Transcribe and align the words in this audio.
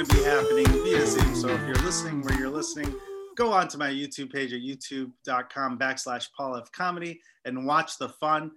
going 0.00 0.08
to 0.08 0.16
be 0.16 0.24
happening 0.24 0.82
via 0.82 1.06
Zoom. 1.06 1.34
So 1.34 1.48
if 1.48 1.60
you're 1.66 1.84
listening 1.84 2.22
where 2.22 2.38
you're 2.38 2.48
listening, 2.48 2.94
go 3.36 3.52
on 3.52 3.68
to 3.68 3.76
my 3.76 3.90
YouTube 3.90 4.32
page 4.32 4.50
at 4.54 4.60
youtube.com 4.60 5.78
backslash 5.78 6.28
Paul 6.34 6.56
F 6.56 6.72
Comedy 6.72 7.20
and 7.44 7.66
watch 7.66 7.98
the 7.98 8.08
fun. 8.08 8.50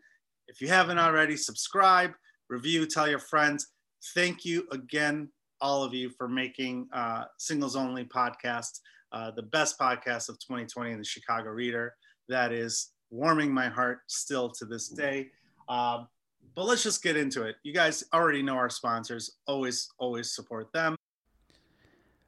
If 0.47 0.61
you 0.61 0.69
haven't 0.69 0.99
already, 0.99 1.35
subscribe, 1.35 2.11
review, 2.47 2.85
tell 2.85 3.09
your 3.09 3.19
friends. 3.19 3.67
Thank 4.15 4.45
you 4.45 4.65
again, 4.71 5.27
all 5.59 5.83
of 5.83 5.93
you, 5.93 6.11
for 6.11 6.29
making 6.29 6.87
uh, 6.93 7.25
Singles 7.37 7.75
Only 7.75 8.05
podcast 8.05 8.79
uh, 9.11 9.31
the 9.31 9.43
best 9.43 9.77
podcast 9.77 10.29
of 10.29 10.39
2020 10.39 10.91
in 10.91 10.97
the 10.97 11.03
Chicago 11.03 11.49
Reader. 11.49 11.93
That 12.29 12.53
is 12.53 12.91
warming 13.11 13.53
my 13.53 13.67
heart 13.67 13.99
still 14.07 14.49
to 14.51 14.63
this 14.63 14.87
day. 14.87 15.27
Um, 15.67 16.07
but 16.55 16.67
let's 16.67 16.83
just 16.83 17.03
get 17.03 17.17
into 17.17 17.43
it. 17.43 17.57
You 17.63 17.73
guys 17.73 18.01
already 18.13 18.41
know 18.41 18.55
our 18.55 18.69
sponsors. 18.69 19.39
Always, 19.45 19.89
always 19.99 20.33
support 20.33 20.71
them. 20.71 20.95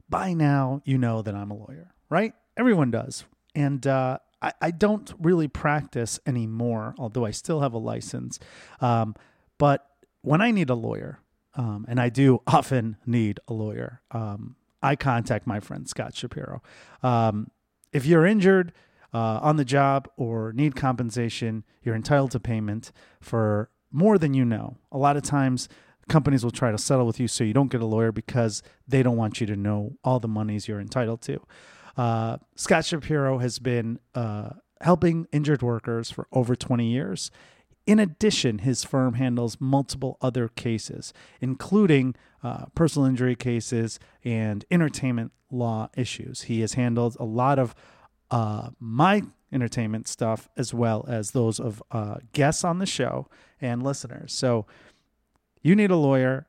By 0.10 0.34
now, 0.34 0.82
you 0.86 0.98
know 0.98 1.22
that 1.22 1.36
I'm 1.36 1.52
a 1.52 1.56
lawyer, 1.56 1.94
right? 2.10 2.34
Everyone 2.58 2.92
does. 2.92 3.26
And 3.56 3.86
uh, 3.88 4.20
I, 4.42 4.54
I, 4.62 4.72
don't 4.72 5.12
really 5.20 5.48
practice 5.48 6.20
anymore, 6.26 6.94
although 6.98 7.26
I 7.26 7.32
still 7.32 7.62
have 7.62 7.74
a 7.74 7.78
license. 7.78 8.40
Um, 8.82 9.16
but 9.58 9.88
when 10.22 10.42
I 10.42 10.52
need 10.52 10.70
a 10.70 10.76
lawyer, 10.76 11.20
um, 11.56 11.86
and 11.88 12.00
I 12.00 12.10
do 12.10 12.42
often 12.48 12.98
need 13.06 13.40
a 13.48 13.54
lawyer, 13.54 14.02
um, 14.12 14.56
I 14.82 14.96
contact 14.96 15.48
my 15.48 15.60
friend 15.60 15.90
Scott 15.90 16.16
Shapiro. 16.16 16.62
Um, 17.02 17.50
if 17.92 18.06
you're 18.06 18.26
injured 18.26 18.74
uh, 19.14 19.40
on 19.42 19.56
the 19.56 19.66
job 19.66 20.10
or 20.18 20.54
need 20.54 20.76
compensation, 20.76 21.64
you're 21.82 21.96
entitled 21.96 22.32
to 22.32 22.40
payment 22.40 22.92
for 23.22 23.72
more 23.92 24.18
than 24.18 24.34
you 24.34 24.46
know. 24.46 24.78
A 24.92 24.98
lot 24.98 25.18
of 25.18 25.24
times, 25.24 25.70
companies 26.10 26.44
will 26.44 26.52
try 26.52 26.72
to 26.72 26.78
settle 26.78 27.06
with 27.06 27.20
you 27.20 27.28
so 27.28 27.44
you 27.44 27.54
don't 27.54 27.72
get 27.72 27.82
a 27.82 27.86
lawyer 27.86 28.12
because 28.12 28.62
they 28.88 29.02
don't 29.04 29.18
want 29.18 29.42
you 29.42 29.48
to 29.48 29.56
know 29.56 29.98
all 30.04 30.20
the 30.20 30.28
monies 30.28 30.68
you're 30.68 30.80
entitled 30.80 31.22
to. 31.24 31.42
Uh, 31.98 32.38
Scott 32.56 32.86
Shapiro 32.86 33.40
has 33.40 33.60
been 33.60 34.00
uh, 34.14 34.50
helping 34.82 35.28
injured 35.32 35.62
workers 35.62 36.12
for 36.12 36.28
over 36.32 36.56
20 36.56 36.86
years. 36.86 37.32
In 37.88 38.00
addition, 38.00 38.60
his 38.60 38.84
firm 38.84 39.14
handles 39.14 39.58
multiple 39.60 40.18
other 40.22 40.48
cases, 40.48 41.14
including 41.40 42.16
uh, 42.44 42.66
personal 42.76 43.08
injury 43.08 43.36
cases 43.36 44.00
and 44.24 44.66
entertainment 44.72 45.32
law 45.52 45.90
issues. 45.96 46.44
He 46.44 46.62
has 46.62 46.74
handled 46.74 47.16
a 47.20 47.26
lot 47.26 47.60
of 47.60 47.76
uh, 48.32 48.70
my 48.80 49.24
entertainment 49.52 50.08
stuff 50.08 50.50
as 50.58 50.74
well 50.74 51.06
as 51.08 51.32
those 51.32 51.60
of 51.60 51.82
uh, 51.92 52.18
guests 52.34 52.64
on 52.64 52.80
the 52.80 52.86
show 52.86 53.28
and 53.62 53.84
listeners. 53.84 54.34
So, 54.34 54.66
you 55.66 55.76
need 55.76 55.90
a 55.90 55.96
lawyer, 55.96 56.46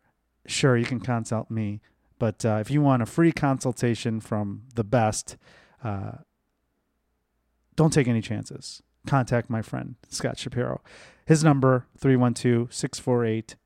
sure, 0.47 0.77
you 0.77 0.85
can 0.85 1.01
consult 1.01 1.51
me. 1.51 1.81
But 2.19 2.45
uh, 2.45 2.59
if 2.61 2.71
you 2.71 2.83
want 2.83 3.03
a 3.03 3.07
free 3.07 3.33
consultation 3.33 4.21
from 4.21 4.65
the 4.75 4.85
best, 4.85 5.39
uh, 5.83 6.19
don't 7.77 7.95
take 7.95 8.09
any 8.09 8.21
chances. 8.21 8.83
Contact 9.07 9.49
my 9.49 9.63
friend, 9.63 9.95
Scott 10.11 10.39
Shapiro. 10.39 10.83
His 11.25 11.43
number, 11.43 11.87
312 11.97 12.75
648 12.75 13.57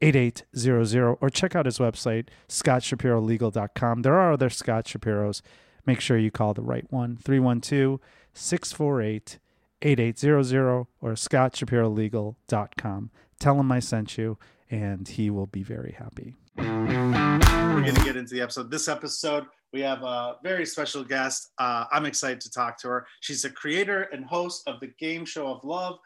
8800, 0.00 1.16
or 1.20 1.30
check 1.30 1.56
out 1.56 1.66
his 1.66 1.78
website, 1.78 2.28
scottshapirolegal.com. 2.48 4.02
There 4.02 4.14
are 4.14 4.32
other 4.32 4.50
Scott 4.50 4.84
Shapiros. 4.84 5.42
Make 5.84 5.98
sure 5.98 6.16
you 6.16 6.30
call 6.30 6.54
the 6.54 6.62
right 6.62 6.86
one, 6.92 7.16
312 7.16 7.98
648 8.32 9.40
8800 9.82 10.86
or 11.00 11.12
scottshapirolegal.com. 11.14 13.10
Tell 13.44 13.60
him 13.60 13.70
I 13.70 13.80
sent 13.80 14.16
you, 14.16 14.38
and 14.70 15.06
he 15.06 15.28
will 15.28 15.44
be 15.44 15.62
very 15.62 15.92
happy. 15.92 16.34
We're 16.56 17.82
going 17.82 17.94
to 17.94 18.02
get 18.02 18.16
into 18.16 18.32
the 18.32 18.40
episode. 18.40 18.70
This 18.70 18.88
episode, 18.88 19.44
we 19.70 19.82
have 19.82 20.02
a 20.02 20.36
very 20.42 20.64
special 20.64 21.04
guest. 21.04 21.52
Uh, 21.58 21.84
I'm 21.92 22.06
excited 22.06 22.40
to 22.40 22.50
talk 22.50 22.78
to 22.78 22.88
her. 22.88 23.06
She's 23.20 23.44
a 23.44 23.50
creator 23.50 24.04
and 24.14 24.24
host 24.24 24.66
of 24.66 24.80
the 24.80 24.86
game 24.98 25.26
show 25.26 25.48
of 25.48 25.62
love 25.62 25.98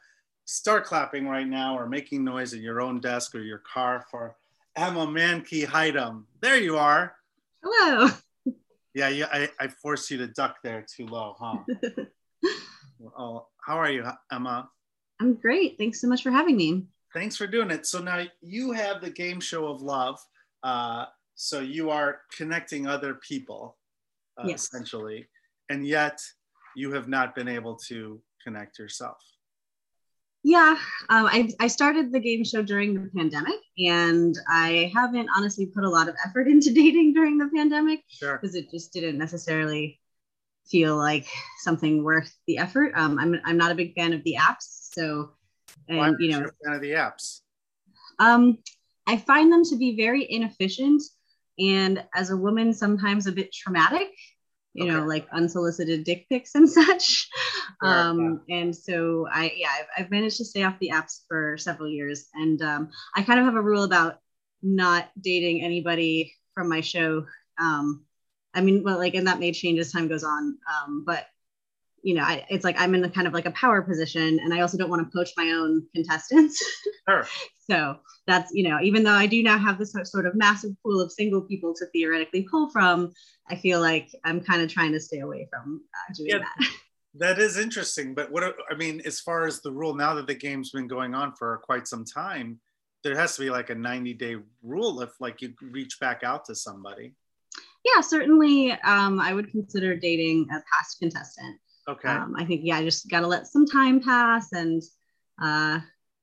start 0.46 0.84
clapping 0.84 1.28
right 1.28 1.46
now 1.46 1.78
or 1.78 1.88
making 1.88 2.24
noise 2.24 2.54
at 2.54 2.58
your 2.58 2.80
own 2.80 2.98
desk 2.98 3.36
or 3.36 3.40
your 3.40 3.58
car 3.58 4.04
for 4.10 4.34
Emma 4.74 5.06
Mankey 5.06 5.64
Hidem. 5.64 6.24
There 6.40 6.58
you 6.58 6.76
are. 6.76 7.14
Hello. 7.62 8.08
Yeah, 8.94 9.10
yeah 9.10 9.28
I, 9.32 9.48
I 9.60 9.68
forced 9.68 10.10
you 10.10 10.18
to 10.18 10.26
duck 10.26 10.56
there 10.64 10.84
too 10.92 11.06
low, 11.06 11.36
huh? 11.38 11.58
oh, 13.16 13.46
how 13.64 13.76
are 13.76 13.92
you, 13.92 14.04
Emma? 14.32 14.68
I'm 15.20 15.34
great. 15.34 15.78
Thanks 15.78 16.00
so 16.00 16.08
much 16.08 16.24
for 16.24 16.32
having 16.32 16.56
me. 16.56 16.88
Thanks 17.14 17.36
for 17.36 17.46
doing 17.46 17.70
it. 17.70 17.86
So 17.86 18.00
now 18.00 18.24
you 18.40 18.72
have 18.72 19.00
the 19.00 19.10
game 19.10 19.40
show 19.40 19.66
of 19.66 19.80
love. 19.80 20.18
Uh, 20.62 21.06
so 21.34 21.60
you 21.60 21.90
are 21.90 22.20
connecting 22.36 22.86
other 22.86 23.14
people, 23.14 23.76
uh, 24.36 24.44
yes. 24.46 24.64
essentially, 24.64 25.28
and 25.68 25.86
yet 25.86 26.20
you 26.76 26.92
have 26.92 27.08
not 27.08 27.34
been 27.34 27.48
able 27.48 27.76
to 27.88 28.20
connect 28.42 28.78
yourself. 28.78 29.18
Yeah, 30.44 30.76
um, 31.08 31.26
I, 31.26 31.50
I 31.60 31.66
started 31.66 32.12
the 32.12 32.20
game 32.20 32.44
show 32.44 32.62
during 32.62 32.94
the 32.94 33.10
pandemic, 33.14 33.56
and 33.78 34.36
I 34.48 34.90
haven't 34.94 35.28
honestly 35.36 35.66
put 35.66 35.84
a 35.84 35.88
lot 35.88 36.08
of 36.08 36.16
effort 36.26 36.48
into 36.48 36.72
dating 36.72 37.14
during 37.14 37.38
the 37.38 37.50
pandemic 37.54 38.00
because 38.20 38.52
sure. 38.52 38.60
it 38.60 38.70
just 38.70 38.92
didn't 38.92 39.18
necessarily 39.18 40.00
feel 40.66 40.96
like 40.96 41.26
something 41.60 42.04
worth 42.04 42.34
the 42.46 42.58
effort. 42.58 42.92
Um, 42.94 43.18
I'm 43.18 43.40
I'm 43.44 43.56
not 43.56 43.72
a 43.72 43.76
big 43.76 43.94
fan 43.94 44.12
of 44.12 44.22
the 44.24 44.36
apps, 44.38 44.90
so 44.92 45.30
and 45.88 45.98
Why 45.98 46.12
you 46.18 46.30
know, 46.30 46.46
fan 46.64 46.74
of 46.74 46.80
the 46.80 46.92
apps. 46.92 47.40
Um, 48.18 48.58
I 49.06 49.16
find 49.16 49.52
them 49.52 49.64
to 49.64 49.76
be 49.76 49.96
very 49.96 50.30
inefficient, 50.30 51.02
and 51.58 52.04
as 52.14 52.30
a 52.30 52.36
woman, 52.36 52.72
sometimes 52.72 53.26
a 53.26 53.32
bit 53.32 53.52
traumatic 53.52 54.10
you 54.78 54.84
okay. 54.84 54.92
know, 54.92 55.04
like 55.04 55.26
unsolicited 55.32 56.04
dick 56.04 56.28
pics 56.28 56.54
and 56.54 56.68
such. 56.70 57.28
Um, 57.82 58.42
yeah. 58.46 58.58
And 58.58 58.76
so 58.76 59.26
I, 59.30 59.52
yeah, 59.56 59.70
I've, 59.78 60.04
I've, 60.04 60.10
managed 60.10 60.36
to 60.38 60.44
stay 60.44 60.62
off 60.62 60.78
the 60.78 60.90
apps 60.90 61.22
for 61.28 61.56
several 61.58 61.88
years. 61.88 62.28
And 62.34 62.60
um, 62.62 62.90
I 63.14 63.22
kind 63.22 63.40
of 63.40 63.44
have 63.44 63.56
a 63.56 63.62
rule 63.62 63.82
about 63.82 64.18
not 64.62 65.08
dating 65.20 65.62
anybody 65.62 66.32
from 66.54 66.68
my 66.68 66.80
show. 66.80 67.26
Um, 67.58 68.04
I 68.54 68.60
mean, 68.60 68.82
well, 68.84 68.98
like, 68.98 69.14
and 69.14 69.26
that 69.26 69.40
may 69.40 69.52
change 69.52 69.78
as 69.78 69.92
time 69.92 70.08
goes 70.08 70.24
on. 70.24 70.58
Um, 70.72 71.04
but 71.04 71.26
you 72.02 72.14
know, 72.14 72.22
I, 72.22 72.44
it's 72.48 72.64
like 72.64 72.76
I'm 72.78 72.94
in 72.94 73.02
the 73.02 73.10
kind 73.10 73.26
of 73.26 73.32
like 73.32 73.46
a 73.46 73.50
power 73.52 73.82
position, 73.82 74.38
and 74.42 74.54
I 74.54 74.60
also 74.60 74.78
don't 74.78 74.90
want 74.90 75.04
to 75.04 75.16
poach 75.16 75.30
my 75.36 75.50
own 75.50 75.86
contestants. 75.94 76.62
Sure. 77.08 77.26
so 77.70 77.96
that's 78.26 78.52
you 78.52 78.68
know, 78.68 78.78
even 78.82 79.02
though 79.02 79.14
I 79.14 79.26
do 79.26 79.42
now 79.42 79.56
have 79.56 79.78
this 79.78 79.94
sort 80.04 80.26
of 80.26 80.34
massive 80.34 80.72
pool 80.82 81.00
of 81.00 81.10
single 81.10 81.40
people 81.40 81.72
to 81.76 81.86
theoretically 81.86 82.46
pull 82.50 82.68
from, 82.68 83.14
I 83.48 83.56
feel 83.56 83.80
like 83.80 84.10
I'm 84.24 84.42
kind 84.42 84.60
of 84.60 84.70
trying 84.70 84.92
to 84.92 85.00
stay 85.00 85.20
away 85.20 85.48
from 85.50 85.80
uh, 85.94 86.12
doing 86.14 86.30
yeah, 86.30 86.38
that. 86.38 86.68
That 87.14 87.38
is 87.38 87.56
interesting, 87.56 88.14
but 88.14 88.30
what 88.30 88.54
I 88.70 88.74
mean, 88.74 89.00
as 89.06 89.18
far 89.18 89.46
as 89.46 89.60
the 89.60 89.72
rule, 89.72 89.94
now 89.94 90.14
that 90.14 90.26
the 90.26 90.34
game's 90.34 90.70
been 90.70 90.86
going 90.86 91.14
on 91.14 91.34
for 91.34 91.60
quite 91.64 91.88
some 91.88 92.04
time, 92.04 92.60
there 93.02 93.16
has 93.16 93.34
to 93.36 93.42
be 93.42 93.50
like 93.50 93.70
a 93.70 93.74
90 93.74 94.14
day 94.14 94.36
rule 94.62 95.00
if 95.00 95.10
like 95.18 95.40
you 95.40 95.54
reach 95.62 95.98
back 95.98 96.22
out 96.22 96.44
to 96.44 96.54
somebody. 96.54 97.14
Yeah, 97.84 98.02
certainly. 98.02 98.72
Um, 98.72 99.18
I 99.20 99.32
would 99.32 99.50
consider 99.50 99.96
dating 99.96 100.48
a 100.50 100.62
past 100.72 100.98
contestant. 101.00 101.58
Okay. 101.88 102.08
Um, 102.08 102.34
I 102.36 102.44
think, 102.44 102.60
yeah, 102.64 102.76
I 102.76 102.84
just 102.84 103.08
got 103.08 103.20
to 103.20 103.26
let 103.26 103.46
some 103.46 103.66
time 103.66 104.00
pass 104.00 104.52
and 104.52 104.82
uh, 105.42 105.80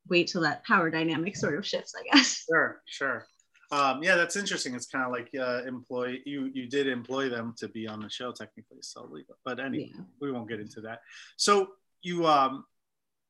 wait 0.07 0.27
till 0.27 0.41
that 0.41 0.63
power 0.63 0.91
dynamic 0.91 1.35
sort 1.35 1.57
of 1.57 1.65
shifts, 1.65 1.93
I 1.97 2.03
guess. 2.03 2.43
Sure, 2.49 2.81
sure. 2.85 3.27
Um, 3.71 4.03
yeah, 4.03 4.15
that's 4.15 4.35
interesting. 4.35 4.75
It's 4.75 4.85
kind 4.85 5.03
of 5.03 5.11
like 5.11 5.29
uh, 5.37 5.63
employ 5.67 6.19
you. 6.25 6.51
You 6.53 6.67
did 6.67 6.87
employ 6.87 7.29
them 7.29 7.55
to 7.57 7.67
be 7.67 7.87
on 7.87 7.99
the 7.99 8.09
show 8.09 8.31
technically, 8.31 8.77
so 8.81 9.07
legal. 9.09 9.35
But 9.43 9.59
anyway, 9.59 9.91
yeah. 9.95 10.03
we 10.21 10.31
won't 10.31 10.47
get 10.47 10.59
into 10.59 10.81
that. 10.81 10.99
So 11.37 11.69
you 12.03 12.27
um, 12.27 12.65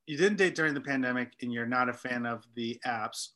you 0.05 0.17
didn't 0.17 0.37
date 0.37 0.53
during 0.53 0.73
the 0.73 0.81
pandemic, 0.81 1.31
and 1.41 1.53
you're 1.53 1.65
not 1.65 1.87
a 1.87 1.93
fan 1.93 2.25
of 2.25 2.43
the 2.55 2.77
apps. 2.85 3.29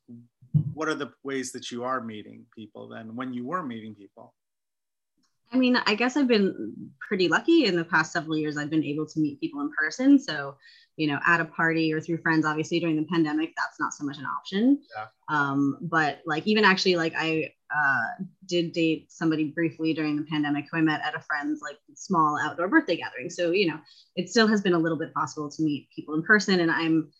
What 0.73 0.89
are 0.89 0.93
the 0.95 1.11
ways 1.23 1.53
that 1.53 1.71
you 1.71 1.85
are 1.85 2.01
meeting 2.01 2.45
people 2.53 2.89
then? 2.89 3.15
When 3.15 3.33
you 3.33 3.45
were 3.45 3.63
meeting 3.63 3.95
people? 3.95 4.33
I 5.51 5.57
mean, 5.57 5.77
I 5.85 5.95
guess 5.95 6.15
I've 6.15 6.27
been 6.27 6.91
pretty 6.99 7.27
lucky 7.27 7.65
in 7.65 7.75
the 7.75 7.83
past 7.83 8.13
several 8.13 8.37
years. 8.37 8.55
I've 8.55 8.69
been 8.69 8.83
able 8.83 9.07
to 9.07 9.19
meet 9.19 9.39
people 9.39 9.61
in 9.61 9.71
person. 9.71 10.19
So, 10.19 10.55
you 10.95 11.07
know, 11.07 11.19
at 11.25 11.41
a 11.41 11.45
party 11.45 11.91
or 11.91 11.99
through 11.99 12.21
friends, 12.21 12.45
obviously 12.45 12.79
during 12.79 12.95
the 12.95 13.07
pandemic, 13.11 13.53
that's 13.57 13.79
not 13.79 13.93
so 13.93 14.05
much 14.05 14.17
an 14.19 14.25
option. 14.25 14.79
Yeah. 14.95 15.05
Um, 15.27 15.77
but 15.81 16.19
like, 16.25 16.45
even 16.45 16.65
actually, 16.65 16.97
like, 16.97 17.13
I 17.17 17.51
uh, 17.75 18.23
did 18.45 18.73
date 18.73 19.11
somebody 19.11 19.45
briefly 19.45 19.93
during 19.93 20.17
the 20.17 20.23
pandemic 20.23 20.65
who 20.71 20.77
I 20.77 20.81
met 20.81 21.01
at 21.03 21.15
a 21.15 21.21
friend's 21.21 21.61
like 21.61 21.77
small 21.95 22.37
outdoor 22.39 22.67
birthday 22.67 22.97
gathering. 22.97 23.29
So, 23.29 23.51
you 23.51 23.67
know, 23.67 23.79
it 24.15 24.29
still 24.29 24.47
has 24.47 24.61
been 24.61 24.73
a 24.73 24.79
little 24.79 24.99
bit 24.99 25.13
possible 25.13 25.49
to 25.49 25.63
meet 25.63 25.87
people 25.95 26.13
in 26.13 26.21
person. 26.21 26.59
And 26.59 26.69
I'm 26.69 27.11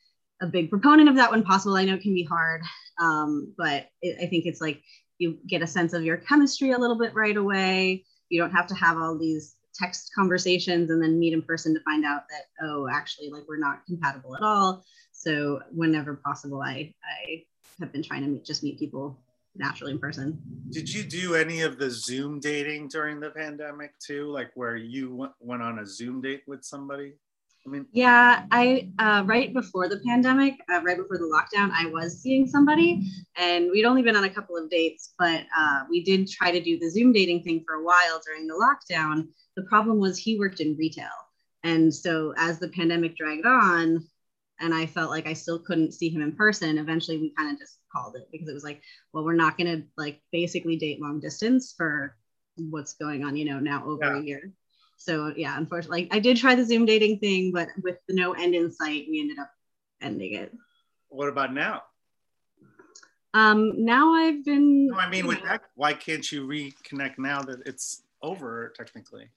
a 0.41 0.47
big 0.47 0.69
proponent 0.69 1.09
of 1.09 1.15
that 1.15 1.31
when 1.31 1.43
possible. 1.43 1.75
I 1.75 1.85
know 1.85 1.95
it 1.95 2.01
can 2.01 2.13
be 2.13 2.23
hard, 2.23 2.61
um, 3.01 3.53
but 3.57 3.87
it, 4.01 4.17
I 4.21 4.27
think 4.27 4.45
it's 4.45 4.61
like 4.61 4.81
you 5.17 5.37
get 5.47 5.61
a 5.61 5.67
sense 5.67 5.93
of 5.93 6.03
your 6.03 6.17
chemistry 6.17 6.71
a 6.71 6.77
little 6.77 6.97
bit 6.97 7.13
right 7.13 7.35
away 7.35 8.05
you 8.29 8.39
don't 8.39 8.51
have 8.51 8.67
to 8.67 8.75
have 8.75 8.97
all 8.97 9.17
these 9.17 9.55
text 9.73 10.11
conversations 10.13 10.89
and 10.89 11.01
then 11.01 11.19
meet 11.19 11.33
in 11.33 11.41
person 11.41 11.73
to 11.73 11.79
find 11.81 12.05
out 12.05 12.23
that 12.29 12.43
oh 12.65 12.87
actually 12.91 13.29
like 13.29 13.43
we're 13.47 13.57
not 13.57 13.85
compatible 13.85 14.35
at 14.35 14.41
all 14.41 14.83
so 15.11 15.59
whenever 15.71 16.15
possible 16.15 16.61
i 16.61 16.93
i 17.03 17.43
have 17.79 17.91
been 17.91 18.03
trying 18.03 18.21
to 18.21 18.27
meet, 18.27 18.45
just 18.45 18.63
meet 18.63 18.77
people 18.77 19.17
naturally 19.55 19.91
in 19.91 19.99
person. 19.99 20.39
Did 20.69 20.91
you 20.91 21.03
do 21.03 21.35
any 21.35 21.61
of 21.61 21.77
the 21.77 21.89
Zoom 21.89 22.39
dating 22.39 22.89
during 22.89 23.19
the 23.19 23.31
pandemic 23.31 23.97
too? 23.99 24.31
Like 24.31 24.51
where 24.55 24.75
you 24.75 25.29
went 25.39 25.61
on 25.61 25.79
a 25.79 25.85
Zoom 25.85 26.21
date 26.21 26.43
with 26.47 26.63
somebody? 26.63 27.13
Yeah, 27.91 28.45
I 28.51 28.89
uh, 28.99 29.23
right 29.25 29.53
before 29.53 29.87
the 29.87 29.99
pandemic, 30.05 30.55
uh, 30.71 30.81
right 30.81 30.97
before 30.97 31.17
the 31.17 31.25
lockdown, 31.25 31.71
I 31.73 31.87
was 31.87 32.21
seeing 32.21 32.47
somebody, 32.47 33.09
and 33.37 33.69
we'd 33.71 33.85
only 33.85 34.01
been 34.01 34.15
on 34.15 34.23
a 34.23 34.29
couple 34.29 34.57
of 34.57 34.69
dates, 34.69 35.13
but 35.17 35.43
uh, 35.57 35.81
we 35.89 36.03
did 36.03 36.27
try 36.27 36.51
to 36.51 36.61
do 36.61 36.79
the 36.79 36.89
Zoom 36.89 37.13
dating 37.13 37.43
thing 37.43 37.63
for 37.65 37.75
a 37.75 37.83
while 37.83 38.21
during 38.25 38.47
the 38.47 38.53
lockdown. 38.53 39.27
The 39.55 39.63
problem 39.63 39.99
was 39.99 40.17
he 40.17 40.39
worked 40.39 40.59
in 40.59 40.75
retail, 40.77 41.07
and 41.63 41.93
so 41.93 42.33
as 42.37 42.59
the 42.59 42.69
pandemic 42.69 43.15
dragged 43.15 43.45
on, 43.45 44.05
and 44.59 44.73
I 44.73 44.85
felt 44.85 45.09
like 45.09 45.27
I 45.27 45.33
still 45.33 45.59
couldn't 45.59 45.93
see 45.93 46.09
him 46.09 46.21
in 46.21 46.33
person. 46.33 46.77
Eventually, 46.77 47.17
we 47.17 47.33
kind 47.37 47.51
of 47.51 47.59
just 47.59 47.79
called 47.91 48.15
it 48.15 48.27
because 48.31 48.47
it 48.47 48.53
was 48.53 48.63
like, 48.63 48.81
well, 49.13 49.23
we're 49.23 49.33
not 49.33 49.57
going 49.57 49.81
to 49.81 49.87
like 49.97 50.21
basically 50.31 50.75
date 50.75 51.01
long 51.01 51.19
distance 51.19 51.73
for 51.75 52.15
what's 52.57 52.93
going 52.93 53.23
on, 53.23 53.35
you 53.35 53.45
know, 53.45 53.59
now 53.59 53.85
over 53.85 54.05
yeah. 54.05 54.19
a 54.19 54.21
year. 54.21 54.51
So 54.99 55.33
yeah, 55.35 55.57
unfortunately, 55.57 56.03
like, 56.03 56.13
I 56.13 56.19
did 56.19 56.37
try 56.37 56.55
the 56.55 56.65
Zoom 56.65 56.85
dating 56.85 57.19
thing, 57.19 57.51
but 57.51 57.69
with 57.81 57.97
no 58.09 58.33
end 58.33 58.53
in 58.53 58.69
sight, 58.69 59.07
we 59.09 59.21
ended 59.21 59.39
up 59.39 59.49
ending 60.01 60.33
it. 60.33 60.53
What 61.07 61.29
about 61.29 61.53
now? 61.53 61.83
Um, 63.33 63.85
now 63.85 64.13
I've 64.13 64.43
been. 64.43 64.87
No, 64.87 64.97
I 64.97 65.09
mean, 65.09 65.25
with 65.25 65.41
that, 65.43 65.61
why 65.75 65.93
can't 65.93 66.29
you 66.29 66.45
reconnect 66.45 67.17
now 67.17 67.41
that 67.43 67.65
it's 67.65 68.03
over 68.21 68.73
technically? 68.75 69.29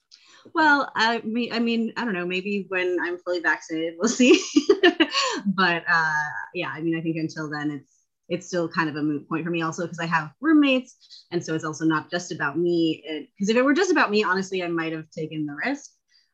Well, 0.52 0.90
I 0.96 1.20
mean, 1.20 1.52
I 1.52 1.60
mean, 1.60 1.92
I 1.96 2.04
don't 2.04 2.14
know. 2.14 2.26
Maybe 2.26 2.66
when 2.68 2.98
I'm 3.00 3.18
fully 3.18 3.38
vaccinated, 3.38 3.94
we'll 3.98 4.08
see. 4.08 4.42
but 5.46 5.84
uh, 5.88 6.30
yeah, 6.54 6.70
I 6.74 6.80
mean, 6.80 6.98
I 6.98 7.02
think 7.02 7.16
until 7.18 7.48
then, 7.48 7.70
it's 7.70 8.01
it's 8.28 8.46
still 8.46 8.68
kind 8.68 8.88
of 8.88 8.96
a 8.96 9.02
moot 9.02 9.28
point 9.28 9.44
for 9.44 9.50
me 9.50 9.62
also 9.62 9.82
because 9.82 9.98
I 9.98 10.06
have 10.06 10.30
roommates. 10.40 11.26
And 11.30 11.44
so 11.44 11.54
it's 11.54 11.64
also 11.64 11.84
not 11.84 12.10
just 12.10 12.32
about 12.32 12.58
me. 12.58 13.02
Because 13.36 13.50
if 13.50 13.56
it 13.56 13.62
were 13.62 13.74
just 13.74 13.90
about 13.90 14.10
me, 14.10 14.24
honestly, 14.24 14.62
I 14.62 14.68
might 14.68 14.92
have 14.92 15.10
taken 15.10 15.46
the 15.46 15.54
risk. 15.54 15.90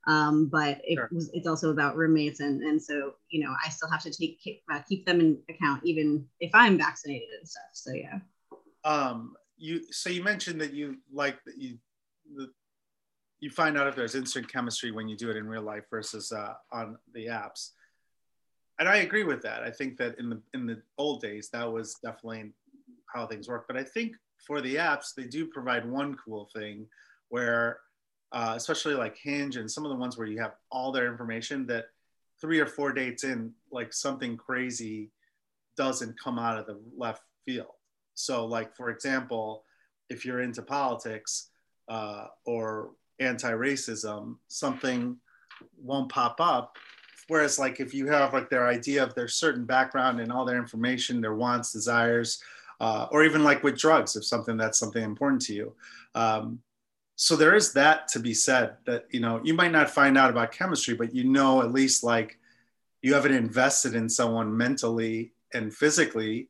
Um, 0.07 0.49
but 0.51 0.81
it 0.85 0.95
sure. 0.95 1.09
was, 1.13 1.31
it's 1.35 1.47
also 1.47 1.71
about 1.71 1.97
roommates. 1.97 2.41
And, 2.41 2.63
and 2.63 2.83
so, 2.83 3.15
you 3.31 3.45
know, 3.45 3.55
I 3.65 3.69
still 3.69 3.91
have 3.91 4.03
to 4.03 4.11
take, 4.11 4.41
keep, 4.41 4.63
uh, 4.73 4.81
keep 4.89 5.05
them 5.05 5.21
in 5.21 5.39
account, 5.51 5.83
even 5.85 6.25
if 6.41 6.51
I'm 6.55 6.79
vaccinated 6.79 7.29
and 7.39 7.49
stuff. 7.49 7.71
So, 7.73 7.93
yeah. 7.93 8.19
Um, 8.85 9.35
you, 9.59 9.93
so 9.93 10.09
you 10.09 10.23
mentioned 10.23 10.61
that 10.61 10.73
you 10.73 10.99
like 11.13 11.43
that 11.45 11.59
you, 11.59 11.79
the, 12.35 12.51
you 13.41 13.51
find 13.51 13.77
out 13.77 13.87
if 13.87 13.97
there's 13.97 14.15
instant 14.15 14.51
chemistry 14.51 14.93
when 14.93 15.09
you 15.09 15.17
do 15.17 15.31
it 15.31 15.37
in 15.37 15.47
real 15.47 15.63
life 15.63 15.85
versus 15.91 16.33
uh, 16.33 16.55
on 16.73 16.97
the 17.13 17.27
apps 17.27 17.71
and 18.79 18.89
I 18.89 18.99
agree 18.99 19.25
with 19.25 19.43
that. 19.43 19.63
I 19.63 19.71
think 19.71 19.97
that 19.99 20.19
in 20.19 20.31
the 20.31 20.41
in 20.55 20.67
the 20.67 20.81
old 20.99 21.21
days 21.21 21.49
that 21.51 21.71
was 21.71 21.95
definitely 22.03 22.53
how 23.13 23.27
things 23.27 23.49
work. 23.49 23.67
But 23.67 23.77
I 23.77 23.83
think 23.83 24.15
for 24.39 24.61
the 24.61 24.77
apps, 24.77 25.15
they 25.15 25.25
do 25.25 25.47
provide 25.47 25.89
one 25.89 26.17
cool 26.17 26.49
thing 26.55 26.87
where, 27.29 27.81
uh, 28.33 28.55
especially 28.57 28.95
like 28.95 29.17
Hinge 29.17 29.57
and 29.57 29.71
some 29.71 29.85
of 29.85 29.91
the 29.91 29.97
ones 29.97 30.17
where 30.17 30.27
you 30.27 30.41
have 30.41 30.55
all 30.71 30.93
their 30.93 31.09
information 31.11 31.67
that 31.67 31.87
three 32.41 32.61
or 32.61 32.67
four 32.67 32.93
dates 32.93 33.25
in, 33.25 33.53
like 33.73 33.93
something 33.93 34.37
crazy 34.37 35.11
doesn't 35.77 36.19
come 36.21 36.39
out 36.39 36.59
of 36.59 36.67
the 36.67 36.79
left 36.97 37.23
field. 37.45 37.75
So, 38.15 38.45
like 38.45 38.75
for 38.77 38.91
example, 38.91 39.65
if 40.09 40.25
you're 40.25 40.41
into 40.41 40.63
politics 40.63 41.51
uh, 41.89 42.27
or 42.45 42.91
anti-racism, 43.21 44.37
something 44.49 45.17
won't 45.83 46.11
pop 46.11 46.41
up 46.41 46.77
Whereas 47.29 47.59
like 47.59 47.79
if 47.79 47.95
you 47.95 48.09
have 48.09 48.33
like 48.33 48.51
their 48.51 48.67
idea 48.67 49.03
of 49.03 49.15
their 49.15 49.29
certain 49.29 49.65
background 49.65 50.21
and 50.21 50.33
all 50.33 50.45
their 50.45 50.59
information, 50.59 51.21
their 51.21 51.35
wants, 51.35 51.73
desires, 51.73 52.43
uh, 52.81 53.07
or 53.11 53.25
even 53.25 53.45
like 53.45 53.63
with 53.63 53.79
drugs, 53.79 54.17
if 54.17 54.25
something 54.25 54.57
that's 54.57 54.79
something 54.79 55.05
important 55.05 55.43
to 55.43 55.55
you. 55.55 55.75
Um, 56.15 56.61
so 57.17 57.37
there 57.37 57.55
is 57.55 57.73
that 57.73 58.09
to 58.09 58.21
be 58.21 58.33
said 58.33 58.77
that 58.87 59.07
you 59.11 59.21
know 59.21 59.41
you 59.43 59.53
might 59.53 59.73
not 59.73 59.91
find 59.91 60.17
out 60.17 60.31
about 60.31 60.53
chemistry, 60.53 60.95
but 60.95 61.15
you 61.15 61.25
know 61.25 61.61
at 61.63 61.73
least 61.73 62.05
like 62.05 62.39
you 63.03 63.15
haven't 63.15 63.35
invested 63.35 63.95
in 63.95 64.09
someone 64.09 64.57
mentally 64.57 65.33
and 65.53 65.75
physically, 65.75 66.49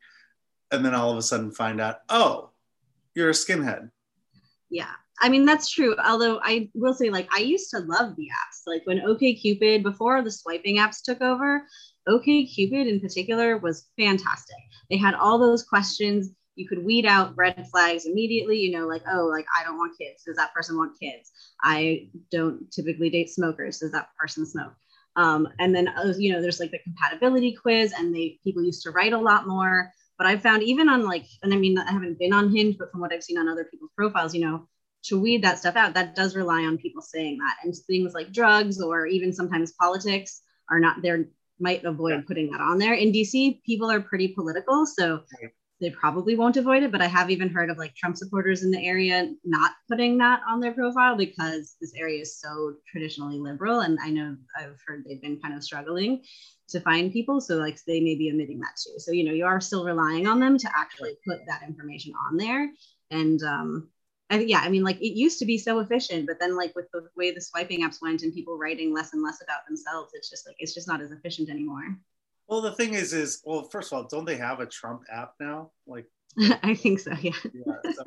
and 0.71 0.85
then 0.85 0.95
all 0.95 1.11
of 1.11 1.19
a 1.19 1.23
sudden 1.23 1.51
find 1.51 1.81
out, 1.81 2.01
oh, 2.09 2.51
you're 3.15 3.31
a 3.31 3.33
skinhead. 3.33 3.91
Yeah, 4.71 4.93
I 5.21 5.29
mean, 5.29 5.45
that's 5.45 5.71
true. 5.71 5.97
Although 6.05 6.41
I 6.43 6.71
will 6.75 6.95
say, 6.95 7.11
like, 7.11 7.29
I 7.33 7.41
used 7.41 7.71
to 7.71 7.81
love 7.81 8.15
the 8.17 8.29
apps. 8.29 8.63
Like 8.67 8.83
when 8.85 9.01
OKCupid, 9.01 9.83
before 9.83 10.23
the 10.23 10.31
swiping 10.31 10.77
apps 10.77 11.03
took 11.03 11.21
over, 11.21 11.65
OKCupid 12.09 12.89
in 12.89 13.01
particular 13.01 13.59
was 13.59 13.89
fantastic. 13.99 14.57
They 14.91 14.97
had 14.97 15.15
all 15.15 15.39
those 15.39 15.65
questions. 15.65 16.31
You 16.55 16.69
could 16.69 16.85
weed 16.85 17.07
out 17.07 17.37
red 17.37 17.67
flags 17.71 18.07
immediately. 18.07 18.59
You 18.59 18.79
know, 18.79 18.87
like, 18.87 19.03
oh, 19.11 19.27
like 19.27 19.47
I 19.59 19.65
don't 19.65 19.77
want 19.77 19.99
kids. 19.99 20.23
Does 20.25 20.37
that 20.37 20.55
person 20.55 20.77
want 20.77 20.99
kids? 21.01 21.31
I 21.63 22.09
don't 22.31 22.71
typically 22.71 23.11
date 23.11 23.31
smokers. 23.31 23.79
Does 23.79 23.93
that 23.93 24.09
person 24.19 24.47
smoke? 24.47 24.75
Um, 25.17 25.49
and 25.59 25.75
then, 25.75 25.89
uh, 25.89 26.15
you 26.17 26.33
know, 26.33 26.41
there's 26.41 26.61
like 26.61 26.71
the 26.71 26.79
compatibility 26.79 27.57
quiz, 27.61 27.93
and 27.93 28.15
they 28.15 28.39
people 28.45 28.63
used 28.63 28.83
to 28.85 28.93
write 28.93 29.13
a 29.13 29.19
lot 29.19 29.49
more. 29.49 29.93
But 30.17 30.27
I 30.27 30.37
found 30.37 30.63
even 30.63 30.89
on 30.89 31.05
like, 31.05 31.27
and 31.43 31.53
I 31.53 31.57
mean, 31.57 31.79
I 31.79 31.91
haven't 31.91 32.19
been 32.19 32.33
on 32.33 32.55
Hinge, 32.55 32.77
but 32.79 32.91
from 32.91 33.01
what 33.01 33.13
I've 33.13 33.23
seen 33.23 33.39
on 33.39 33.49
other 33.49 33.65
people's 33.65 33.91
profiles, 33.97 34.35
you 34.35 34.41
know, 34.41 34.69
to 35.05 35.21
weed 35.21 35.43
that 35.43 35.59
stuff 35.59 35.77
out, 35.77 35.95
that 35.95 36.15
does 36.15 36.37
rely 36.37 36.63
on 36.65 36.79
people 36.79 37.03
saying 37.03 37.39
that. 37.39 37.57
And 37.63 37.75
things 37.87 38.15
like 38.15 38.33
drugs 38.33 38.81
or 38.81 39.07
even 39.07 39.33
sometimes 39.33 39.73
politics 39.73 40.43
are 40.71 40.81
not 40.81 41.03
there, 41.03 41.27
might 41.61 41.85
avoid 41.85 42.13
yeah. 42.13 42.23
putting 42.27 42.51
that 42.51 42.61
on 42.61 42.79
there. 42.79 42.95
In 42.95 43.13
DC, 43.13 43.63
people 43.65 43.91
are 43.91 44.01
pretty 44.01 44.29
political. 44.29 44.87
So 44.87 45.21
right. 45.41 45.51
they 45.81 45.91
probably 45.91 46.37
won't 46.37 46.57
avoid 46.57 46.83
it. 46.83 46.93
But 46.93 47.03
I 47.03 47.07
have 47.07 47.31
even 47.31 47.49
heard 47.49 47.71
of 47.71 47.79
like 47.79 47.95
Trump 47.95 48.17
supporters 48.17 48.63
in 48.63 48.71
the 48.71 48.87
area 48.87 49.33
not 49.45 49.73
putting 49.89 50.19
that 50.19 50.41
on 50.49 50.61
their 50.61 50.73
profile 50.73 51.17
because 51.17 51.77
this 51.81 51.95
area 51.97 52.21
is 52.21 52.41
so 52.41 52.75
traditionally 52.91 53.39
liberal. 53.39 53.81
And 53.81 53.99
I 54.03 54.11
know 54.11 54.37
I've 54.59 54.81
heard 54.87 55.05
they've 55.05 55.23
been 55.23 55.41
kind 55.41 55.55
of 55.55 55.65
struggling 55.65 56.23
to 56.69 56.81
find 56.81 57.13
people. 57.13 57.41
So 57.41 57.57
like 57.57 57.79
they 57.87 58.01
may 58.01 58.15
be 58.15 58.31
omitting 58.33 58.61
that 58.61 58.77
too. 58.83 58.99
So, 58.99 59.13
you 59.13 59.25
know, 59.25 59.33
you 59.33 59.47
are 59.47 59.61
still 59.61 59.85
relying 59.85 60.27
on 60.27 60.39
them 60.39 60.59
to 60.59 60.71
actually 60.77 61.15
put 61.27 61.39
that 61.47 61.63
information 61.67 62.13
on 62.29 62.37
there. 62.37 62.71
And 63.11 63.43
um, 63.43 63.89
and 64.31 64.49
yeah, 64.49 64.61
I 64.61 64.69
mean, 64.69 64.85
like 64.85 65.01
it 65.01 65.17
used 65.17 65.39
to 65.39 65.47
be 65.47 65.57
so 65.57 65.79
efficient, 65.79 66.27
but 66.27 66.39
then 66.39 66.57
like 66.57 66.75
with 66.77 66.91
the 66.93 67.09
way 67.17 67.31
the 67.31 67.41
swiping 67.41 67.83
apps 67.83 68.03
went 68.03 68.23
and 68.23 68.33
people 68.33 68.59
writing 68.59 68.93
less 68.93 69.15
and 69.15 69.23
less 69.23 69.41
about 69.43 69.67
themselves, 69.67 70.11
it's 70.15 70.29
just 70.29 70.47
like 70.47 70.57
it's 70.59 70.75
just 70.75 70.87
not 70.87 71.01
as 71.01 71.11
efficient 71.11 71.49
anymore. 71.49 71.97
Well, 72.47 72.61
the 72.61 72.73
thing 72.73 72.95
is, 72.95 73.13
is 73.13 73.43
well, 73.45 73.63
first 73.63 73.93
of 73.93 73.97
all, 73.97 74.05
don't 74.05 74.25
they 74.25 74.37
have 74.37 74.61
a 74.61 74.67
Trump 74.67 75.03
app 75.11 75.35
now? 75.41 75.71
Like, 75.87 76.07
I 76.63 76.75
think 76.75 77.01
so, 77.01 77.13
yeah. 77.21 77.33
yeah 77.45 77.93
so, 77.93 78.03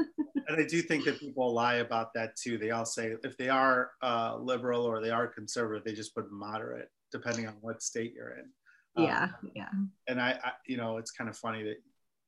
and 0.47 0.59
I 0.59 0.67
do 0.67 0.81
think 0.81 1.05
that 1.05 1.19
people 1.19 1.53
lie 1.53 1.75
about 1.75 2.13
that 2.13 2.35
too. 2.35 2.57
They 2.57 2.71
all 2.71 2.85
say 2.85 3.15
if 3.23 3.37
they 3.37 3.49
are 3.49 3.91
uh, 4.03 4.37
liberal 4.37 4.83
or 4.83 5.01
they 5.01 5.11
are 5.11 5.27
conservative, 5.27 5.83
they 5.83 5.93
just 5.93 6.13
put 6.13 6.31
moderate, 6.31 6.89
depending 7.11 7.47
on 7.47 7.55
what 7.61 7.81
state 7.81 8.13
you're 8.15 8.37
in. 8.37 9.03
Yeah, 9.03 9.23
um, 9.23 9.51
yeah. 9.55 9.69
And 10.07 10.21
I, 10.21 10.31
I, 10.43 10.51
you 10.67 10.77
know, 10.77 10.97
it's 10.97 11.11
kind 11.11 11.29
of 11.29 11.37
funny 11.37 11.63
that 11.63 11.77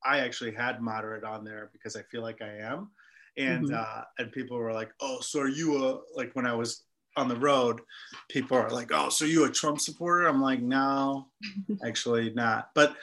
I 0.04 0.20
actually 0.20 0.52
had 0.52 0.80
moderate 0.80 1.24
on 1.24 1.44
there 1.44 1.70
because 1.72 1.94
I 1.94 2.02
feel 2.02 2.22
like 2.22 2.42
I 2.42 2.58
am 2.58 2.90
and 3.36 3.66
mm-hmm. 3.66 3.74
uh, 3.74 4.02
and 4.18 4.32
people 4.32 4.56
were 4.56 4.72
like, 4.72 4.92
"Oh, 5.00 5.20
so 5.20 5.40
are 5.40 5.48
you 5.48 5.84
a 5.84 6.00
like?" 6.14 6.34
When 6.34 6.46
I 6.46 6.54
was 6.54 6.84
on 7.16 7.28
the 7.28 7.36
road, 7.36 7.80
people 8.28 8.56
are 8.56 8.70
like, 8.70 8.90
"Oh, 8.92 9.08
so 9.08 9.24
you 9.24 9.44
a 9.44 9.50
Trump 9.50 9.80
supporter?" 9.80 10.26
I'm 10.26 10.40
like, 10.40 10.60
"No, 10.60 11.28
actually 11.86 12.32
not." 12.34 12.70
But 12.74 12.96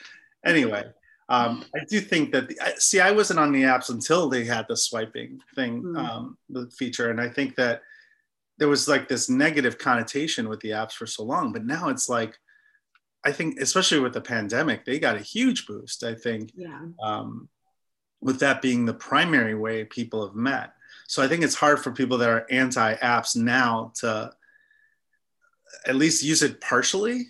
anyway, 0.45 0.85
um, 1.29 1.65
I 1.75 1.83
do 1.89 1.99
think 1.99 2.31
that 2.31 2.47
the, 2.47 2.57
see, 2.77 2.99
I 2.99 3.11
wasn't 3.11 3.39
on 3.39 3.51
the 3.51 3.63
apps 3.63 3.89
until 3.89 4.29
they 4.29 4.45
had 4.45 4.65
the 4.67 4.77
swiping 4.77 5.39
thing, 5.55 5.83
mm-hmm. 5.83 5.97
um, 5.97 6.37
the 6.49 6.69
feature, 6.71 7.09
and 7.09 7.19
I 7.19 7.29
think 7.29 7.55
that 7.55 7.81
there 8.57 8.69
was 8.69 8.87
like 8.87 9.07
this 9.07 9.29
negative 9.29 9.77
connotation 9.77 10.47
with 10.47 10.59
the 10.61 10.69
apps 10.69 10.93
for 10.93 11.07
so 11.07 11.23
long, 11.23 11.51
but 11.51 11.65
now 11.65 11.89
it's 11.89 12.09
like. 12.09 12.37
I 13.23 13.31
think, 13.31 13.59
especially 13.59 13.99
with 13.99 14.13
the 14.13 14.21
pandemic, 14.21 14.83
they 14.83 14.97
got 14.97 15.15
a 15.15 15.19
huge 15.19 15.67
boost. 15.67 16.03
I 16.03 16.15
think, 16.15 16.53
yeah. 16.55 16.79
Um, 17.03 17.49
with 18.21 18.39
that 18.39 18.61
being 18.61 18.85
the 18.85 18.93
primary 18.93 19.55
way 19.55 19.83
people 19.83 20.25
have 20.25 20.35
met. 20.35 20.73
So 21.07 21.21
I 21.21 21.27
think 21.27 21.43
it's 21.43 21.55
hard 21.55 21.79
for 21.79 21.91
people 21.91 22.17
that 22.19 22.29
are 22.29 22.45
anti 22.49 22.95
apps 22.95 23.35
now 23.35 23.91
to 23.95 24.31
at 25.85 25.95
least 25.95 26.23
use 26.23 26.43
it 26.43 26.61
partially. 26.61 27.27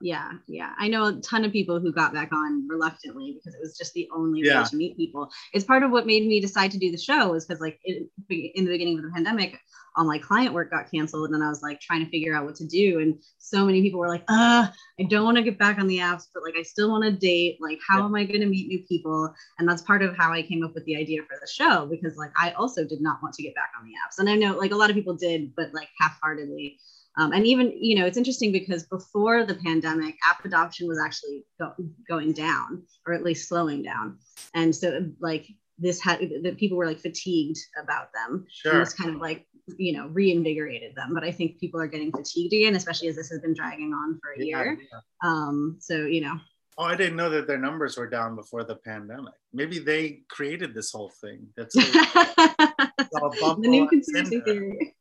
Yeah, 0.00 0.32
yeah. 0.46 0.74
I 0.78 0.88
know 0.88 1.06
a 1.06 1.20
ton 1.20 1.44
of 1.44 1.52
people 1.52 1.80
who 1.80 1.92
got 1.92 2.12
back 2.12 2.32
on 2.32 2.66
reluctantly 2.68 3.38
because 3.38 3.54
it 3.54 3.60
was 3.60 3.76
just 3.78 3.94
the 3.94 4.08
only 4.14 4.42
yeah. 4.42 4.62
way 4.62 4.68
to 4.68 4.76
meet 4.76 4.96
people. 4.96 5.30
It's 5.54 5.64
part 5.64 5.82
of 5.82 5.90
what 5.90 6.06
made 6.06 6.26
me 6.26 6.40
decide 6.40 6.70
to 6.72 6.78
do 6.78 6.90
the 6.90 6.98
show 6.98 7.34
is 7.34 7.46
because 7.46 7.60
like 7.60 7.78
it, 7.84 8.06
in 8.28 8.64
the 8.64 8.70
beginning 8.70 8.98
of 8.98 9.04
the 9.04 9.10
pandemic, 9.10 9.58
all 9.96 10.04
my 10.04 10.18
client 10.18 10.52
work 10.52 10.70
got 10.70 10.90
canceled 10.90 11.30
and 11.30 11.42
I 11.42 11.48
was 11.48 11.62
like 11.62 11.80
trying 11.80 12.04
to 12.04 12.10
figure 12.10 12.34
out 12.34 12.44
what 12.44 12.54
to 12.56 12.66
do. 12.66 13.00
And 13.00 13.18
so 13.38 13.64
many 13.64 13.80
people 13.80 13.98
were 13.98 14.08
like, 14.08 14.24
uh, 14.28 14.68
I 15.00 15.02
don't 15.08 15.24
want 15.24 15.38
to 15.38 15.42
get 15.42 15.58
back 15.58 15.78
on 15.78 15.86
the 15.86 15.98
apps, 15.98 16.24
but 16.34 16.42
like 16.42 16.56
I 16.58 16.62
still 16.62 16.90
want 16.90 17.04
to 17.04 17.12
date. 17.12 17.56
Like, 17.60 17.78
how 17.86 18.00
yeah. 18.00 18.04
am 18.04 18.14
I 18.14 18.24
going 18.24 18.40
to 18.40 18.46
meet 18.46 18.68
new 18.68 18.84
people? 18.86 19.32
And 19.58 19.66
that's 19.66 19.82
part 19.82 20.02
of 20.02 20.14
how 20.16 20.32
I 20.32 20.42
came 20.42 20.62
up 20.62 20.74
with 20.74 20.84
the 20.84 20.96
idea 20.96 21.22
for 21.22 21.38
the 21.40 21.48
show 21.50 21.86
because 21.86 22.16
like 22.16 22.30
I 22.38 22.50
also 22.52 22.84
did 22.84 23.00
not 23.00 23.22
want 23.22 23.34
to 23.34 23.42
get 23.42 23.54
back 23.54 23.70
on 23.78 23.86
the 23.86 23.92
apps. 23.92 24.18
And 24.18 24.28
I 24.28 24.34
know 24.34 24.58
like 24.58 24.72
a 24.72 24.76
lot 24.76 24.90
of 24.90 24.96
people 24.96 25.14
did, 25.14 25.54
but 25.56 25.72
like 25.72 25.88
half 25.98 26.18
heartedly. 26.22 26.78
Um, 27.18 27.32
and 27.32 27.46
even, 27.46 27.72
you 27.78 27.96
know, 27.96 28.06
it's 28.06 28.18
interesting 28.18 28.52
because 28.52 28.84
before 28.84 29.44
the 29.44 29.54
pandemic, 29.54 30.16
app 30.28 30.44
adoption 30.44 30.86
was 30.86 30.98
actually 30.98 31.44
go- 31.58 31.74
going 32.08 32.32
down 32.32 32.82
or 33.06 33.14
at 33.14 33.22
least 33.24 33.48
slowing 33.48 33.82
down. 33.82 34.18
And 34.54 34.74
so, 34.74 35.10
like, 35.20 35.46
this 35.78 36.00
had 36.00 36.20
that 36.42 36.56
people 36.56 36.78
were 36.78 36.86
like 36.86 37.00
fatigued 37.00 37.58
about 37.82 38.08
them. 38.12 38.46
Sure. 38.50 38.72
And 38.72 38.82
this 38.82 38.94
kind 38.94 39.14
of 39.14 39.20
like 39.20 39.46
you 39.78 39.92
know 39.92 40.06
reinvigorated 40.08 40.94
them. 40.94 41.12
But 41.12 41.24
I 41.24 41.32
think 41.32 41.58
people 41.58 41.80
are 41.80 41.86
getting 41.86 42.12
fatigued 42.12 42.52
again, 42.54 42.76
especially 42.76 43.08
as 43.08 43.16
this 43.16 43.30
has 43.30 43.40
been 43.40 43.54
dragging 43.54 43.92
on 43.92 44.18
for 44.22 44.32
a 44.32 44.38
Yeah, 44.38 44.44
year. 44.44 44.78
yeah. 44.92 45.00
Um, 45.22 45.76
so 45.80 46.06
you 46.06 46.22
know, 46.22 46.38
Oh, 46.78 46.84
I 46.84 46.94
didn't 46.94 47.16
know 47.16 47.30
that 47.30 47.46
their 47.46 47.58
numbers 47.58 47.96
were 47.96 48.06
down 48.06 48.36
before 48.36 48.62
the 48.64 48.76
pandemic. 48.76 49.32
Maybe 49.54 49.78
they 49.78 50.20
created 50.28 50.74
this 50.74 50.92
whole 50.92 51.10
thing. 51.22 51.48
That's 51.56 51.74
all 53.22 53.56
the 53.56 53.68
new 53.68 53.88
conspiracy 53.88 54.40
theory. 54.40 54.94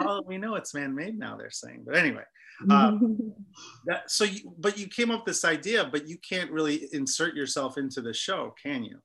Oh, 0.00 0.22
we 0.26 0.38
know 0.38 0.54
it's 0.54 0.74
man-made 0.74 1.18
now. 1.18 1.36
They're 1.36 1.50
saying, 1.50 1.82
but 1.86 1.96
anyway, 1.96 2.22
Um, 2.70 3.32
that, 3.86 4.10
so 4.10 4.24
you, 4.24 4.54
but 4.58 4.78
you 4.78 4.86
came 4.86 5.10
up 5.10 5.20
with 5.20 5.34
this 5.34 5.44
idea, 5.44 5.88
but 5.90 6.08
you 6.08 6.18
can't 6.18 6.50
really 6.50 6.88
insert 6.92 7.34
yourself 7.34 7.78
into 7.78 8.00
the 8.00 8.12
show, 8.12 8.54
can 8.62 8.84
you? 8.84 8.98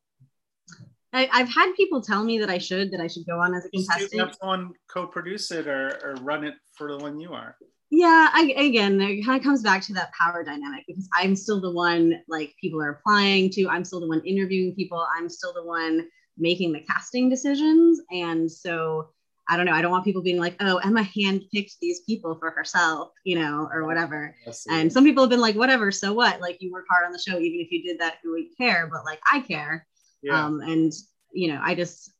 I, 1.14 1.30
I've 1.32 1.50
had 1.50 1.74
people 1.76 2.02
tell 2.02 2.24
me 2.24 2.38
that 2.40 2.50
I 2.50 2.58
should 2.58 2.92
that 2.92 3.00
I 3.00 3.08
should 3.08 3.26
go 3.26 3.40
on 3.40 3.56
as 3.56 3.66
a 3.66 3.70
contestant. 3.70 4.20
have 4.20 4.36
someone 4.40 4.72
co-produce 4.90 5.52
it 5.52 5.68
or, 5.68 6.00
or 6.04 6.16
run 6.22 6.44
it 6.44 6.56
for 6.74 6.92
the 6.92 6.98
one 6.98 7.20
you 7.20 7.34
are. 7.34 7.56
Yeah, 7.90 8.30
I, 8.34 8.54
again, 8.58 9.00
it 9.00 9.24
kind 9.24 9.40
of 9.40 9.44
comes 9.44 9.64
back 9.64 9.82
to 9.84 9.94
that 9.94 10.12
power 10.12 10.44
dynamic 10.44 10.84
because 10.86 11.08
I'm 11.14 11.36
still 11.36 11.62
the 11.62 11.72
one 11.72 12.22
like 12.28 12.54
people 12.60 12.82
are 12.82 12.92
applying 12.92 13.50
to. 13.52 13.70
I'm 13.70 13.86
still 13.86 14.02
the 14.02 14.10
one 14.10 14.22
interviewing 14.26 14.76
people. 14.76 15.08
I'm 15.18 15.30
still 15.30 15.54
the 15.54 15.64
one 15.64 16.08
making 16.38 16.74
the 16.74 16.82
casting 16.82 17.30
decisions, 17.30 18.02
and 18.12 18.52
so 18.52 19.10
I 19.50 19.56
don't 19.58 19.66
know. 19.66 19.72
I 19.74 19.82
don't 19.82 19.92
want 19.92 20.04
people 20.06 20.22
being 20.22 20.40
like, 20.40 20.56
"Oh, 20.60 20.78
Emma 20.78 21.02
handpicked 21.04 21.78
these 21.82 22.02
people 22.02 22.36
for 22.36 22.52
herself," 22.52 23.12
you 23.24 23.40
know, 23.40 23.70
or 23.72 23.86
whatever. 23.86 24.36
And 24.70 24.92
some 24.92 25.04
people 25.04 25.24
have 25.24 25.30
been 25.30 25.40
like, 25.40 25.56
"Whatever, 25.56 25.92
so 25.92 26.14
what? 26.14 26.42
Like, 26.42 26.58
you 26.62 26.72
work 26.72 26.86
hard 26.90 27.06
on 27.06 27.12
the 27.14 27.20
show, 27.20 27.38
even 27.40 27.60
if 27.62 27.72
you 27.72 27.82
did 27.84 28.00
that, 28.00 28.16
who 28.24 28.32
would 28.32 28.56
care?" 28.58 28.88
But 28.92 29.06
like, 29.06 29.20
I 29.32 29.40
care. 29.42 29.88
yeah. 30.22 30.46
um 30.46 30.60
and 30.62 30.92
you 31.34 31.48
know 31.52 31.60
i 31.62 31.76
just 31.76 32.12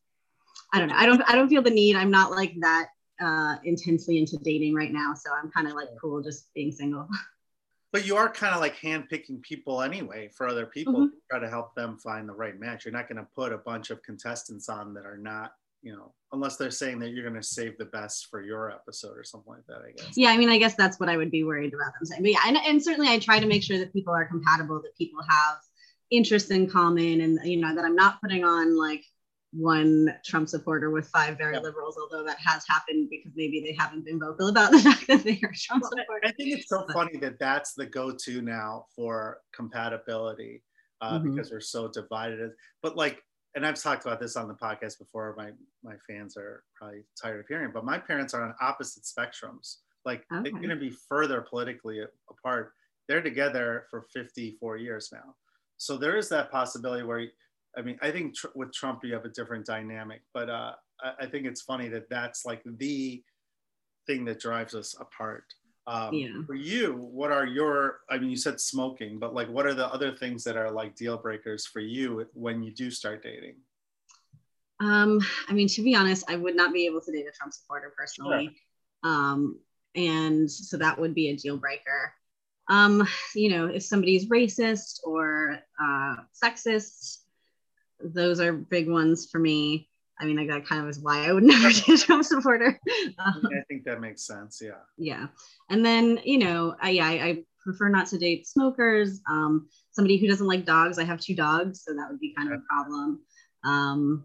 i 0.72 0.78
don't 0.78 0.88
know 0.88 0.94
i 0.96 1.04
don't 1.06 1.22
i 1.28 1.34
don't 1.34 1.48
feel 1.48 1.62
the 1.62 1.70
need 1.70 1.96
i'm 1.96 2.10
not 2.10 2.30
like 2.30 2.54
that 2.60 2.86
uh 3.20 3.56
intensely 3.64 4.18
into 4.18 4.36
dating 4.38 4.74
right 4.74 4.92
now 4.92 5.14
so 5.14 5.30
i'm 5.32 5.50
kind 5.50 5.66
of 5.66 5.72
like 5.74 5.88
cool 6.00 6.22
just 6.22 6.52
being 6.54 6.70
single 6.70 7.08
but 7.92 8.06
you 8.06 8.16
are 8.16 8.28
kind 8.28 8.54
of 8.54 8.60
like 8.60 8.76
handpicking 8.76 9.40
people 9.42 9.80
anyway 9.82 10.28
for 10.36 10.46
other 10.46 10.66
people 10.66 11.00
Mhm. 11.00 11.10
to 11.10 11.16
try 11.30 11.38
to 11.40 11.48
help 11.48 11.74
them 11.74 11.98
find 11.98 12.28
the 12.28 12.34
right 12.34 12.58
match. 12.60 12.84
You're 12.84 12.92
not 12.92 13.08
going 13.08 13.16
to 13.24 13.28
put 13.34 13.50
a 13.52 13.58
bunch 13.58 13.88
of 13.90 14.02
contestants 14.02 14.68
on 14.68 14.92
that 14.94 15.06
are 15.06 15.16
not, 15.18 15.52
you 15.82 15.92
know, 15.92 16.12
unless 16.32 16.56
they're 16.56 16.70
saying 16.70 16.98
that 16.98 17.10
you're 17.10 17.22
going 17.28 17.40
to 17.40 17.46
save 17.46 17.78
the 17.78 17.84
best 17.86 18.26
for 18.30 18.42
your 18.42 18.70
episode 18.70 19.16
or 19.16 19.24
something 19.24 19.52
like 19.52 19.64
that. 19.68 19.80
I 19.86 19.92
guess. 19.96 20.12
yeah 20.16 20.30
i 20.30 20.36
mean 20.36 20.48
i 20.50 20.58
guess 20.58 20.74
that's 20.74 20.98
what 21.00 21.08
i 21.08 21.16
would 21.16 21.30
be 21.30 21.44
worried 21.44 21.72
about 21.72 21.92
them 21.94 22.04
saying 22.04 22.22
but 22.22 22.32
yeah 22.32 22.40
and, 22.46 22.56
and 22.56 22.82
certainly 22.82 23.08
i 23.08 23.18
try 23.18 23.38
to 23.38 23.46
make 23.46 23.62
sure 23.62 23.78
that 23.78 23.92
people 23.92 24.12
are 24.12 24.26
compatible 24.26 24.80
that 24.82 24.96
people 24.98 25.20
have 25.28 25.56
interests 26.10 26.50
in 26.50 26.68
common 26.68 27.20
and 27.20 27.38
you 27.44 27.58
know 27.60 27.74
that 27.74 27.84
i'm 27.84 27.94
not 27.94 28.20
putting 28.20 28.44
on 28.44 28.76
like 28.78 29.04
one 29.54 30.14
Trump 30.26 30.46
supporter 30.46 30.90
with 30.90 31.08
five 31.08 31.38
very 31.38 31.54
Yeah. 31.54 31.60
liberals, 31.60 31.96
although 31.98 32.22
that 32.26 32.36
has 32.38 32.64
happened 32.68 33.08
because 33.10 33.32
maybe 33.34 33.62
they 33.64 33.74
haven't 33.82 34.04
been 34.04 34.18
vocal 34.20 34.48
about 34.48 34.72
the 34.74 34.78
fact 34.78 35.06
that 35.08 35.24
they 35.24 35.40
are 35.42 35.52
Trump 35.54 35.82
Well, 35.84 35.90
supporters. 35.96 36.30
I 36.30 36.32
think 36.32 36.58
it's 36.58 36.68
so 36.68 36.84
funny 36.92 37.16
that 37.22 37.38
that's 37.38 37.72
the 37.72 37.86
go-to 37.86 38.42
now 38.42 38.84
for 38.94 39.38
compatibility 39.54 40.62
uh, 41.00 41.18
Mhm. 41.18 41.30
because 41.34 41.50
we're 41.50 41.60
so 41.60 41.88
divided. 41.88 42.50
But 42.82 42.94
like, 42.96 43.22
and 43.54 43.66
I've 43.66 43.80
talked 43.80 44.04
about 44.04 44.20
this 44.20 44.36
on 44.36 44.48
the 44.48 44.54
podcast 44.54 44.98
before. 44.98 45.34
My 45.36 45.50
my 45.82 45.94
fans 46.06 46.36
are 46.36 46.64
probably 46.74 47.04
tired 47.20 47.40
of 47.40 47.46
hearing, 47.48 47.70
but 47.72 47.84
my 47.84 47.98
parents 47.98 48.34
are 48.34 48.42
on 48.42 48.54
opposite 48.60 49.04
spectrums. 49.04 49.76
Like 50.04 50.24
they're 50.30 50.52
going 50.52 50.68
to 50.68 50.76
be 50.76 50.94
further 51.08 51.42
politically 51.42 52.00
apart. 52.30 52.72
They're 53.08 53.22
together 53.22 53.86
for 53.90 54.02
54 54.12 54.76
years 54.76 55.10
now, 55.12 55.34
so 55.76 55.96
there 55.96 56.16
is 56.16 56.28
that 56.30 56.50
possibility 56.50 57.04
where. 57.04 57.26
I 57.76 57.82
mean, 57.82 57.98
I 58.02 58.10
think 58.10 58.34
tr- 58.34 58.48
with 58.54 58.72
Trump 58.72 59.04
you 59.04 59.12
have 59.12 59.26
a 59.26 59.28
different 59.28 59.66
dynamic, 59.66 60.22
but 60.32 60.48
uh, 60.48 60.72
I, 61.00 61.12
I 61.20 61.26
think 61.26 61.46
it's 61.46 61.60
funny 61.60 61.88
that 61.88 62.08
that's 62.08 62.44
like 62.44 62.62
the 62.64 63.22
thing 64.06 64.24
that 64.24 64.40
drives 64.40 64.74
us 64.74 64.96
apart. 64.98 65.44
Um, 65.88 66.14
Yeah. 66.14 66.42
For 66.46 66.54
you, 66.54 66.92
what 66.92 67.32
are 67.32 67.46
your? 67.46 68.00
I 68.10 68.18
mean, 68.18 68.28
you 68.28 68.36
said 68.36 68.60
smoking, 68.60 69.18
but 69.18 69.34
like, 69.34 69.48
what 69.48 69.64
are 69.64 69.74
the 69.74 69.86
other 69.86 70.14
things 70.14 70.44
that 70.44 70.56
are 70.56 70.70
like 70.70 70.94
deal 70.94 71.16
breakers 71.16 71.66
for 71.66 71.80
you 71.80 72.26
when 72.34 72.62
you 72.62 72.70
do 72.70 72.90
start 72.90 73.22
dating? 73.22 73.56
Um, 74.80 75.20
I 75.48 75.54
mean, 75.54 75.66
to 75.68 75.82
be 75.82 75.94
honest, 75.94 76.24
I 76.28 76.36
would 76.36 76.54
not 76.54 76.74
be 76.74 76.86
able 76.86 77.00
to 77.00 77.10
date 77.10 77.26
a 77.26 77.32
Trump 77.32 77.52
supporter 77.54 77.92
personally. 77.96 78.54
Um, 79.02 79.58
and 79.94 80.50
so 80.50 80.76
that 80.76 81.00
would 81.00 81.14
be 81.14 81.30
a 81.30 81.36
deal 81.36 81.56
breaker. 81.56 82.12
Um, 82.68 83.08
you 83.34 83.48
know, 83.48 83.66
if 83.66 83.82
somebody's 83.82 84.28
racist 84.28 85.00
or 85.04 85.58
uh, 85.82 86.16
sexist, 86.44 87.18
those 87.98 88.40
are 88.40 88.52
big 88.52 88.88
ones 88.88 89.28
for 89.30 89.38
me. 89.38 89.87
I 90.20 90.24
mean, 90.24 90.36
like 90.36 90.48
that 90.48 90.66
kind 90.66 90.82
of 90.82 90.88
is 90.88 90.98
why 90.98 91.26
I 91.26 91.32
would 91.32 91.44
never 91.54 91.68
date 91.70 91.88
a 91.88 91.96
Trump 91.98 92.24
supporter. 92.24 92.78
I, 92.86 93.12
Um, 93.18 93.42
mean, 93.42 93.58
I 93.58 93.64
think 93.68 93.84
that 93.84 94.00
makes 94.00 94.26
sense. 94.26 94.60
Yeah. 94.62 94.80
yeah 94.96 95.26
and 95.70 95.84
then 95.84 96.18
you 96.24 96.38
know 96.38 96.74
i 96.80 96.90
yeah, 96.90 97.06
I, 97.06 97.12
I 97.28 97.38
prefer 97.62 97.88
not 97.88 98.06
to 98.08 98.18
date 98.18 98.46
smokers 98.46 99.20
um 99.28 99.68
somebody 99.90 100.16
who 100.16 100.26
doesn't 100.26 100.46
like 100.46 100.64
dogs 100.64 100.98
i 100.98 101.04
have 101.04 101.20
two 101.20 101.34
dogs 101.34 101.82
so 101.84 101.92
that 101.94 102.08
would 102.10 102.18
be 102.20 102.32
kind 102.34 102.50
of 102.52 102.58
a 102.60 102.62
problem 102.68 103.20
um 103.64 104.24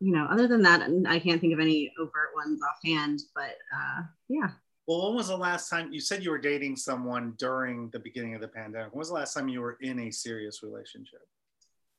you 0.00 0.12
know 0.12 0.24
other 0.26 0.46
than 0.46 0.62
that 0.62 0.82
i 1.08 1.18
can't 1.18 1.40
think 1.40 1.52
of 1.52 1.60
any 1.60 1.92
overt 1.98 2.30
ones 2.34 2.60
offhand 2.70 3.20
but 3.34 3.56
uh 3.74 4.02
yeah 4.28 4.50
Well, 4.86 5.06
when 5.08 5.16
was 5.16 5.28
the 5.28 5.36
last 5.36 5.68
time 5.68 5.92
you 5.92 6.00
said 6.00 6.22
you 6.22 6.30
were 6.30 6.38
dating 6.38 6.76
someone 6.76 7.34
during 7.38 7.90
the 7.90 7.98
beginning 7.98 8.34
of 8.36 8.40
the 8.40 8.48
pandemic? 8.48 8.92
When 8.92 9.00
was 9.00 9.08
the 9.08 9.14
last 9.14 9.34
time 9.34 9.48
you 9.48 9.60
were 9.60 9.78
in 9.80 9.98
a 10.00 10.10
serious 10.12 10.62
relationship? 10.62 11.22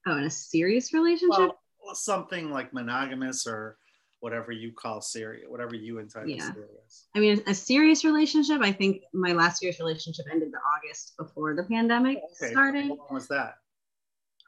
oh 0.07 0.15
in 0.17 0.23
a 0.23 0.29
serious 0.29 0.93
relationship 0.93 1.37
Well, 1.39 1.59
something 1.93 2.51
like 2.51 2.73
monogamous 2.73 3.45
or 3.47 3.77
whatever 4.19 4.51
you 4.51 4.71
call 4.73 4.99
serious, 5.01 5.45
whatever 5.47 5.75
you 5.75 5.99
entitle 5.99 6.29
Yeah. 6.29 6.51
serious. 6.53 7.07
i 7.15 7.19
mean 7.19 7.41
a 7.47 7.53
serious 7.53 8.03
relationship 8.03 8.61
i 8.61 8.71
think 8.71 9.03
my 9.13 9.31
last 9.33 9.59
serious 9.59 9.79
relationship 9.79 10.25
ended 10.31 10.51
the 10.51 10.57
august 10.75 11.13
before 11.17 11.55
the 11.55 11.63
pandemic 11.63 12.17
Okay. 12.41 12.51
started 12.51 12.83
How 12.89 12.95
long 12.95 13.07
was 13.11 13.27
that? 13.27 13.55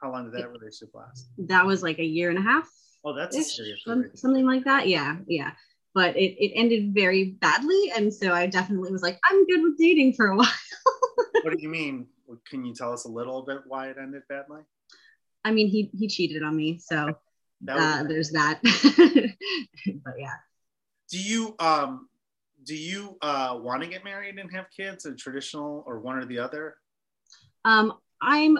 How 0.01 0.11
long 0.11 0.23
did 0.25 0.33
that 0.41 0.49
relationship 0.51 0.89
last? 0.95 1.29
that 1.37 1.65
was 1.65 1.83
like 1.83 1.99
a 1.99 2.03
year 2.05 2.29
and 2.29 2.39
a 2.39 2.41
half 2.41 2.67
Oh, 3.05 3.13
that's 3.13 3.35
ish, 3.37 3.55
serious 3.55 3.79
relationship. 3.87 4.17
something 4.17 4.45
like 4.45 4.65
that. 4.65 4.89
Yeah, 4.89 5.17
yeah. 5.25 5.51
But 5.93 6.17
it, 6.17 6.35
it 6.37 6.51
ended 6.53 6.93
very 6.93 7.31
badly. 7.39 7.91
And 7.95 8.13
so 8.13 8.33
I 8.33 8.45
definitely 8.47 8.91
was 8.91 9.01
like, 9.01 9.17
I'm 9.23 9.45
good 9.45 9.61
with 9.63 9.77
dating 9.77 10.13
for 10.15 10.27
a 10.27 10.35
while. 10.39 10.51
What 11.43 11.51
do 11.55 11.61
you 11.61 11.69
mean? 11.69 12.07
Can 12.49 12.65
you 12.65 12.73
tell 12.75 12.91
us 12.91 13.05
a 13.05 13.07
little 13.07 13.43
bit 13.43 13.59
why 13.67 13.87
it 13.87 13.95
ended 13.97 14.23
badly? 14.27 14.63
I 15.45 15.51
mean, 15.51 15.69
he 15.69 15.89
he 15.97 16.09
cheated 16.09 16.43
on 16.43 16.57
me, 16.57 16.77
so 16.79 17.13
That 17.61 17.77
uh, 17.77 18.03
there's 18.07 18.31
that. 18.31 18.59
but 18.63 20.13
yeah, 20.17 20.35
do 21.09 21.19
you 21.19 21.55
um 21.59 22.07
do 22.63 22.75
you 22.75 23.17
uh 23.21 23.57
want 23.59 23.83
to 23.83 23.89
get 23.89 24.03
married 24.03 24.37
and 24.37 24.51
have 24.53 24.67
kids 24.75 25.05
a 25.05 25.13
traditional 25.15 25.83
or 25.85 25.99
one 25.99 26.17
or 26.17 26.25
the 26.25 26.39
other 26.39 26.75
um, 27.65 27.93
I'm 28.21 28.57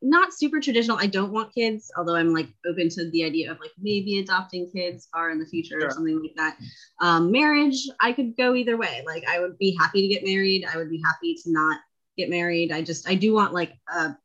not 0.00 0.32
super 0.32 0.60
traditional. 0.60 0.96
I 0.98 1.06
don't 1.06 1.32
want 1.32 1.54
kids, 1.54 1.90
although 1.96 2.16
I'm 2.16 2.32
like 2.32 2.48
open 2.66 2.88
to 2.90 3.08
the 3.10 3.24
idea 3.24 3.50
of 3.50 3.60
like 3.60 3.70
maybe 3.80 4.18
adopting 4.18 4.70
kids 4.70 5.08
far 5.12 5.30
in 5.30 5.38
the 5.38 5.46
future 5.46 5.78
Sure. 5.78 5.88
or 5.88 5.90
something 5.90 6.20
like 6.20 6.34
that. 6.36 6.56
Um, 7.00 7.30
marriage, 7.30 7.88
I 8.00 8.12
could 8.12 8.36
go 8.36 8.54
either 8.54 8.76
way. 8.76 9.02
Like 9.06 9.24
I 9.28 9.38
would 9.38 9.58
be 9.58 9.76
happy 9.78 10.08
to 10.08 10.14
get 10.14 10.24
married. 10.24 10.66
I 10.72 10.76
would 10.76 10.90
be 10.90 11.00
happy 11.04 11.36
to 11.44 11.52
not 11.52 11.80
get 12.16 12.28
married. 12.28 12.72
I 12.72 12.82
just 12.82 13.08
I 13.08 13.14
do 13.14 13.32
want 13.32 13.52
like 13.52 13.74
a 13.94 14.16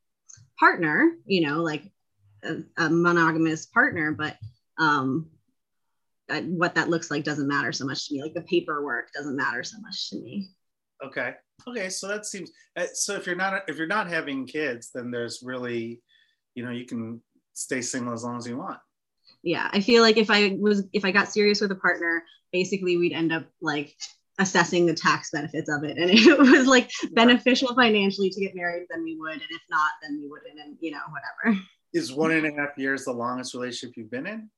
partner, 0.58 1.12
you 1.24 1.46
know, 1.46 1.62
like 1.62 1.84
a, 2.44 2.84
a 2.84 2.90
monogamous 2.90 3.66
partner, 3.66 4.12
but 4.12 4.36
um 4.78 5.30
I, 6.30 6.42
what 6.42 6.74
that 6.74 6.90
looks 6.90 7.10
like 7.10 7.24
doesn't 7.24 7.48
matter 7.48 7.72
so 7.72 7.86
much 7.86 8.08
to 8.08 8.14
me. 8.14 8.22
Like 8.22 8.34
the 8.34 8.42
paperwork 8.42 9.10
doesn't 9.12 9.36
matter 9.36 9.64
so 9.64 9.78
much 9.80 10.10
to 10.10 10.16
me. 10.16 10.50
okay. 11.04 11.34
Okay 11.66 11.88
so 11.88 12.06
that 12.08 12.26
seems 12.26 12.50
uh, 12.76 12.86
so 12.92 13.14
if 13.14 13.26
you're 13.26 13.36
not 13.36 13.62
if 13.68 13.76
you're 13.76 13.86
not 13.86 14.08
having 14.08 14.46
kids 14.46 14.90
then 14.94 15.10
there's 15.10 15.42
really 15.42 16.00
you 16.54 16.64
know 16.64 16.70
you 16.70 16.84
can 16.84 17.20
stay 17.54 17.80
single 17.80 18.12
as 18.12 18.24
long 18.24 18.36
as 18.36 18.46
you 18.46 18.58
want. 18.58 18.78
Yeah 19.42 19.68
i 19.72 19.80
feel 19.80 20.02
like 20.02 20.16
if 20.16 20.30
i 20.30 20.56
was 20.58 20.86
if 20.92 21.04
i 21.04 21.10
got 21.10 21.32
serious 21.32 21.60
with 21.60 21.70
a 21.72 21.76
partner 21.76 22.24
basically 22.52 22.96
we'd 22.96 23.12
end 23.12 23.32
up 23.32 23.46
like 23.60 23.94
assessing 24.38 24.86
the 24.86 24.94
tax 24.94 25.30
benefits 25.32 25.68
of 25.68 25.82
it. 25.84 25.98
And 25.98 26.10
if 26.10 26.26
it 26.26 26.38
was 26.38 26.66
like 26.66 26.90
beneficial 27.12 27.74
financially 27.74 28.30
to 28.30 28.40
get 28.40 28.54
married 28.54 28.86
then 28.90 29.02
we 29.02 29.16
would 29.18 29.32
and 29.32 29.42
if 29.42 29.62
not 29.70 29.90
then 30.02 30.20
we 30.20 30.28
wouldn't 30.28 30.60
and 30.60 30.76
you 30.80 30.92
know 30.92 31.00
whatever 31.10 31.60
is 31.92 32.12
one 32.12 32.32
and 32.32 32.46
a 32.46 32.60
half 32.60 32.76
years 32.76 33.04
the 33.04 33.12
longest 33.12 33.54
relationship 33.54 33.96
you've 33.96 34.10
been 34.10 34.26
in? 34.26 34.50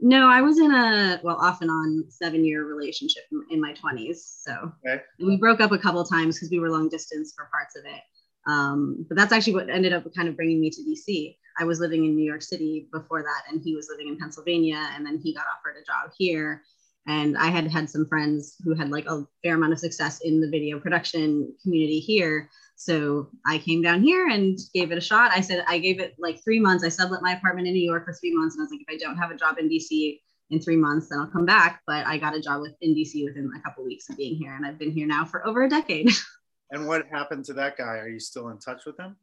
No 0.00 0.28
i 0.28 0.40
was 0.40 0.58
in 0.58 0.72
a 0.72 1.20
well 1.24 1.36
off 1.36 1.60
and 1.60 1.70
on 1.70 2.04
seven 2.08 2.44
year 2.44 2.64
relationship 2.64 3.24
in- 3.50 3.60
my 3.60 3.74
20s 3.74 4.16
so. 4.42 4.72
Okay. 4.86 5.02
we 5.18 5.36
broke 5.36 5.60
up 5.60 5.72
a 5.72 5.78
couple 5.78 6.00
of 6.00 6.08
times 6.08 6.36
because 6.36 6.50
we 6.50 6.60
were 6.60 6.70
long 6.70 6.88
distance 6.88 7.32
for 7.36 7.48
parts 7.50 7.76
of 7.76 7.84
it. 7.84 8.00
Um, 8.46 9.04
but 9.08 9.18
that's 9.18 9.32
actually 9.32 9.54
what 9.54 9.68
ended 9.68 9.92
up 9.92 10.04
kind 10.16 10.28
of 10.28 10.36
bringing 10.36 10.60
me 10.60 10.70
to 10.70 10.82
dc 10.82 11.36
i 11.58 11.64
was 11.64 11.80
living 11.80 12.04
in 12.04 12.14
new 12.14 12.24
york 12.24 12.42
city 12.42 12.88
before 12.92 13.22
that 13.22 13.52
and 13.52 13.60
he 13.62 13.74
was 13.74 13.88
living 13.90 14.08
in 14.08 14.16
pennsylvania 14.16 14.88
and 14.94 15.04
then 15.04 15.18
he 15.18 15.34
got 15.34 15.46
offered 15.56 15.76
a 15.76 15.84
job 15.84 16.12
here. 16.16 16.62
And 17.06 17.36
i 17.36 17.48
had 17.48 17.66
had 17.66 17.90
some 17.90 18.06
friends 18.06 18.56
who 18.64 18.74
had 18.74 18.90
like 18.90 19.06
a 19.06 19.26
fair 19.42 19.56
amount 19.56 19.72
of 19.72 19.80
success 19.80 20.20
in 20.20 20.40
the 20.40 20.48
video 20.48 20.78
production 20.78 21.52
community 21.62 21.98
here 21.98 22.48
So 22.80 23.28
I 23.44 23.58
came 23.58 23.82
down 23.82 24.04
here 24.04 24.28
and 24.28 24.56
gave 24.72 24.92
it 24.92 24.98
a 24.98 25.00
shot. 25.00 25.32
I 25.32 25.40
said 25.40 25.64
I 25.66 25.78
gave 25.78 25.98
it 25.98 26.14
like 26.16 26.42
three 26.44 26.60
months. 26.60 26.84
I 26.84 26.88
sublet 26.88 27.22
my 27.22 27.32
apartment 27.32 27.66
in 27.66 27.74
New 27.74 27.84
York 27.84 28.04
for 28.04 28.12
three 28.12 28.32
months, 28.32 28.54
and 28.54 28.62
I 28.62 28.64
was 28.64 28.70
like, 28.70 28.82
if 28.86 28.94
I 28.94 28.96
don't 28.96 29.16
have 29.16 29.32
a 29.32 29.36
job 29.36 29.58
in 29.58 29.68
DC 29.68 30.20
in 30.50 30.60
three 30.60 30.76
months, 30.76 31.08
then 31.08 31.18
I'll 31.18 31.26
come 31.26 31.44
back. 31.44 31.82
But 31.88 32.06
I 32.06 32.18
got 32.18 32.36
a 32.36 32.40
job 32.40 32.60
with 32.60 32.74
in 32.80 32.94
DC 32.94 33.24
within 33.24 33.50
a 33.54 33.60
couple 33.62 33.82
of 33.82 33.88
weeks 33.88 34.08
of 34.08 34.16
being 34.16 34.36
here, 34.36 34.54
and 34.54 34.64
I've 34.64 34.78
been 34.78 34.92
here 34.92 35.08
now 35.08 35.24
for 35.24 35.44
over 35.44 35.64
a 35.64 35.68
decade. 35.68 36.08
and 36.70 36.86
what 36.86 37.08
happened 37.10 37.46
to 37.46 37.52
that 37.54 37.76
guy? 37.76 37.98
Are 37.98 38.08
you 38.08 38.20
still 38.20 38.48
in 38.50 38.58
touch 38.58 38.86
with 38.86 38.96
him? 38.96 39.16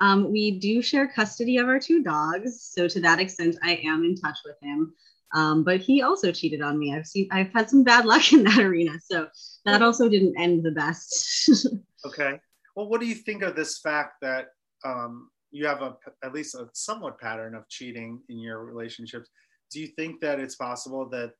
Um, 0.00 0.30
we 0.30 0.58
do 0.58 0.82
share 0.82 1.08
custody 1.08 1.56
of 1.56 1.66
our 1.66 1.80
two 1.80 2.02
dogs, 2.02 2.62
so 2.62 2.88
to 2.88 3.00
that 3.00 3.20
extent, 3.20 3.56
I 3.62 3.76
am 3.84 4.04
in 4.04 4.16
touch 4.16 4.38
with 4.44 4.56
him. 4.60 4.92
Um, 5.32 5.64
but 5.64 5.80
he 5.80 6.02
also 6.02 6.30
cheated 6.30 6.60
on 6.60 6.78
me. 6.78 6.94
I've 6.94 7.06
seen 7.06 7.26
I've 7.32 7.52
had 7.54 7.70
some 7.70 7.84
bad 7.84 8.04
luck 8.04 8.32
in 8.34 8.44
that 8.44 8.58
arena, 8.58 8.98
so 9.02 9.28
that 9.64 9.80
also 9.80 10.10
didn't 10.10 10.38
end 10.38 10.62
the 10.62 10.72
best. 10.72 11.66
okay. 12.04 12.38
Well, 12.80 12.88
what 12.88 13.02
do 13.02 13.06
you 13.06 13.14
think 13.14 13.42
of 13.42 13.54
this 13.54 13.78
fact 13.78 14.22
that 14.22 14.46
um, 14.86 15.28
you 15.50 15.66
have 15.66 15.82
a 15.82 15.96
at 16.24 16.32
least 16.32 16.54
a 16.54 16.66
somewhat 16.72 17.20
pattern 17.20 17.54
of 17.54 17.68
cheating 17.68 18.22
in 18.30 18.38
your 18.38 18.64
relationships? 18.64 19.28
Do 19.70 19.80
you 19.80 19.88
think 19.88 20.18
that 20.22 20.40
it's 20.40 20.56
possible 20.56 21.06
that 21.10 21.32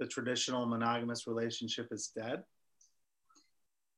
the 0.00 0.06
traditional 0.06 0.64
monogamous 0.64 1.26
relationship 1.26 1.88
is 1.90 2.12
dead? 2.16 2.44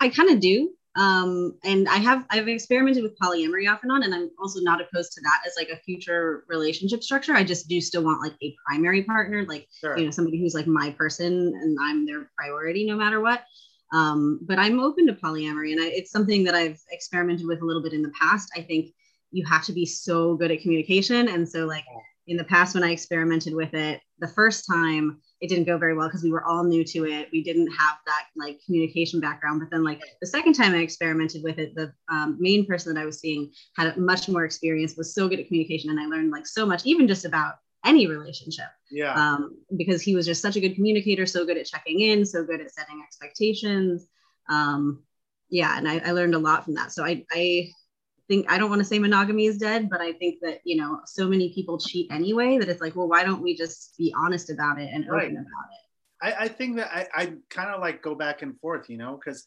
I 0.01 0.09
kind 0.09 0.31
of 0.31 0.41
do. 0.41 0.71
Um, 0.97 1.57
and 1.63 1.89
I 1.89 1.99
have 1.99 2.27
I've 2.31 2.49
experimented 2.49 3.05
with 3.05 3.17
polyamory 3.21 3.73
off 3.73 3.85
and 3.85 3.93
on, 3.93 4.03
and 4.03 4.13
I'm 4.13 4.31
also 4.43 4.59
not 4.59 4.81
opposed 4.81 5.13
to 5.13 5.21
that 5.21 5.43
as 5.47 5.53
like 5.57 5.69
a 5.69 5.81
future 5.85 6.43
relationship 6.49 7.05
structure. 7.05 7.33
I 7.33 7.45
just 7.45 7.69
do 7.69 7.81
still 7.81 8.03
want 8.03 8.23
like 8.23 8.35
a 8.43 8.57
primary 8.67 9.05
partner, 9.05 9.45
like 9.47 9.69
sure. 9.81 9.97
you 9.97 10.05
know 10.05 10.11
somebody 10.11 10.41
who's 10.41 10.55
like 10.55 10.67
my 10.67 10.91
person 10.91 11.33
and 11.33 11.79
I'm 11.81 12.07
their 12.07 12.29
priority 12.37 12.85
no 12.87 12.97
matter 12.97 13.21
what. 13.21 13.45
Um, 13.93 14.41
but 14.43 14.59
I'm 14.59 14.81
open 14.81 15.07
to 15.07 15.15
polyamory, 15.15 15.73
and 15.73 15.81
I, 15.81 15.87
it's 15.87 16.11
something 16.11 16.45
that 16.45 16.55
I've 16.55 16.81
experimented 16.91 17.47
with 17.47 17.63
a 17.63 17.65
little 17.65 17.83
bit 17.83 17.93
in 17.93 18.03
the 18.03 18.13
past. 18.21 18.51
I 18.57 18.63
think 18.63 18.95
you 19.31 19.45
have 19.47 19.65
to 19.65 19.73
be 19.73 19.87
so 19.87 20.37
good 20.37 20.51
at 20.51 20.61
communication, 20.61 21.29
and 21.29 21.49
so 21.49 21.67
like 21.67 21.85
in 22.27 22.37
the 22.37 22.45
past 22.45 22.75
when 22.75 22.85
I 22.85 22.91
experimented 22.91 23.55
with 23.55 23.73
it 23.75 24.01
the 24.19 24.29
first 24.29 24.67
time, 24.71 25.21
it 25.41 25.49
didn't 25.49 25.65
go 25.65 25.79
very 25.79 25.95
well 25.95 26.09
because 26.09 26.23
we 26.23 26.31
were 26.31 26.45
all 26.45 26.65
new 26.65 26.85
to 26.85 27.07
it. 27.07 27.29
We 27.33 27.43
didn't 27.43 27.69
have 27.69 27.97
that 28.07 28.27
like 28.37 28.61
communication 28.67 29.21
background. 29.21 29.61
But 29.61 29.71
then, 29.71 29.85
like 29.85 30.03
the 30.21 30.27
second 30.27 30.55
time 30.55 30.75
I 30.75 30.79
experimented 30.79 31.43
with 31.43 31.59
it, 31.59 31.75
the 31.75 31.93
um, 32.11 32.37
main 32.39 32.67
person 32.67 32.95
that 32.95 33.01
I 33.01 33.07
was 33.07 33.21
seeing 33.21 33.51
had 33.77 33.97
much 33.97 34.29
more 34.29 34.45
experience, 34.45 34.97
was 34.97 35.15
so 35.15 35.29
good 35.29 35.41
at 35.41 35.47
communication, 35.47 35.91
and 35.91 36.01
I 36.01 36.07
learned 36.07 36.31
like 36.31 36.47
so 36.47 36.67
much, 36.67 36.85
even 36.85 37.09
just 37.09 37.25
about 37.25 37.55
any 37.85 38.07
relationship. 38.07 38.67
Yeah. 38.91 39.15
Um, 39.15 39.57
because 39.77 40.03
he 40.03 40.15
was 40.15 40.27
just 40.27 40.43
such 40.43 40.57
a 40.57 40.61
good 40.61 40.75
communicator, 40.75 41.27
so 41.27 41.45
good 41.45 41.59
at 41.59 41.67
checking 41.67 42.01
in, 42.01 42.25
so 42.25 42.45
good 42.45 42.61
at 42.61 42.73
setting 42.73 43.03
expectations. 43.05 44.07
Um, 44.49 45.03
yeah, 45.51 45.79
and 45.79 45.89
I, 45.89 45.99
I 45.99 46.11
learned 46.13 46.35
a 46.35 46.39
lot 46.39 46.65
from 46.65 46.75
that. 46.75 46.93
So 46.93 47.05
I, 47.05 47.25
I 47.31 47.71
think 48.29 48.51
I 48.51 48.59
don't 48.59 48.69
want 48.69 48.81
to 48.81 48.85
say 48.85 48.99
monogamy 48.99 49.47
is 49.47 49.59
dead, 49.59 49.89
but 49.89 50.01
I 50.01 50.13
think 50.13 50.41
that 50.43 50.61
you 50.65 50.77
know 50.77 51.01
so 51.07 51.27
many 51.27 51.53
people 51.55 51.79
cheat 51.79 52.11
anyway 52.13 52.59
that 52.59 52.69
it's 52.69 52.81
like, 52.81 52.95
well, 52.95 53.09
why 53.09 53.25
don't 53.25 53.43
we 53.43 53.57
just 53.57 53.97
be 53.97 54.15
honest 54.17 54.51
about 54.51 54.81
it 54.81 54.91
and 54.93 55.09
right. 55.09 55.25
open 55.25 55.37
about 55.37 55.45
it? 55.45 55.85
I, 56.21 56.45
I 56.45 56.49
think 56.49 56.77
that 56.77 56.91
I, 56.93 57.07
I 57.15 57.33
kind 57.49 57.71
of 57.71 57.81
like 57.81 58.03
go 58.03 58.15
back 58.15 58.43
and 58.43 58.59
forth, 58.61 58.91
you 58.91 58.99
know, 58.99 59.19
because 59.23 59.45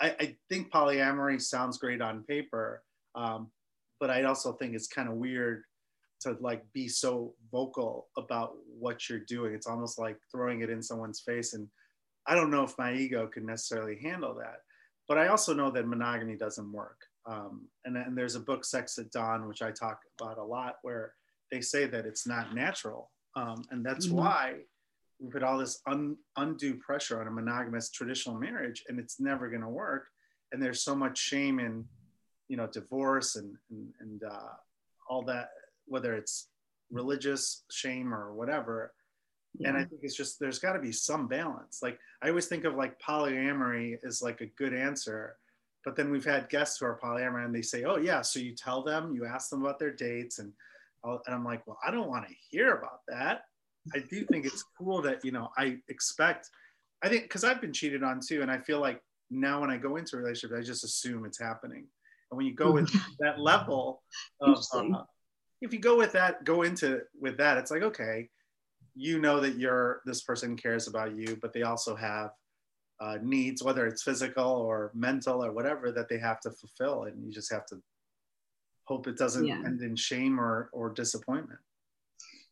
I, 0.00 0.16
I 0.18 0.36
think 0.48 0.72
polyamory 0.72 1.40
sounds 1.40 1.78
great 1.78 2.02
on 2.02 2.24
paper, 2.24 2.82
um, 3.14 3.50
but 4.00 4.10
I 4.10 4.24
also 4.24 4.52
think 4.52 4.74
it's 4.74 4.88
kind 4.88 5.08
of 5.08 5.14
weird 5.14 5.62
to 6.20 6.36
like 6.40 6.62
be 6.72 6.88
so 6.88 7.34
vocal 7.50 8.08
about 8.16 8.54
what 8.78 9.08
you're 9.08 9.20
doing. 9.20 9.54
It's 9.54 9.66
almost 9.66 9.98
like 9.98 10.16
throwing 10.30 10.60
it 10.62 10.70
in 10.70 10.82
someone's 10.82 11.20
face, 11.20 11.54
and 11.54 11.68
I 12.26 12.34
don't 12.34 12.50
know 12.50 12.64
if 12.64 12.78
my 12.78 12.92
ego 12.94 13.26
could 13.26 13.44
necessarily 13.44 13.98
handle 14.00 14.34
that. 14.34 14.60
But 15.08 15.18
I 15.18 15.28
also 15.28 15.52
know 15.54 15.70
that 15.72 15.88
monogamy 15.88 16.36
doesn't 16.36 16.72
work. 16.72 16.98
Um, 17.26 17.66
and, 17.84 17.96
and 17.96 18.16
there's 18.16 18.36
a 18.36 18.40
book, 18.40 18.64
Sex 18.64 18.96
at 18.98 19.10
Dawn, 19.10 19.48
which 19.48 19.60
I 19.60 19.70
talk 19.72 20.00
about 20.20 20.38
a 20.38 20.44
lot, 20.44 20.76
where 20.82 21.14
they 21.50 21.60
say 21.60 21.86
that 21.86 22.06
it's 22.06 22.26
not 22.26 22.54
natural. 22.54 23.10
Um, 23.34 23.64
and 23.70 23.84
that's 23.84 24.06
mm-hmm. 24.06 24.16
why 24.16 24.54
we 25.18 25.28
put 25.28 25.42
all 25.42 25.58
this 25.58 25.80
un, 25.86 26.16
undue 26.36 26.76
pressure 26.76 27.20
on 27.20 27.26
a 27.26 27.30
monogamous 27.30 27.90
traditional 27.90 28.36
marriage, 28.36 28.84
and 28.88 28.98
it's 28.98 29.20
never 29.20 29.48
going 29.48 29.62
to 29.62 29.68
work. 29.68 30.06
And 30.52 30.62
there's 30.62 30.82
so 30.82 30.94
much 30.94 31.18
shame 31.18 31.60
in, 31.60 31.84
you 32.48 32.56
know, 32.56 32.66
divorce 32.66 33.36
and, 33.36 33.54
and, 33.70 33.88
and 34.00 34.22
uh, 34.24 34.54
all 35.08 35.22
that, 35.24 35.50
whether 35.90 36.14
it's 36.14 36.48
religious 36.90 37.64
shame 37.70 38.14
or 38.14 38.34
whatever. 38.34 38.92
Yeah. 39.58 39.68
And 39.68 39.78
I 39.78 39.84
think 39.84 40.00
it's 40.02 40.16
just, 40.16 40.38
there's 40.40 40.58
got 40.58 40.72
to 40.72 40.80
be 40.80 40.92
some 40.92 41.28
balance. 41.28 41.80
Like, 41.82 41.98
I 42.22 42.28
always 42.28 42.46
think 42.46 42.64
of 42.64 42.76
like 42.76 43.00
polyamory 43.00 43.98
is 44.02 44.22
like 44.22 44.40
a 44.40 44.46
good 44.46 44.72
answer 44.72 45.36
but 45.84 45.96
then 45.96 46.10
we've 46.10 46.24
had 46.24 46.48
guests 46.48 46.78
who 46.78 46.86
are 46.86 46.98
polyamorous 47.02 47.46
and 47.46 47.54
they 47.54 47.62
say, 47.62 47.84
oh, 47.84 47.96
yeah, 47.96 48.20
so 48.20 48.38
you 48.38 48.54
tell 48.54 48.82
them, 48.82 49.14
you 49.14 49.24
ask 49.24 49.50
them 49.50 49.62
about 49.62 49.78
their 49.78 49.92
dates. 49.92 50.38
And, 50.38 50.52
I'll, 51.04 51.22
and 51.26 51.34
I'm 51.34 51.44
like, 51.44 51.66
well, 51.66 51.78
I 51.84 51.90
don't 51.90 52.08
want 52.08 52.26
to 52.28 52.34
hear 52.50 52.74
about 52.74 53.00
that. 53.08 53.42
I 53.94 54.00
do 54.10 54.24
think 54.26 54.44
it's 54.44 54.64
cool 54.78 55.00
that, 55.02 55.24
you 55.24 55.32
know, 55.32 55.48
I 55.56 55.78
expect, 55.88 56.50
I 57.02 57.08
think, 57.08 57.22
because 57.24 57.44
I've 57.44 57.62
been 57.62 57.72
cheated 57.72 58.02
on 58.02 58.20
too. 58.20 58.42
And 58.42 58.50
I 58.50 58.58
feel 58.58 58.78
like 58.78 59.00
now 59.30 59.60
when 59.60 59.70
I 59.70 59.78
go 59.78 59.96
into 59.96 60.16
a 60.16 60.18
relationship, 60.18 60.58
I 60.58 60.62
just 60.62 60.84
assume 60.84 61.24
it's 61.24 61.40
happening. 61.40 61.86
And 62.30 62.36
when 62.36 62.46
you 62.46 62.54
go 62.54 62.72
with 62.72 62.92
that 63.20 63.40
level 63.40 64.02
of, 64.40 64.62
uh, 64.74 65.02
if 65.60 65.72
you 65.72 65.78
go 65.78 65.96
with 65.96 66.12
that, 66.12 66.44
go 66.44 66.62
into 66.62 67.02
with 67.20 67.36
that, 67.38 67.58
it's 67.58 67.70
like, 67.70 67.82
okay, 67.82 68.28
you 68.94 69.20
know 69.20 69.40
that 69.40 69.56
you're, 69.56 70.00
this 70.04 70.22
person 70.22 70.56
cares 70.56 70.88
about 70.88 71.14
you, 71.14 71.38
but 71.40 71.52
they 71.52 71.62
also 71.62 71.94
have 71.94 72.30
uh, 73.00 73.18
needs, 73.22 73.62
whether 73.62 73.86
it's 73.86 74.02
physical 74.02 74.44
or 74.44 74.90
mental 74.94 75.44
or 75.44 75.52
whatever, 75.52 75.92
that 75.92 76.08
they 76.08 76.18
have 76.18 76.40
to 76.40 76.50
fulfill. 76.50 77.04
And 77.04 77.24
you 77.24 77.32
just 77.32 77.52
have 77.52 77.66
to 77.66 77.76
hope 78.84 79.06
it 79.06 79.16
doesn't 79.16 79.46
yeah. 79.46 79.62
end 79.64 79.80
in 79.82 79.96
shame 79.96 80.40
or, 80.40 80.70
or 80.72 80.90
disappointment. 80.90 81.60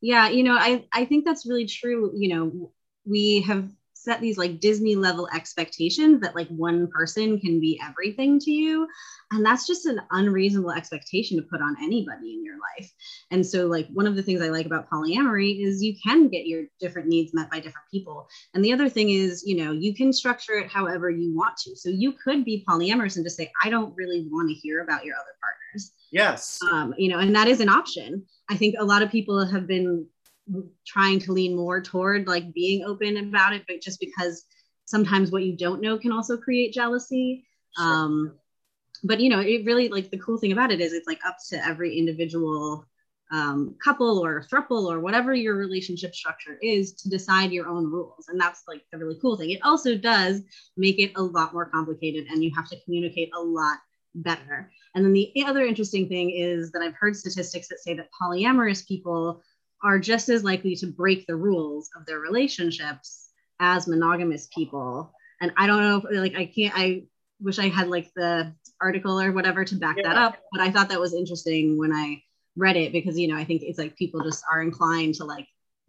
Yeah, 0.00 0.28
you 0.28 0.44
know, 0.44 0.56
I, 0.56 0.84
I 0.92 1.04
think 1.04 1.24
that's 1.24 1.44
really 1.44 1.66
true. 1.66 2.12
You 2.14 2.28
know, 2.34 2.72
we 3.04 3.40
have 3.42 3.68
set 3.98 4.20
these 4.20 4.38
like 4.38 4.60
Disney 4.60 4.94
level 4.94 5.28
expectations 5.34 6.20
that 6.20 6.36
like 6.36 6.48
one 6.48 6.88
person 6.88 7.40
can 7.40 7.58
be 7.60 7.80
everything 7.84 8.38
to 8.40 8.50
you. 8.50 8.86
And 9.32 9.44
that's 9.44 9.66
just 9.66 9.86
an 9.86 10.00
unreasonable 10.10 10.70
expectation 10.70 11.36
to 11.36 11.42
put 11.42 11.60
on 11.60 11.76
anybody 11.82 12.34
in 12.34 12.44
your 12.44 12.54
life. 12.54 12.90
And 13.30 13.44
so, 13.44 13.66
like, 13.66 13.86
one 13.92 14.06
of 14.06 14.16
the 14.16 14.22
things 14.22 14.40
I 14.40 14.48
like 14.48 14.64
about 14.64 14.88
polyamory 14.88 15.62
is 15.62 15.82
you 15.82 15.94
can 16.02 16.28
get 16.28 16.46
your 16.46 16.64
different 16.80 17.08
needs 17.08 17.34
met 17.34 17.50
by 17.50 17.58
different 17.58 17.88
people. 17.90 18.26
And 18.54 18.64
the 18.64 18.72
other 18.72 18.88
thing 18.88 19.10
is, 19.10 19.44
you 19.44 19.62
know, 19.62 19.72
you 19.72 19.94
can 19.94 20.12
structure 20.12 20.54
it 20.54 20.70
however 20.70 21.10
you 21.10 21.36
want 21.36 21.56
to. 21.58 21.76
So 21.76 21.90
you 21.90 22.12
could 22.12 22.44
be 22.44 22.64
polyamorous 22.66 23.16
and 23.16 23.24
just 23.24 23.36
say, 23.36 23.50
I 23.62 23.68
don't 23.68 23.94
really 23.96 24.26
want 24.30 24.48
to 24.48 24.54
hear 24.54 24.82
about 24.82 25.04
your 25.04 25.16
other 25.16 25.36
partners. 25.42 25.92
Yes. 26.10 26.58
Um, 26.72 26.94
you 26.96 27.10
know, 27.10 27.18
and 27.18 27.34
that 27.36 27.48
is 27.48 27.60
an 27.60 27.68
option. 27.68 28.24
I 28.48 28.56
think 28.56 28.76
a 28.78 28.84
lot 28.84 29.02
of 29.02 29.10
people 29.10 29.44
have 29.44 29.66
been 29.66 30.06
trying 30.86 31.18
to 31.20 31.32
lean 31.32 31.56
more 31.56 31.80
toward 31.80 32.26
like 32.26 32.52
being 32.52 32.84
open 32.84 33.16
about 33.16 33.52
it, 33.52 33.64
but 33.66 33.80
just 33.80 34.00
because 34.00 34.44
sometimes 34.84 35.30
what 35.30 35.44
you 35.44 35.56
don't 35.56 35.80
know 35.80 35.98
can 35.98 36.12
also 36.12 36.36
create 36.36 36.72
jealousy. 36.72 37.44
Sure. 37.76 37.86
Um, 37.86 38.32
but 39.04 39.20
you 39.20 39.30
know, 39.30 39.40
it 39.40 39.64
really 39.64 39.88
like 39.88 40.10
the 40.10 40.18
cool 40.18 40.38
thing 40.38 40.52
about 40.52 40.72
it 40.72 40.80
is 40.80 40.92
it's 40.92 41.06
like 41.06 41.20
up 41.26 41.36
to 41.50 41.64
every 41.64 41.96
individual 41.96 42.84
um, 43.30 43.76
couple 43.82 44.24
or 44.24 44.42
thruple 44.42 44.90
or 44.90 45.00
whatever 45.00 45.34
your 45.34 45.54
relationship 45.54 46.14
structure 46.14 46.58
is 46.62 46.94
to 46.94 47.10
decide 47.10 47.52
your 47.52 47.68
own 47.68 47.84
rules. 47.90 48.28
And 48.28 48.40
that's 48.40 48.62
like 48.66 48.82
the 48.90 48.98
really 48.98 49.18
cool 49.20 49.36
thing. 49.36 49.50
It 49.50 49.60
also 49.62 49.96
does 49.96 50.40
make 50.76 50.98
it 50.98 51.12
a 51.16 51.22
lot 51.22 51.52
more 51.52 51.66
complicated 51.66 52.26
and 52.30 52.42
you 52.42 52.50
have 52.56 52.68
to 52.70 52.80
communicate 52.84 53.30
a 53.36 53.40
lot 53.40 53.78
better. 54.14 54.72
And 54.94 55.04
then 55.04 55.12
the 55.12 55.44
other 55.46 55.64
interesting 55.66 56.08
thing 56.08 56.30
is 56.30 56.72
that 56.72 56.82
I've 56.82 56.94
heard 56.94 57.16
statistics 57.16 57.68
that 57.68 57.80
say 57.80 57.94
that 57.94 58.08
polyamorous 58.20 58.86
people 58.86 59.42
are 59.82 59.98
just 59.98 60.28
as 60.28 60.44
likely 60.44 60.74
to 60.76 60.86
break 60.86 61.26
the 61.26 61.36
rules 61.36 61.88
of 61.96 62.06
their 62.06 62.18
relationships 62.18 63.30
as 63.60 63.86
monogamous 63.86 64.48
people. 64.54 65.12
And 65.40 65.52
I 65.56 65.66
don't 65.66 65.82
know 65.82 65.96
if 65.98 66.04
like 66.18 66.34
I 66.34 66.46
can't 66.46 66.74
I 66.76 67.04
wish 67.40 67.58
I 67.58 67.68
had 67.68 67.88
like 67.88 68.10
the 68.14 68.52
article 68.80 69.20
or 69.20 69.32
whatever 69.32 69.64
to 69.64 69.74
back 69.76 69.96
yeah. 69.96 70.08
that 70.08 70.16
up, 70.16 70.36
but 70.52 70.60
I 70.60 70.70
thought 70.70 70.88
that 70.88 71.00
was 71.00 71.14
interesting 71.14 71.78
when 71.78 71.92
I 71.92 72.22
read 72.56 72.76
it 72.76 72.92
because 72.92 73.18
you 73.18 73.28
know, 73.28 73.36
I 73.36 73.44
think 73.44 73.62
it's 73.62 73.78
like 73.78 73.96
people 73.96 74.22
just 74.22 74.44
are 74.50 74.62
inclined 74.62 75.14
to 75.16 75.24
like 75.24 75.46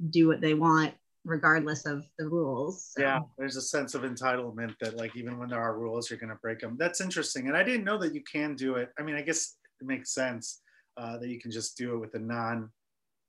do 0.09 0.27
what 0.27 0.41
they 0.41 0.53
want 0.53 0.93
regardless 1.25 1.85
of 1.85 2.05
the 2.17 2.27
rules. 2.27 2.91
So. 2.95 3.01
Yeah, 3.01 3.19
there's 3.37 3.57
a 3.57 3.61
sense 3.61 3.95
of 3.95 4.03
entitlement 4.03 4.75
that 4.81 4.95
like 4.95 5.15
even 5.15 5.37
when 5.37 5.49
there 5.49 5.61
are 5.61 5.77
rules, 5.77 6.09
you're 6.09 6.19
going 6.19 6.29
to 6.29 6.35
break 6.35 6.59
them. 6.59 6.77
That's 6.77 7.01
interesting, 7.01 7.47
and 7.47 7.57
I 7.57 7.63
didn't 7.63 7.83
know 7.83 7.97
that 7.97 8.13
you 8.13 8.21
can 8.21 8.55
do 8.55 8.75
it. 8.75 8.91
I 8.99 9.03
mean, 9.03 9.15
I 9.15 9.21
guess 9.21 9.57
it 9.81 9.87
makes 9.87 10.13
sense 10.13 10.61
uh, 10.97 11.17
that 11.17 11.29
you 11.29 11.39
can 11.39 11.51
just 11.51 11.77
do 11.77 11.95
it 11.95 11.99
with 11.99 12.13
a 12.15 12.19
non 12.19 12.69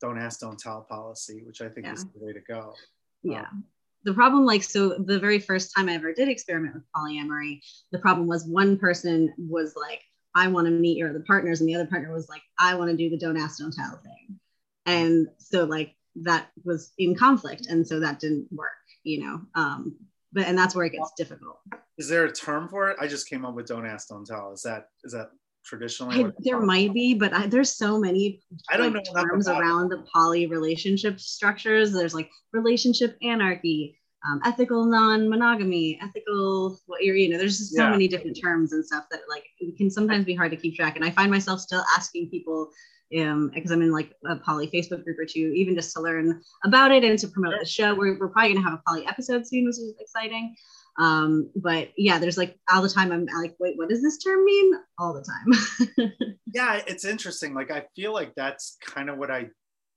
don't 0.01 0.19
ask, 0.19 0.41
don't 0.41 0.59
tell 0.59 0.87
policy, 0.89 1.43
which 1.45 1.61
I 1.61 1.69
think 1.69 1.87
yeah. 1.87 1.93
is 1.93 2.05
the 2.05 2.25
way 2.25 2.33
to 2.33 2.41
go. 2.41 2.75
Yeah. 3.23 3.41
Um, 3.41 3.65
the 4.05 4.15
problem, 4.15 4.47
like, 4.47 4.63
so 4.63 4.97
the 4.99 5.19
very 5.19 5.39
first 5.39 5.75
time 5.77 5.89
I 5.89 5.95
ever 5.95 6.15
did 6.15 6.29
experiment 6.29 6.75
with 6.75 6.85
polyamory, 6.97 7.61
the 7.93 7.99
problem 7.99 8.27
was 8.27 8.47
one 8.47 8.79
person 8.79 9.33
was 9.37 9.75
like, 9.77 10.01
I 10.35 10.49
want 10.49 10.67
to 10.69 10.71
meet 10.71 10.97
your 10.97 11.11
other 11.11 11.25
partners, 11.27 11.61
and 11.61 11.69
the 11.69 11.75
other 11.75 11.87
partner 11.87 12.13
was 12.13 12.29
like, 12.29 12.43
I 12.59 12.75
want 12.77 12.91
to 12.91 12.97
do 12.97 13.11
the 13.11 13.19
don't 13.19 13.37
ask, 13.37 13.59
don't 13.59 13.75
tell 13.75 14.01
thing. 14.03 14.39
And 14.87 15.29
so, 15.39 15.65
like, 15.65 15.95
that 16.23 16.49
was 16.65 16.93
in 16.99 17.15
conflict. 17.15 17.67
And 17.67 17.87
so 17.87 18.01
that 18.01 18.21
didn't 18.21 18.49
work, 18.51 18.71
you 19.05 19.21
know. 19.25 19.41
Um, 19.55 19.97
but 20.33 20.47
and 20.47 20.57
that's 20.57 20.75
where 20.75 20.87
it 20.87 20.93
gets 20.93 21.13
difficult. 21.17 21.59
Is 21.99 22.09
there 22.09 22.25
a 22.25 22.33
term 22.33 22.69
for 22.69 22.91
it? 22.91 22.97
I 23.01 23.07
just 23.07 23.29
came 23.29 23.45
up 23.45 23.55
with 23.55 23.67
"don't 23.67 23.87
ask, 23.87 24.09
don't 24.09 24.27
tell." 24.27 24.53
Is 24.53 24.63
that 24.63 24.87
is 25.05 25.13
that 25.13 25.31
traditionally? 25.65 26.25
I, 26.25 26.33
there 26.39 26.61
might 26.61 26.93
be, 26.93 27.15
but 27.15 27.33
I, 27.33 27.47
there's 27.47 27.77
so 27.77 27.99
many. 27.99 28.43
I 28.71 28.77
don't 28.77 28.93
like, 28.93 29.05
know 29.05 29.23
terms 29.23 29.49
around 29.49 29.91
the 29.91 30.05
poly 30.13 30.47
relationship 30.47 31.21
structures. 31.21 31.93
There's 31.93 32.15
like 32.15 32.31
relationship 32.53 33.17
anarchy, 33.23 33.99
um, 34.27 34.41
ethical 34.45 34.85
non-monogamy, 34.85 35.99
ethical 36.03 36.79
what 36.87 37.03
you're, 37.03 37.17
you 37.17 37.29
know, 37.29 37.39
there's 37.39 37.59
just 37.59 37.75
so 37.75 37.83
Yeah. 37.83 37.91
many 37.91 38.09
different 38.09 38.39
terms 38.41 38.73
and 38.73 38.85
stuff 38.85 39.05
that 39.11 39.21
like 39.29 39.45
it 39.59 39.77
can 39.77 39.91
sometimes 39.91 40.25
be 40.25 40.35
hard 40.35 40.51
to 40.51 40.57
keep 40.57 40.75
track. 40.75 40.97
And 40.97 41.05
I 41.05 41.11
find 41.11 41.31
myself 41.31 41.61
still 41.61 41.85
asking 41.97 42.31
people, 42.31 42.71
um, 43.19 43.51
because 43.55 43.71
I'm 43.71 43.83
in 43.83 43.93
like 43.93 44.13
a 44.27 44.37
poly 44.37 44.69
Facebook 44.69 45.05
group 45.05 45.19
or 45.19 45.25
two, 45.25 45.53
even 45.57 45.75
just 45.75 45.95
to 45.95 46.01
learn 46.03 46.41
about 46.65 46.93
it 46.93 47.05
and 47.05 47.19
to 47.19 47.29
promote 47.29 47.55
the 47.59 47.67
show. 47.67 47.95
We're, 47.95 48.19
we're 48.19 48.29
probably 48.29 48.55
gonna 48.55 48.65
have 48.69 48.79
a 48.79 48.83
poly 48.87 49.07
episode 49.07 49.47
soon, 49.47 49.65
which 49.65 49.79
is 49.79 49.95
exciting. 50.01 50.55
Um, 50.99 51.51
but 51.57 51.91
yeah, 51.97 52.19
there's 52.19 52.37
like 52.37 52.59
all 52.71 52.83
the 52.83 52.89
time 52.89 53.13
I'm 53.13 53.27
like, 53.41 53.55
wait, 53.59 53.79
what 53.79 53.89
does 53.89 54.03
this 54.03 54.19
term 54.19 54.45
mean? 54.45 54.73
All 54.99 55.13
the 55.15 55.25
time. 55.25 56.07
yeah 56.53 56.81
it's 56.89 57.05
interesting 57.05 57.55
like 57.55 57.71
i 57.71 57.85
feel 57.95 58.13
like 58.13 58.35
that's 58.35 58.77
kind 58.85 59.09
of 59.09 59.17
what 59.19 59.31
i 59.31 59.47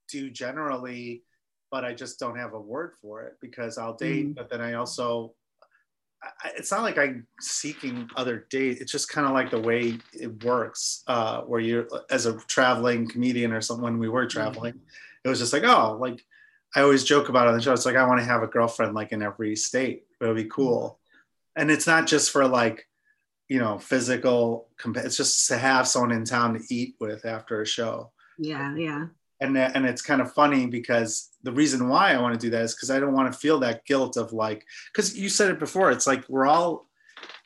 do 0.08 0.30
generally 0.30 1.23
but 1.71 1.84
i 1.84 1.91
just 1.91 2.19
don't 2.19 2.38
have 2.38 2.54
a 2.54 2.62
word 2.62 2.91
for 3.02 3.23
it 3.23 3.34
because 3.41 3.80
i'll 3.80 3.95
date 3.95 4.28
Mhm. 4.28 4.36
but 4.36 4.52
then 4.52 4.62
i 4.62 4.73
also 4.73 5.34
it's 6.57 6.71
not 6.71 6.81
like 6.81 6.97
i'm 6.97 7.27
seeking 7.39 8.09
other 8.15 8.45
dates. 8.49 8.81
It's 8.81 8.91
just 8.91 9.09
kind 9.09 9.27
of 9.27 9.33
like 9.33 9.51
the 9.51 9.59
way 9.59 9.97
it 10.13 10.43
works 10.43 11.03
uh 11.07 11.41
where 11.41 11.59
you're 11.59 11.88
as 12.09 12.25
a 12.25 12.38
traveling 12.47 13.07
comedian 13.07 13.51
or 13.51 13.62
something 13.62 13.83
when 13.83 13.99
we 13.99 14.09
were 14.09 14.25
traveling 14.25 14.79
it 15.23 15.29
was 15.29 15.39
just 15.39 15.53
like 15.53 15.63
oh 15.63 15.97
like 15.99 16.23
i 16.75 16.81
always 16.81 17.03
joke 17.03 17.29
about 17.29 17.47
it 17.47 17.51
on 17.51 17.55
the 17.55 17.62
show. 17.62 17.73
It's 17.73 17.86
like 17.86 17.95
i 17.95 18.05
want 18.05 18.19
to 18.19 18.25
have 18.25 18.43
a 18.43 18.47
girlfriend 18.47 18.95
like 18.95 19.12
in 19.12 19.21
every 19.21 19.55
state. 19.55 20.05
It 20.19 20.25
would 20.25 20.36
be 20.36 20.45
cool. 20.45 20.99
And 21.55 21.69
it's 21.69 21.88
not 21.88 22.07
just 22.07 22.31
for 22.31 22.47
like 22.47 22.88
you 23.49 23.59
know 23.59 23.77
physical 23.77 24.69
compa- 24.81 25.05
it's 25.05 25.17
just 25.17 25.47
to 25.49 25.57
have 25.57 25.88
someone 25.88 26.12
in 26.12 26.25
town 26.25 26.53
to 26.55 26.62
eat 26.73 26.95
with 26.99 27.25
after 27.25 27.62
a 27.62 27.65
show. 27.65 28.12
Yeah, 28.38 28.75
yeah. 28.75 29.07
And 29.43 29.58
and 29.58 29.86
it's 29.86 30.01
kind 30.01 30.21
of 30.21 30.34
funny 30.34 30.65
because 30.65 31.29
the 31.43 31.51
reason 31.51 31.89
why 31.89 32.13
I 32.13 32.21
want 32.21 32.34
to 32.34 32.39
do 32.39 32.49
that 32.51 32.63
is 32.63 32.73
because 32.75 32.89
I 32.89 32.99
don't 32.99 33.13
want 33.13 33.32
to 33.32 33.38
feel 33.38 33.60
that 33.60 33.86
guilt 33.86 34.15
of 34.17 34.32
like 34.32 34.65
because 34.91 35.17
you 35.17 35.29
said 35.29 35.51
it 35.51 35.60
before 35.60 35.91
it's 35.91 36.08
like 36.08 36.23
we're 36.29 36.47
all 36.47 36.88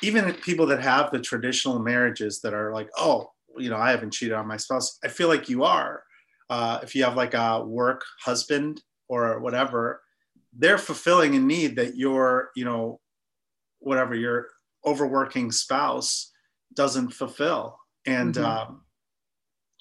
even 0.03 0.31
people 0.35 0.67
that 0.67 0.81
have 0.81 1.11
the 1.11 1.19
traditional 1.19 1.79
marriages 1.79 2.39
that 2.41 2.53
are 2.53 2.71
like 2.71 2.89
oh 2.97 3.31
you 3.57 3.69
know 3.71 3.77
I 3.77 3.89
haven't 3.91 4.13
cheated 4.13 4.35
on 4.35 4.47
my 4.47 4.57
spouse 4.57 4.99
I 5.03 5.07
feel 5.07 5.27
like 5.27 5.49
you 5.49 5.63
are 5.63 6.03
uh, 6.49 6.79
if 6.83 6.95
you 6.95 7.03
have 7.03 7.15
like 7.17 7.33
a 7.33 7.63
work 7.65 8.03
husband 8.23 8.81
or 9.09 9.39
whatever 9.39 10.01
they're 10.57 10.77
fulfilling 10.77 11.35
a 11.35 11.39
need 11.39 11.75
that 11.77 11.95
your 11.97 12.51
you 12.55 12.63
know 12.63 12.99
whatever 13.79 14.13
your 14.15 14.47
overworking 14.85 15.51
spouse 15.51 16.31
doesn't 16.75 17.09
fulfill 17.09 17.79
and 18.05 18.35
Mhm. 18.35 18.43
um, 18.43 18.81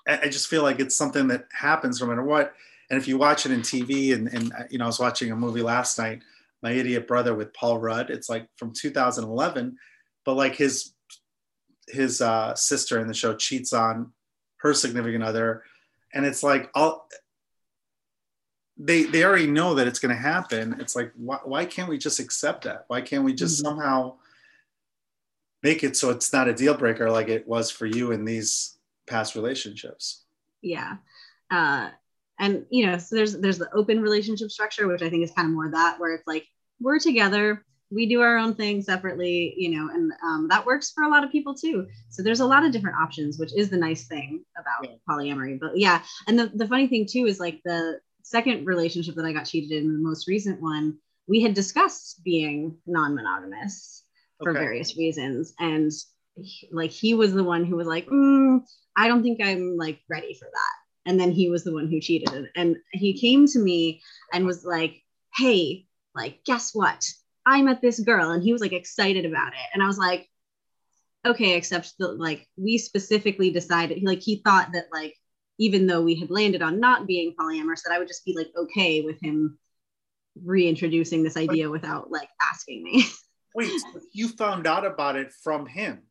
I, 0.06 0.28
just 0.28 0.48
feel 0.48 0.62
like 0.62 0.80
it's 0.80 0.96
something 0.96 1.28
that 1.28 1.46
happens 1.52 2.00
no 2.00 2.06
matter 2.06 2.22
what. 2.22 2.54
And 2.90 2.96
if 2.96 3.08
you 3.08 3.18
watch 3.18 3.46
it 3.46 3.52
in 3.52 3.60
tv 3.60 4.14
and, 4.14 4.28
and 4.28 4.52
uh, 4.52 4.64
you 4.70 4.78
know 4.78 4.84
i 4.84 4.86
was 4.86 5.00
watching 5.00 5.32
a 5.32 5.36
movie 5.36 5.62
last 5.62 5.98
night 5.98 6.22
my 6.62 6.70
idiot 6.70 7.08
brother 7.08 7.34
with 7.34 7.52
paul 7.52 7.78
rudd. 7.78 8.10
It's 8.10 8.28
like 8.28 8.48
from 8.56 8.72
2011 8.72 9.76
but 10.24 10.34
like 10.34 10.56
his 10.56 10.92
his 11.88 12.20
uh, 12.20 12.54
sister 12.54 13.00
in 13.00 13.06
the 13.06 13.14
show 13.14 13.34
cheats 13.34 13.72
on 13.72 14.12
her 14.58 14.74
significant 14.74 15.22
other. 15.22 15.62
And 16.12 16.26
it's 16.26 16.42
like 16.42 16.70
all 16.74 17.08
they 18.76 19.04
they 19.04 19.24
already 19.24 19.46
know 19.46 19.74
that 19.74 19.86
it's 19.86 19.98
going 19.98 20.14
to 20.14 20.20
happen. 20.20 20.76
It's 20.80 20.94
like 20.96 21.12
why, 21.16 21.38
why 21.44 21.64
can't 21.64 21.88
we 21.88 21.98
just 21.98 22.18
accept 22.20 22.64
that? 22.64 22.84
Why 22.88 23.00
can't 23.00 23.24
we 23.24 23.32
just 23.34 23.58
Mhm. 23.58 23.62
somehow 23.62 24.16
make 25.62 25.82
it 25.82 25.96
so 25.96 26.10
it's 26.10 26.32
not 26.32 26.48
a 26.48 26.54
deal 26.54 26.76
breaker 26.76 27.10
like 27.10 27.28
it 27.28 27.48
was 27.48 27.70
for 27.70 27.86
you 27.86 28.12
in 28.12 28.24
these 28.24 28.75
past 29.06 29.34
relationships. 29.34 30.24
Yeah. 30.62 30.96
Uh 31.50 31.90
and 32.38 32.66
you 32.70 32.84
know 32.86 32.98
so 32.98 33.16
there's 33.16 33.38
there's 33.38 33.58
the 33.58 33.72
open 33.74 34.02
relationship 34.02 34.50
structure 34.50 34.86
which 34.86 35.00
i 35.00 35.08
think 35.08 35.24
is 35.24 35.30
kind 35.30 35.48
of 35.48 35.54
more 35.54 35.70
that 35.70 35.98
where 35.98 36.12
it's 36.14 36.26
like 36.26 36.44
we're 36.80 36.98
together 36.98 37.64
we 37.90 38.04
do 38.06 38.20
our 38.20 38.36
own 38.36 38.54
thing 38.54 38.82
separately 38.82 39.54
you 39.56 39.70
know 39.70 39.88
and 39.90 40.12
um, 40.22 40.46
that 40.50 40.66
works 40.66 40.90
for 40.94 41.04
a 41.04 41.08
lot 41.08 41.24
of 41.24 41.30
people 41.32 41.54
too. 41.54 41.86
So 42.10 42.22
there's 42.22 42.40
a 42.40 42.46
lot 42.46 42.62
of 42.64 42.72
different 42.72 42.96
options 43.00 43.38
which 43.38 43.56
is 43.56 43.70
the 43.70 43.76
nice 43.78 44.06
thing 44.06 44.44
about 44.58 44.90
Yeah. 44.90 44.96
polyamory. 45.08 45.58
But 45.58 45.78
yeah 45.78 46.02
and 46.26 46.38
the, 46.38 46.50
the 46.54 46.68
funny 46.68 46.88
thing 46.88 47.06
too 47.10 47.24
is 47.26 47.40
like 47.40 47.60
the 47.64 48.00
second 48.22 48.66
relationship 48.66 49.14
that 49.14 49.24
i 49.24 49.32
got 49.32 49.46
cheated 49.46 49.70
in 49.82 49.92
the 49.92 49.98
most 50.08 50.26
recent 50.28 50.60
one 50.60 50.98
we 51.28 51.40
had 51.40 51.54
discussed 51.54 52.22
being 52.22 52.76
non-monogamous 52.86 54.04
for 54.42 54.50
Okay. 54.50 54.58
various 54.60 54.96
reasons. 54.98 55.54
And 55.58 55.90
he- 56.36 56.68
like 56.72 56.90
he 56.90 57.14
was 57.14 57.32
the 57.32 57.44
one 57.44 57.64
who 57.64 57.76
was 57.76 57.86
like 57.86 58.06
mm, 58.06 58.60
i 58.96 59.08
don't 59.08 59.22
think 59.22 59.40
i'm 59.42 59.76
like 59.76 60.00
ready 60.08 60.34
for 60.34 60.46
that. 60.46 60.76
And 61.08 61.20
then 61.20 61.30
he 61.30 61.48
was 61.48 61.62
the 61.62 61.72
one 61.72 61.88
who 61.88 62.00
cheated. 62.00 62.30
And, 62.34 62.48
and 62.56 62.76
he 62.90 63.16
came 63.16 63.46
to 63.46 63.60
me 63.60 64.02
and 64.32 64.44
was 64.44 64.64
like 64.64 65.00
hey 65.36 65.86
like 66.14 66.40
guess 66.44 66.74
what? 66.74 67.04
I 67.46 67.62
met 67.62 67.80
this 67.80 68.00
girl. 68.00 68.30
And 68.30 68.42
he 68.42 68.52
was 68.52 68.60
like 68.60 68.72
excited 68.72 69.24
about 69.24 69.52
it. 69.52 69.68
And 69.72 69.82
i 69.82 69.86
was 69.86 69.98
like 69.98 70.28
okay 71.26 71.56
except 71.56 71.94
that 71.98 72.18
like 72.18 72.46
we 72.56 72.78
specifically 72.78 73.50
decided 73.50 74.02
like 74.02 74.20
he 74.20 74.40
thought 74.44 74.70
that 74.72 74.86
like 74.92 75.14
even 75.58 75.86
though 75.86 76.02
we 76.02 76.14
had 76.14 76.30
landed 76.30 76.62
on 76.62 76.78
not 76.78 77.06
being 77.06 77.34
polyamorous 77.38 77.82
that 77.82 77.92
i 77.92 77.98
would 77.98 78.06
just 78.06 78.24
be 78.24 78.34
like 78.36 78.50
okay 78.56 79.00
with 79.00 79.20
him 79.20 79.58
reintroducing 80.44 81.22
this 81.22 81.36
idea 81.36 81.70
without 81.70 82.10
like 82.10 82.28
asking 82.40 82.84
me. 82.84 83.04
Wait 83.54 83.72
you 84.12 84.28
found 84.28 84.66
out 84.66 84.84
about 84.84 85.16
it 85.16 85.32
from 85.42 85.66
him 85.66 86.02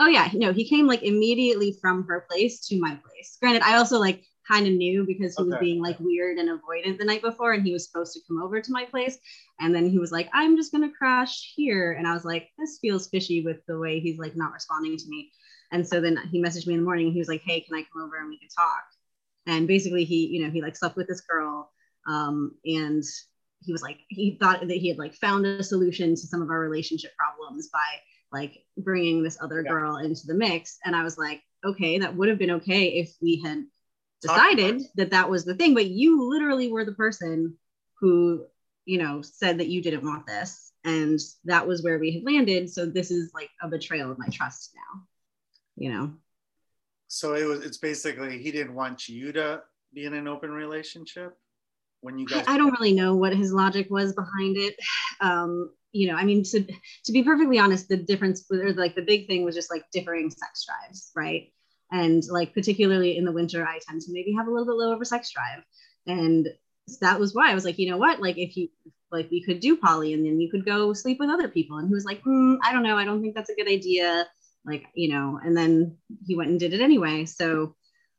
Oh 0.00 0.06
yeah, 0.06 0.28
no, 0.34 0.52
he 0.52 0.68
came 0.68 0.86
like 0.86 1.02
immediately 1.02 1.76
from 1.80 2.04
her 2.04 2.26
place 2.28 2.66
to 2.68 2.78
my 2.78 2.94
place. 2.96 3.36
Granted, 3.40 3.62
I 3.62 3.76
also 3.76 3.98
like 3.98 4.24
kind 4.46 4.66
of 4.66 4.72
knew 4.72 5.04
because 5.06 5.36
he 5.36 5.42
was 5.42 5.56
being 5.60 5.82
like 5.82 6.00
weird 6.00 6.38
and 6.38 6.48
avoidant 6.48 6.98
the 6.98 7.04
night 7.04 7.22
before, 7.22 7.52
and 7.52 7.64
he 7.64 7.72
was 7.72 7.86
supposed 7.86 8.14
to 8.14 8.20
come 8.26 8.42
over 8.42 8.60
to 8.60 8.72
my 8.72 8.84
place. 8.84 9.18
And 9.60 9.74
then 9.74 9.88
he 9.88 9.98
was 9.98 10.12
like, 10.12 10.28
"I'm 10.32 10.56
just 10.56 10.72
gonna 10.72 10.90
crash 10.90 11.52
here," 11.54 11.92
and 11.92 12.06
I 12.06 12.14
was 12.14 12.24
like, 12.24 12.48
"This 12.58 12.78
feels 12.80 13.08
fishy 13.08 13.44
with 13.44 13.64
the 13.66 13.78
way 13.78 14.00
he's 14.00 14.18
like 14.18 14.36
not 14.36 14.52
responding 14.52 14.96
to 14.96 15.08
me." 15.08 15.30
And 15.70 15.86
so 15.86 16.00
then 16.00 16.16
he 16.30 16.42
messaged 16.42 16.66
me 16.66 16.74
in 16.74 16.80
the 16.80 16.84
morning. 16.84 17.12
He 17.12 17.18
was 17.18 17.28
like, 17.28 17.42
"Hey, 17.42 17.60
can 17.60 17.76
I 17.76 17.86
come 17.92 18.02
over 18.02 18.16
and 18.16 18.28
we 18.28 18.38
can 18.38 18.48
talk?" 18.48 18.84
And 19.46 19.66
basically, 19.66 20.04
he, 20.04 20.26
you 20.26 20.44
know, 20.44 20.50
he 20.50 20.62
like 20.62 20.76
slept 20.76 20.96
with 20.96 21.08
this 21.08 21.22
girl, 21.22 21.70
um, 22.06 22.54
and 22.64 23.02
he 23.60 23.72
was 23.72 23.82
like, 23.82 23.98
he 24.08 24.36
thought 24.40 24.60
that 24.60 24.76
he 24.76 24.88
had 24.88 24.98
like 24.98 25.14
found 25.14 25.44
a 25.46 25.62
solution 25.62 26.10
to 26.10 26.26
some 26.26 26.42
of 26.42 26.50
our 26.50 26.60
relationship 26.60 27.12
problems 27.16 27.68
by 27.68 27.86
like 28.32 28.64
bringing 28.76 29.22
this 29.22 29.38
other 29.40 29.62
Yeah. 29.62 29.70
girl 29.70 29.96
into 29.96 30.26
the 30.26 30.34
mix. 30.34 30.78
And 30.84 30.94
i 30.94 31.02
was 31.02 31.18
like 31.18 31.42
okay 31.64 31.98
that 31.98 32.14
would 32.14 32.28
have 32.28 32.38
been 32.38 32.52
okay 32.52 32.88
if 33.00 33.14
we 33.20 33.40
had 33.44 33.64
decided 34.22 34.82
that 34.96 35.10
that 35.10 35.30
was 35.30 35.44
the 35.44 35.54
thing. 35.54 35.74
But 35.74 35.86
you 35.86 36.28
literally 36.28 36.70
were 36.70 36.84
the 36.84 36.92
person 36.92 37.56
who 38.00 38.46
you 38.84 38.98
know 38.98 39.22
said 39.22 39.58
that 39.58 39.68
you 39.68 39.82
didn't 39.82 40.04
want 40.04 40.26
this. 40.26 40.72
And 40.84 41.18
that 41.44 41.66
was 41.66 41.82
where 41.82 41.98
we 41.98 42.12
had 42.12 42.24
landed. 42.24 42.70
So 42.70 42.86
this 42.86 43.10
is 43.10 43.32
like 43.34 43.50
a 43.62 43.68
betrayal 43.68 44.10
of 44.10 44.18
my 44.18 44.28
trust 44.28 44.72
now 44.74 45.02
you 45.78 45.90
know? 45.90 46.12
So 47.06 47.34
it 47.34 47.44
was 47.44 47.64
it's 47.64 47.78
basically 47.78 48.38
he 48.42 48.50
didn't 48.50 48.74
want 48.74 49.08
you 49.08 49.32
to 49.32 49.62
be 49.94 50.04
in 50.04 50.12
an 50.12 50.28
open 50.28 50.50
relationship 50.50 51.38
when 52.02 52.18
you 52.18 52.26
guys 52.26 52.44
I 52.46 52.58
don't 52.58 52.78
really 52.78 52.92
know 52.92 53.16
what 53.16 53.34
his 53.34 53.52
logic 53.52 53.88
was 53.90 54.12
behind 54.12 54.56
it. 54.56 54.74
Um, 55.20 55.72
you 55.92 56.08
know, 56.08 56.16
I 56.16 56.24
mean, 56.24 56.42
to, 56.44 56.64
to 57.04 57.12
be 57.12 57.22
perfectly 57.22 57.58
honest, 57.58 57.88
the 57.88 57.96
difference, 57.96 58.44
or 58.50 58.72
like 58.72 58.94
the 58.94 59.02
big 59.02 59.26
thing 59.26 59.44
was 59.44 59.54
just 59.54 59.70
like 59.70 59.84
differing 59.92 60.30
sex 60.30 60.66
drives, 60.66 61.10
right? 61.16 61.52
And 61.90 62.22
like, 62.30 62.54
particularly 62.54 63.16
in 63.16 63.24
the 63.24 63.32
winter, 63.32 63.66
I 63.66 63.78
tend 63.88 64.02
to 64.02 64.12
maybe 64.12 64.34
have 64.34 64.46
a 64.46 64.50
little 64.50 64.66
bit 64.66 64.76
lower 64.76 64.94
of 64.94 65.00
a 65.00 65.06
sex 65.06 65.30
drive. 65.30 65.64
And 66.06 66.48
that 67.00 67.18
was 67.18 67.34
why 67.34 67.50
I 67.50 67.54
was 67.54 67.64
like, 67.64 67.78
you 67.78 67.90
know 67.90 67.96
what? 67.96 68.20
Like, 68.20 68.36
if 68.36 68.56
you, 68.56 68.68
like, 69.10 69.30
we 69.30 69.42
could 69.42 69.60
do 69.60 69.76
poly 69.76 70.12
and 70.12 70.24
then 70.24 70.40
you 70.40 70.50
could 70.50 70.66
go 70.66 70.92
sleep 70.92 71.18
with 71.18 71.30
other 71.30 71.48
people. 71.48 71.78
And 71.78 71.88
he 71.88 71.94
was 71.94 72.04
like, 72.04 72.20
hmm, 72.22 72.56
I 72.62 72.72
don't 72.72 72.82
know. 72.82 72.98
I 72.98 73.04
don't 73.04 73.22
think 73.22 73.34
that's 73.34 73.50
a 73.50 73.54
good 73.54 73.68
idea. 73.68 74.26
Like, 74.66 74.84
you 74.94 75.08
know, 75.08 75.40
and 75.42 75.56
then 75.56 75.96
he 76.26 76.36
went 76.36 76.50
and 76.50 76.60
did 76.60 76.74
it 76.74 76.80
anyway. 76.80 77.24
So, 77.24 77.74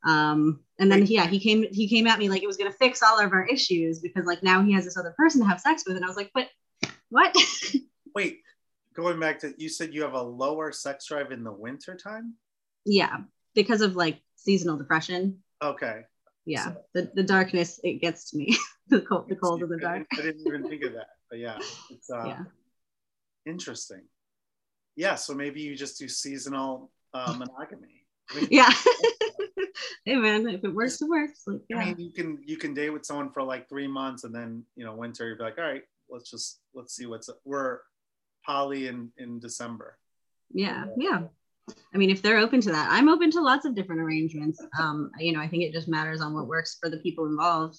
um 0.06 0.62
and 0.80 0.90
then 0.90 1.06
yeah 1.08 1.28
he 1.28 1.40
came 1.42 1.66
he 1.72 1.88
came 1.90 2.08
at 2.08 2.20
me 2.20 2.30
like 2.30 2.42
it 2.42 2.48
was 2.48 2.56
going 2.56 2.72
to 2.72 2.78
fix 2.78 3.04
all 3.04 3.20
of 3.20 3.34
our 3.34 3.46
issues 3.46 4.00
because 4.00 4.26
like 4.26 4.42
now 4.42 4.64
he 4.64 4.72
has 4.72 4.86
this 4.86 4.96
other 4.96 5.14
person 5.18 5.42
to 5.42 5.48
have 5.48 5.60
sex 5.60 5.84
with 5.86 5.98
and 5.98 6.06
i 6.06 6.08
was 6.08 6.16
like 6.16 6.32
but 6.34 6.48
what? 7.10 7.36
Wait 8.16 8.40
going 8.96 9.20
back 9.20 9.40
to 9.40 9.54
you 9.58 9.70
said 9.70 9.94
you 9.94 10.02
have 10.02 10.14
a 10.14 10.22
lower 10.22 10.72
sex 10.72 11.06
drive 11.06 11.32
in 11.32 11.44
the 11.44 11.52
winter 11.52 11.96
time? 11.96 12.36
Yeah 12.86 13.18
because 13.56 13.82
of 13.82 13.96
like 13.96 14.20
seasonal 14.36 14.78
depression. 14.78 15.40
Okay. 15.62 16.02
Yeah 16.46 16.66
So- 16.66 16.82
the, 16.94 17.12
the 17.16 17.24
darkness 17.24 17.80
it 17.84 18.02
gets 18.02 18.32
to 18.32 18.38
me. 18.38 18.58
The 18.90 19.02
cold 19.02 19.30
the 19.30 19.36
cold 19.36 19.62
of 19.62 19.70
the 19.70 19.78
dark. 19.78 20.08
I 20.14 20.24
didn't 20.24 20.48
even 20.48 20.68
think 20.68 20.84
of 20.84 20.94
that 20.94 21.10
but 21.30 21.38
yeah 21.38 21.60
it's 21.92 22.10
uh 22.10 22.26
yeah. 22.26 22.44
interesting. 23.46 24.02
Yeah 24.96 25.14
so 25.14 25.36
maybe 25.36 25.62
you 25.62 25.76
just 25.76 26.00
do 26.00 26.08
seasonal 26.08 26.90
uh, 27.14 27.34
monogamy. 27.38 28.08
Yeah. 28.50 28.72
Hey 30.06 30.16
man 30.16 30.48
if 30.50 30.64
it 30.64 30.74
works 30.74 31.00
it 31.04 31.08
works. 31.08 31.44
Like 31.46 31.62
I 31.72 31.86
mean, 31.86 32.00
you 32.00 32.12
can 32.12 32.40
you 32.44 32.58
can 32.58 32.74
date 32.74 32.90
with 32.90 33.06
someone 33.06 33.30
for 33.30 33.44
like 33.44 33.70
three 33.70 33.88
months, 33.88 34.24
and 34.24 34.34
then 34.34 34.64
you 34.76 34.86
know, 34.86 34.96
winter, 34.96 35.30
you'd 35.30 35.38
be 35.38 35.44
like, 35.44 35.60
all 35.60 35.64
right, 35.64 35.84
let's 36.10 36.30
just 36.30 36.60
let's 36.74 36.96
see 36.96 37.06
what's 37.06 37.30
up. 37.30 37.40
we're 37.46 37.80
poly 38.46 38.88
in 38.88 39.12
in 39.18 39.40
December. 39.40 39.98
Yeah, 40.52 40.86
yeah. 40.98 41.22
I 41.94 41.98
mean, 41.98 42.10
if 42.10 42.22
they're 42.22 42.40
open 42.40 42.62
to 42.62 42.72
that, 42.72 42.88
I'm 42.92 43.10
open 43.10 43.30
to 43.32 43.42
lots 43.42 43.66
of 43.66 43.76
different 43.76 44.02
arrangements. 44.02 44.64
Um, 44.80 45.12
you 45.20 45.32
know, 45.32 45.40
I 45.40 45.48
think 45.48 45.64
it 45.64 45.74
just 45.74 45.88
matters 45.88 46.22
on 46.22 46.34
what 46.34 46.48
works 46.48 46.78
for 46.80 46.90
the 46.90 46.98
people 46.98 47.26
involved. 47.26 47.78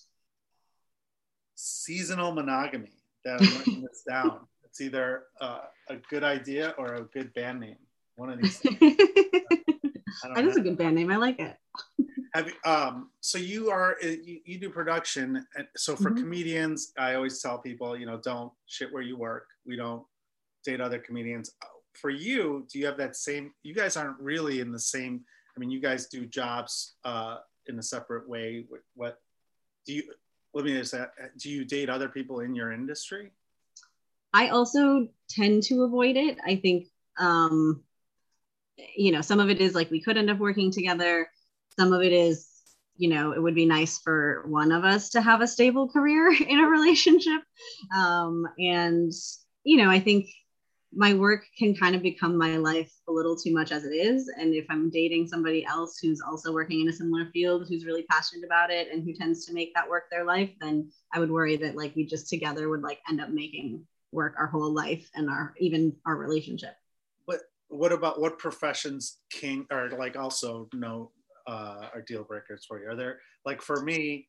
Seasonal 1.56 2.32
monogamy. 2.32 2.92
That 3.24 3.40
I'm 3.40 3.58
writing 3.58 3.82
this 3.82 4.02
down. 4.08 4.40
It's 4.64 4.80
either 4.80 5.24
uh, 5.40 5.62
a 5.88 5.96
good 6.08 6.24
idea 6.24 6.74
or 6.78 6.94
a 6.94 7.02
good 7.02 7.34
band 7.34 7.60
name. 7.60 7.76
One 8.14 8.30
of 8.30 8.40
these. 8.40 8.60
that 8.80 10.44
is 10.44 10.56
a 10.56 10.60
good 10.60 10.78
band 10.78 10.94
name. 10.94 11.10
I 11.10 11.16
like 11.16 11.40
it. 11.40 11.56
Have 12.34 12.46
you, 12.48 12.70
um, 12.70 13.10
so 13.20 13.38
you 13.38 13.70
are 13.70 13.96
uh, 14.02 14.06
you, 14.06 14.40
you 14.44 14.58
do 14.58 14.70
production, 14.70 15.44
and 15.56 15.66
so 15.76 15.96
for 15.96 16.10
mm-hmm. 16.10 16.22
comedians, 16.22 16.92
I 16.98 17.14
always 17.14 17.40
tell 17.40 17.58
people, 17.58 17.96
you 17.98 18.06
know, 18.06 18.18
don't 18.18 18.52
shit 18.66 18.92
where 18.92 19.02
you 19.02 19.16
work. 19.16 19.46
We 19.66 19.76
don't 19.76 20.04
date 20.64 20.80
other 20.80 20.98
comedians 20.98 21.52
for 21.94 22.10
you, 22.10 22.66
do 22.72 22.78
you 22.78 22.86
have 22.86 22.96
that 22.98 23.16
same? 23.16 23.52
You 23.62 23.74
guys 23.74 23.96
aren't 23.96 24.18
really 24.20 24.60
in 24.60 24.72
the 24.72 24.78
same. 24.78 25.22
I 25.56 25.60
mean, 25.60 25.70
you 25.70 25.80
guys 25.80 26.06
do 26.06 26.26
jobs 26.26 26.94
uh, 27.04 27.38
in 27.66 27.78
a 27.78 27.82
separate 27.82 28.28
way. 28.28 28.64
What, 28.68 28.80
what 28.94 29.20
do 29.86 29.94
you? 29.94 30.02
Let 30.54 30.64
me 30.64 30.78
ask 30.78 30.92
that. 30.92 31.12
Do 31.38 31.50
you 31.50 31.64
date 31.64 31.88
other 31.88 32.08
people 32.08 32.40
in 32.40 32.54
your 32.54 32.72
industry? 32.72 33.30
I 34.32 34.48
also 34.48 35.08
tend 35.28 35.62
to 35.64 35.82
avoid 35.82 36.16
it. 36.16 36.38
I 36.44 36.56
think, 36.56 36.86
um, 37.18 37.82
you 38.96 39.12
know, 39.12 39.20
some 39.20 39.40
of 39.40 39.50
it 39.50 39.60
is 39.60 39.74
like 39.74 39.90
we 39.90 40.00
could 40.00 40.16
end 40.16 40.30
up 40.30 40.38
working 40.38 40.70
together. 40.70 41.28
Some 41.78 41.92
of 41.92 42.02
it 42.02 42.12
is, 42.12 42.48
you 42.96 43.08
know, 43.08 43.32
it 43.32 43.42
would 43.42 43.54
be 43.54 43.66
nice 43.66 43.98
for 43.98 44.44
one 44.46 44.72
of 44.72 44.84
us 44.84 45.10
to 45.10 45.20
have 45.20 45.40
a 45.40 45.46
stable 45.46 45.88
career 45.88 46.32
in 46.48 46.60
a 46.60 46.68
relationship. 46.68 47.42
Um, 47.94 48.46
and, 48.58 49.12
you 49.64 49.76
know, 49.78 49.90
I 49.90 50.00
think 50.00 50.26
my 50.92 51.14
work 51.14 51.44
can 51.56 51.74
kind 51.74 51.94
of 51.94 52.02
become 52.02 52.36
my 52.36 52.56
life 52.56 52.92
a 53.08 53.12
little 53.12 53.36
too 53.36 53.54
much 53.54 53.70
as 53.70 53.84
it 53.84 53.94
is. 53.94 54.28
And 54.36 54.54
if 54.54 54.66
I'm 54.68 54.90
dating 54.90 55.28
somebody 55.28 55.64
else 55.64 55.98
who's 55.98 56.20
also 56.20 56.52
working 56.52 56.80
in 56.80 56.88
a 56.88 56.92
similar 56.92 57.26
field, 57.26 57.66
who's 57.68 57.84
really 57.84 58.02
passionate 58.10 58.44
about 58.44 58.70
it 58.70 58.88
and 58.92 59.04
who 59.04 59.14
tends 59.14 59.46
to 59.46 59.54
make 59.54 59.72
that 59.74 59.88
work 59.88 60.10
their 60.10 60.24
life, 60.24 60.50
then 60.60 60.90
I 61.12 61.20
would 61.20 61.30
worry 61.30 61.56
that 61.58 61.76
like 61.76 61.94
we 61.94 62.04
just 62.06 62.28
together 62.28 62.68
would 62.68 62.82
like 62.82 62.98
end 63.08 63.20
up 63.20 63.30
making 63.30 63.86
work 64.12 64.34
our 64.36 64.48
whole 64.48 64.72
life 64.72 65.08
and 65.14 65.30
our 65.30 65.54
even 65.58 65.94
our 66.06 66.16
relationship. 66.16 66.74
But 67.26 67.42
what 67.68 67.92
about 67.92 68.20
what 68.20 68.38
professions 68.38 69.18
can 69.32 69.66
or 69.70 69.90
like 69.90 70.16
also 70.16 70.68
no 70.74 71.12
uh, 71.46 71.88
are 71.94 72.02
deal 72.06 72.24
breakers 72.24 72.64
for 72.66 72.80
you? 72.82 72.88
Are 72.88 72.96
there 72.96 73.20
like 73.44 73.62
for 73.62 73.82
me, 73.82 74.28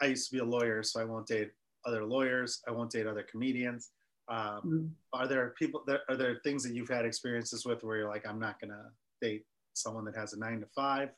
I 0.00 0.06
used 0.06 0.30
to 0.30 0.36
be 0.36 0.40
a 0.40 0.44
lawyer, 0.44 0.82
so 0.82 1.00
I 1.00 1.04
won't 1.04 1.26
date 1.26 1.50
other 1.84 2.04
lawyers. 2.04 2.62
I 2.68 2.72
won't 2.72 2.90
date 2.90 3.06
other 3.06 3.24
comedians. 3.30 3.90
Um, 4.28 4.60
mm. 4.64 4.90
Are 5.12 5.28
there 5.28 5.54
people 5.58 5.82
that 5.86 6.00
are 6.08 6.16
there 6.16 6.40
things 6.44 6.62
that 6.64 6.74
you've 6.74 6.88
had 6.88 7.04
experiences 7.04 7.64
with 7.64 7.84
where 7.84 7.96
you're 7.96 8.08
like, 8.08 8.26
I'm 8.26 8.40
not 8.40 8.60
gonna 8.60 8.90
date 9.22 9.44
someone 9.74 10.04
that 10.06 10.16
has 10.16 10.32
a 10.32 10.38
nine 10.38 10.60
to 10.60 10.66
five, 10.74 11.10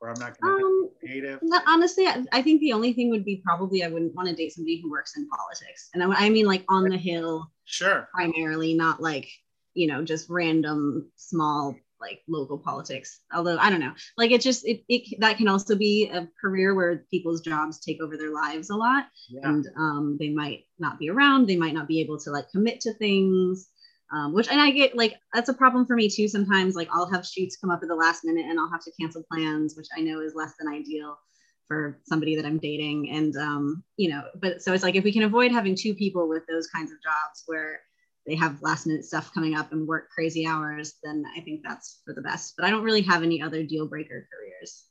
or 0.00 0.08
I'm 0.08 0.20
not 0.20 0.38
gonna 0.40 0.54
um, 0.54 0.90
creative? 1.00 1.40
honestly, 1.66 2.06
I, 2.06 2.24
I, 2.32 2.42
think 2.42 2.60
the 2.60 2.72
only 2.72 2.92
thing 2.92 3.10
would 3.10 3.24
be 3.24 3.42
probably 3.44 3.82
I 3.82 3.88
wouldn't 3.88 4.14
want 4.14 4.28
to 4.28 4.34
date 4.34 4.52
somebody 4.52 4.80
who 4.80 4.90
works 4.90 5.16
in 5.16 5.28
politics, 5.28 5.90
and 5.94 6.02
I, 6.02 6.26
I 6.26 6.28
mean 6.30 6.46
like 6.46 6.64
on 6.68 6.84
the 6.84 6.96
hill, 6.96 7.50
sure, 7.64 8.08
primarily, 8.14 8.74
not 8.74 9.02
like 9.02 9.28
you 9.74 9.88
know 9.88 10.04
just 10.04 10.30
random 10.30 11.10
small 11.16 11.74
like 12.00 12.20
local 12.28 12.58
politics. 12.58 13.20
Although 13.34 13.58
i 13.58 13.70
don't 13.70 13.80
know. 13.80 13.94
Like 14.16 14.30
it 14.30 14.40
just 14.40 14.66
it, 14.66 14.82
it 14.88 15.20
that 15.20 15.36
can 15.36 15.48
also 15.48 15.76
be 15.76 16.10
a 16.12 16.28
career 16.40 16.74
where 16.74 17.04
people's 17.10 17.40
jobs 17.40 17.78
take 17.80 18.00
over 18.02 18.16
their 18.16 18.32
lives 18.32 18.70
a 18.70 18.76
lot. 18.76 19.06
Yeah. 19.28 19.48
and 19.48 19.66
um, 19.76 20.16
they 20.18 20.30
might 20.30 20.64
not 20.78 20.98
be 20.98 21.10
around. 21.10 21.46
They 21.46 21.56
might 21.56 21.74
not 21.74 21.88
be 21.88 22.00
able 22.00 22.18
to 22.20 22.30
like 22.30 22.50
commit 22.50 22.80
to 22.82 22.94
things 22.94 23.68
um, 24.12 24.32
which 24.32 24.48
and 24.48 24.60
i 24.60 24.70
get 24.70 24.96
like 24.96 25.14
that's 25.32 25.48
a 25.48 25.54
problem 25.54 25.86
for 25.86 25.96
me 25.96 26.08
too 26.08 26.28
sometimes. 26.28 26.74
Like 26.74 26.88
i'll 26.92 27.10
have 27.10 27.26
shoots 27.26 27.56
come 27.56 27.70
up 27.70 27.80
at 27.82 27.88
the 27.88 27.94
last 27.94 28.24
minute 28.24 28.46
and 28.48 28.58
i'll 28.58 28.70
have 28.70 28.84
to 28.84 28.92
cancel 29.00 29.24
plans 29.30 29.74
which 29.76 29.88
i 29.96 30.00
know 30.00 30.20
is 30.20 30.34
less 30.34 30.52
than 30.58 30.72
ideal 30.72 31.18
for 31.66 31.98
somebody 32.06 32.36
that 32.36 32.44
i'm 32.44 32.58
dating. 32.58 33.10
And 33.10 33.36
um, 33.36 33.82
you 33.96 34.10
know 34.10 34.22
but 34.40 34.62
so 34.62 34.72
it's 34.72 34.82
like 34.82 34.96
if 34.96 35.04
we 35.04 35.12
can 35.12 35.22
avoid 35.22 35.52
having 35.52 35.74
two 35.74 35.94
people 35.94 36.28
with 36.28 36.46
those 36.46 36.68
kinds 36.68 36.92
of 36.92 36.98
jobs 37.02 37.42
where 37.46 37.80
they 38.26 38.34
have 38.36 38.62
last 38.62 38.86
minute 38.86 39.04
stuff 39.04 39.32
coming 39.34 39.54
up 39.54 39.72
and 39.72 39.86
work 39.86 40.10
crazy 40.10 40.46
hours, 40.46 40.94
then 41.02 41.24
I 41.36 41.40
think 41.40 41.60
that's 41.62 42.00
for 42.04 42.14
the 42.14 42.22
best. 42.22 42.54
But 42.56 42.66
I 42.66 42.70
don't 42.70 42.84
really 42.84 43.02
have 43.02 43.22
any 43.22 43.42
other 43.42 43.62
deal 43.62 43.86
breaker 43.86 44.26
careers. 44.32 44.84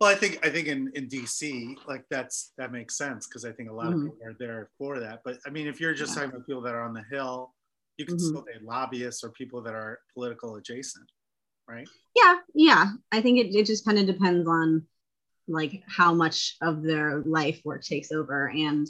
Well, 0.00 0.10
I 0.10 0.14
think 0.14 0.38
I 0.46 0.50
think 0.50 0.68
in, 0.68 0.90
in 0.94 1.08
DC, 1.08 1.74
like 1.88 2.04
that's 2.08 2.52
that 2.56 2.72
makes 2.72 2.96
sense 2.96 3.26
because 3.26 3.44
I 3.44 3.52
think 3.52 3.68
a 3.68 3.72
lot 3.72 3.86
mm-hmm. 3.86 4.06
of 4.06 4.12
people 4.12 4.26
are 4.26 4.36
there 4.38 4.70
for 4.78 5.00
that. 5.00 5.20
But 5.24 5.38
I 5.46 5.50
mean, 5.50 5.66
if 5.66 5.80
you're 5.80 5.94
just 5.94 6.12
yeah. 6.12 6.22
talking 6.22 6.36
about 6.36 6.46
people 6.46 6.62
that 6.62 6.74
are 6.74 6.82
on 6.82 6.94
the 6.94 7.04
hill, 7.10 7.52
you 7.96 8.06
can 8.06 8.16
mm-hmm. 8.16 8.26
still 8.26 8.42
date 8.42 8.62
lobbyists 8.62 9.24
or 9.24 9.30
people 9.30 9.60
that 9.62 9.74
are 9.74 9.98
political 10.14 10.56
adjacent, 10.56 11.10
right? 11.68 11.88
Yeah, 12.14 12.36
yeah. 12.54 12.92
I 13.10 13.20
think 13.20 13.38
it, 13.38 13.54
it 13.54 13.66
just 13.66 13.84
kind 13.84 13.98
of 13.98 14.06
depends 14.06 14.48
on 14.48 14.86
like 15.48 15.82
how 15.88 16.14
much 16.14 16.56
of 16.62 16.82
their 16.82 17.22
life 17.24 17.60
work 17.64 17.82
takes 17.82 18.12
over 18.12 18.50
and 18.50 18.86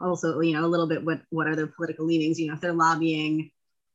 also 0.00 0.40
you 0.40 0.52
know 0.52 0.64
a 0.64 0.68
little 0.68 0.86
bit 0.86 1.04
what 1.04 1.20
what 1.30 1.46
are 1.46 1.56
their 1.56 1.66
political 1.66 2.06
leanings? 2.06 2.38
You 2.38 2.48
know 2.48 2.54
if 2.54 2.60
they're 2.60 2.72
lobbying 2.72 3.50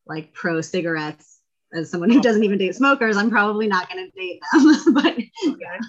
like 0.06 0.34
pro 0.34 0.62
cigarettes 0.62 1.42
as 1.74 1.90
someone 1.90 2.10
who 2.10 2.22
doesn't 2.22 2.44
even 2.44 2.58
date 2.58 2.76
smokers 2.76 3.18
i'm 3.18 3.30
probably 3.30 3.68
not 3.68 3.90
going 3.90 4.06
to 4.06 4.20
date 4.20 4.42
them 4.52 4.94
but 4.94 5.18
yeah. 5.18 5.80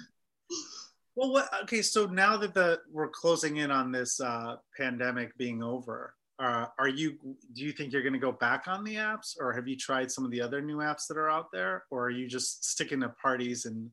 well 1.15 1.31
what 1.31 1.49
okay 1.63 1.81
so 1.81 2.05
now 2.05 2.37
that 2.37 2.53
the 2.53 2.79
we're 2.91 3.09
closing 3.09 3.57
in 3.57 3.71
on 3.71 3.91
this 3.91 4.19
uh, 4.21 4.55
pandemic 4.77 5.35
being 5.37 5.63
over 5.63 6.15
uh, 6.39 6.65
are 6.79 6.87
you 6.87 7.17
do 7.53 7.63
you 7.63 7.71
think 7.71 7.93
you're 7.93 8.01
going 8.01 8.13
to 8.13 8.19
go 8.19 8.31
back 8.31 8.67
on 8.67 8.83
the 8.83 8.95
apps 8.95 9.35
or 9.39 9.53
have 9.53 9.67
you 9.67 9.77
tried 9.77 10.11
some 10.11 10.25
of 10.25 10.31
the 10.31 10.41
other 10.41 10.61
new 10.61 10.77
apps 10.77 11.07
that 11.07 11.17
are 11.17 11.29
out 11.29 11.51
there 11.51 11.83
or 11.91 12.05
are 12.05 12.11
you 12.11 12.27
just 12.27 12.65
sticking 12.65 13.01
to 13.01 13.09
parties 13.09 13.65
and 13.65 13.89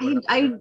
I, 0.00 0.16
I 0.28 0.52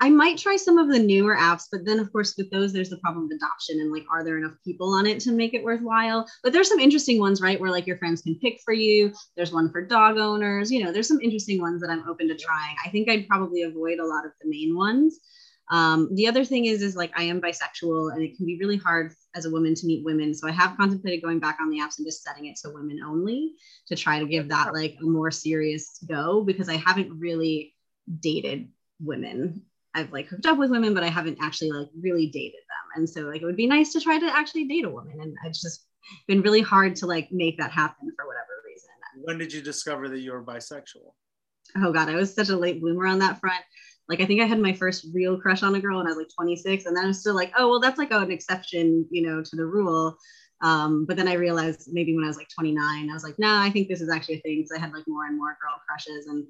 I 0.00 0.10
might 0.10 0.38
try 0.38 0.56
some 0.56 0.76
of 0.76 0.88
the 0.88 0.98
newer 0.98 1.36
apps, 1.36 1.64
but 1.70 1.84
then 1.84 1.98
of 1.98 2.12
course 2.12 2.34
with 2.36 2.50
those 2.50 2.72
there's 2.72 2.90
the 2.90 2.98
problem 2.98 3.26
of 3.26 3.30
adoption 3.30 3.80
and 3.80 3.92
like 3.92 4.04
are 4.10 4.24
there 4.24 4.36
enough 4.36 4.56
people 4.64 4.92
on 4.92 5.06
it 5.06 5.20
to 5.20 5.32
make 5.32 5.54
it 5.54 5.64
worthwhile? 5.64 6.26
But 6.42 6.52
there's 6.52 6.68
some 6.68 6.80
interesting 6.80 7.18
ones, 7.18 7.40
right? 7.40 7.60
Where 7.60 7.70
like 7.70 7.86
your 7.86 7.98
friends 7.98 8.20
can 8.20 8.38
pick 8.40 8.60
for 8.64 8.74
you. 8.74 9.12
There's 9.36 9.52
one 9.52 9.70
for 9.70 9.86
dog 9.86 10.18
owners. 10.18 10.70
You 10.70 10.84
know, 10.84 10.92
there's 10.92 11.08
some 11.08 11.20
interesting 11.20 11.60
ones 11.60 11.80
that 11.80 11.90
I'm 11.90 12.06
open 12.08 12.28
to 12.28 12.36
trying. 12.36 12.76
I 12.84 12.90
think 12.90 13.08
I'd 13.08 13.28
probably 13.28 13.62
avoid 13.62 13.98
a 13.98 14.06
lot 14.06 14.26
of 14.26 14.32
the 14.42 14.48
main 14.48 14.76
ones. 14.76 15.20
Um, 15.70 16.14
the 16.14 16.28
other 16.28 16.44
thing 16.44 16.66
is, 16.66 16.82
is 16.82 16.94
like 16.94 17.12
I 17.16 17.22
am 17.22 17.40
bisexual, 17.40 18.12
and 18.12 18.22
it 18.22 18.36
can 18.36 18.44
be 18.44 18.58
really 18.58 18.76
hard 18.76 19.12
as 19.34 19.46
a 19.46 19.50
woman 19.50 19.74
to 19.74 19.86
meet 19.86 20.04
women. 20.04 20.34
So 20.34 20.46
I 20.46 20.52
have 20.52 20.76
contemplated 20.76 21.22
going 21.22 21.38
back 21.38 21.58
on 21.60 21.70
the 21.70 21.78
apps 21.78 21.96
and 21.98 22.06
just 22.06 22.22
setting 22.22 22.46
it 22.46 22.56
to 22.62 22.70
women 22.70 23.00
only 23.04 23.54
to 23.86 23.96
try 23.96 24.18
to 24.18 24.26
give 24.26 24.48
that 24.50 24.74
like 24.74 24.96
a 25.00 25.06
more 25.06 25.30
serious 25.30 25.98
go 26.06 26.42
because 26.42 26.68
I 26.68 26.76
haven't 26.76 27.18
really 27.18 27.74
dated 28.20 28.68
women 29.00 29.62
I've 29.94 30.12
like 30.12 30.26
hooked 30.26 30.46
up 30.46 30.58
with 30.58 30.70
women, 30.70 30.94
but 30.94 31.04
I 31.04 31.08
haven't 31.08 31.38
actually 31.40 31.70
like 31.70 31.88
really 32.00 32.26
dated 32.26 32.60
them. 32.60 33.00
And 33.00 33.08
so 33.08 33.22
like 33.22 33.42
it 33.42 33.44
would 33.44 33.56
be 33.56 33.66
nice 33.66 33.92
to 33.92 34.00
try 34.00 34.18
to 34.18 34.26
actually 34.26 34.64
date 34.64 34.84
a 34.84 34.90
woman. 34.90 35.20
And 35.20 35.34
it's 35.44 35.62
just 35.62 35.86
been 36.26 36.42
really 36.42 36.60
hard 36.60 36.96
to 36.96 37.06
like 37.06 37.28
make 37.30 37.58
that 37.58 37.70
happen 37.70 38.10
for 38.16 38.26
whatever 38.26 38.48
reason. 38.66 38.90
When 39.22 39.38
did 39.38 39.52
you 39.52 39.62
discover 39.62 40.08
that 40.08 40.20
you 40.20 40.32
were 40.32 40.44
bisexual? 40.44 41.12
Oh 41.76 41.92
God, 41.92 42.08
I 42.08 42.14
was 42.14 42.34
such 42.34 42.50
a 42.50 42.56
late 42.56 42.80
bloomer 42.80 43.06
on 43.06 43.18
that 43.20 43.40
front. 43.40 43.62
Like 44.08 44.20
I 44.20 44.26
think 44.26 44.42
I 44.42 44.46
had 44.46 44.60
my 44.60 44.72
first 44.72 45.06
real 45.14 45.40
crush 45.40 45.62
on 45.62 45.74
a 45.74 45.80
girl 45.80 45.98
when 45.98 46.06
I 46.06 46.10
was 46.10 46.18
like 46.18 46.28
26, 46.34 46.84
and 46.84 46.96
then 46.96 47.04
I 47.04 47.08
was 47.08 47.20
still 47.20 47.34
like, 47.34 47.52
oh 47.56 47.68
well, 47.68 47.80
that's 47.80 47.98
like 47.98 48.10
an 48.10 48.30
exception, 48.30 49.06
you 49.10 49.26
know, 49.26 49.42
to 49.42 49.56
the 49.56 49.64
rule. 49.64 50.16
Um, 50.60 51.04
but 51.06 51.16
then 51.16 51.28
I 51.28 51.34
realized 51.34 51.88
maybe 51.92 52.14
when 52.14 52.24
I 52.24 52.28
was 52.28 52.36
like 52.36 52.48
29, 52.54 53.10
I 53.10 53.12
was 53.12 53.24
like, 53.24 53.38
no, 53.38 53.48
nah, 53.48 53.62
I 53.62 53.70
think 53.70 53.88
this 53.88 54.00
is 54.00 54.10
actually 54.10 54.36
a 54.36 54.40
thing. 54.40 54.58
Because 54.58 54.72
I 54.76 54.80
had 54.80 54.92
like 54.92 55.04
more 55.06 55.26
and 55.26 55.36
more 55.36 55.56
girl 55.60 55.80
crushes, 55.88 56.26
and 56.26 56.46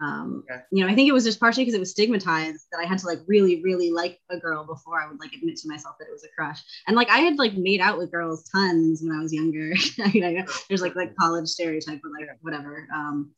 um, 0.00 0.42
okay. 0.50 0.60
you 0.72 0.84
know 0.84 0.90
i 0.90 0.94
think 0.94 1.08
it 1.08 1.12
was 1.12 1.24
just 1.24 1.38
partially 1.38 1.62
because 1.62 1.74
it 1.74 1.80
was 1.80 1.90
stigmatized 1.90 2.66
that 2.72 2.80
i 2.80 2.84
had 2.84 2.98
to 2.98 3.06
like 3.06 3.20
really 3.26 3.62
really 3.62 3.90
like 3.90 4.18
a 4.30 4.38
girl 4.38 4.64
before 4.64 5.00
i 5.00 5.06
would 5.08 5.20
like 5.20 5.32
admit 5.32 5.56
to 5.56 5.68
myself 5.68 5.94
that 5.98 6.08
it 6.08 6.12
was 6.12 6.24
a 6.24 6.28
crush. 6.36 6.62
And 6.86 6.96
like 6.96 7.08
i 7.10 7.18
had 7.18 7.38
like 7.38 7.54
made 7.54 7.80
out 7.80 7.98
with 7.98 8.10
girls 8.10 8.48
tons 8.50 9.02
when 9.02 9.16
i 9.16 9.22
was 9.22 9.32
younger. 9.32 9.74
You 10.12 10.20
know, 10.20 10.44
there's 10.68 10.82
like 10.82 10.96
like 10.96 11.14
college 11.16 11.48
stereotype 11.48 12.00
but 12.02 12.12
like 12.12 12.38
whatever. 12.40 12.86
Um 12.94 13.32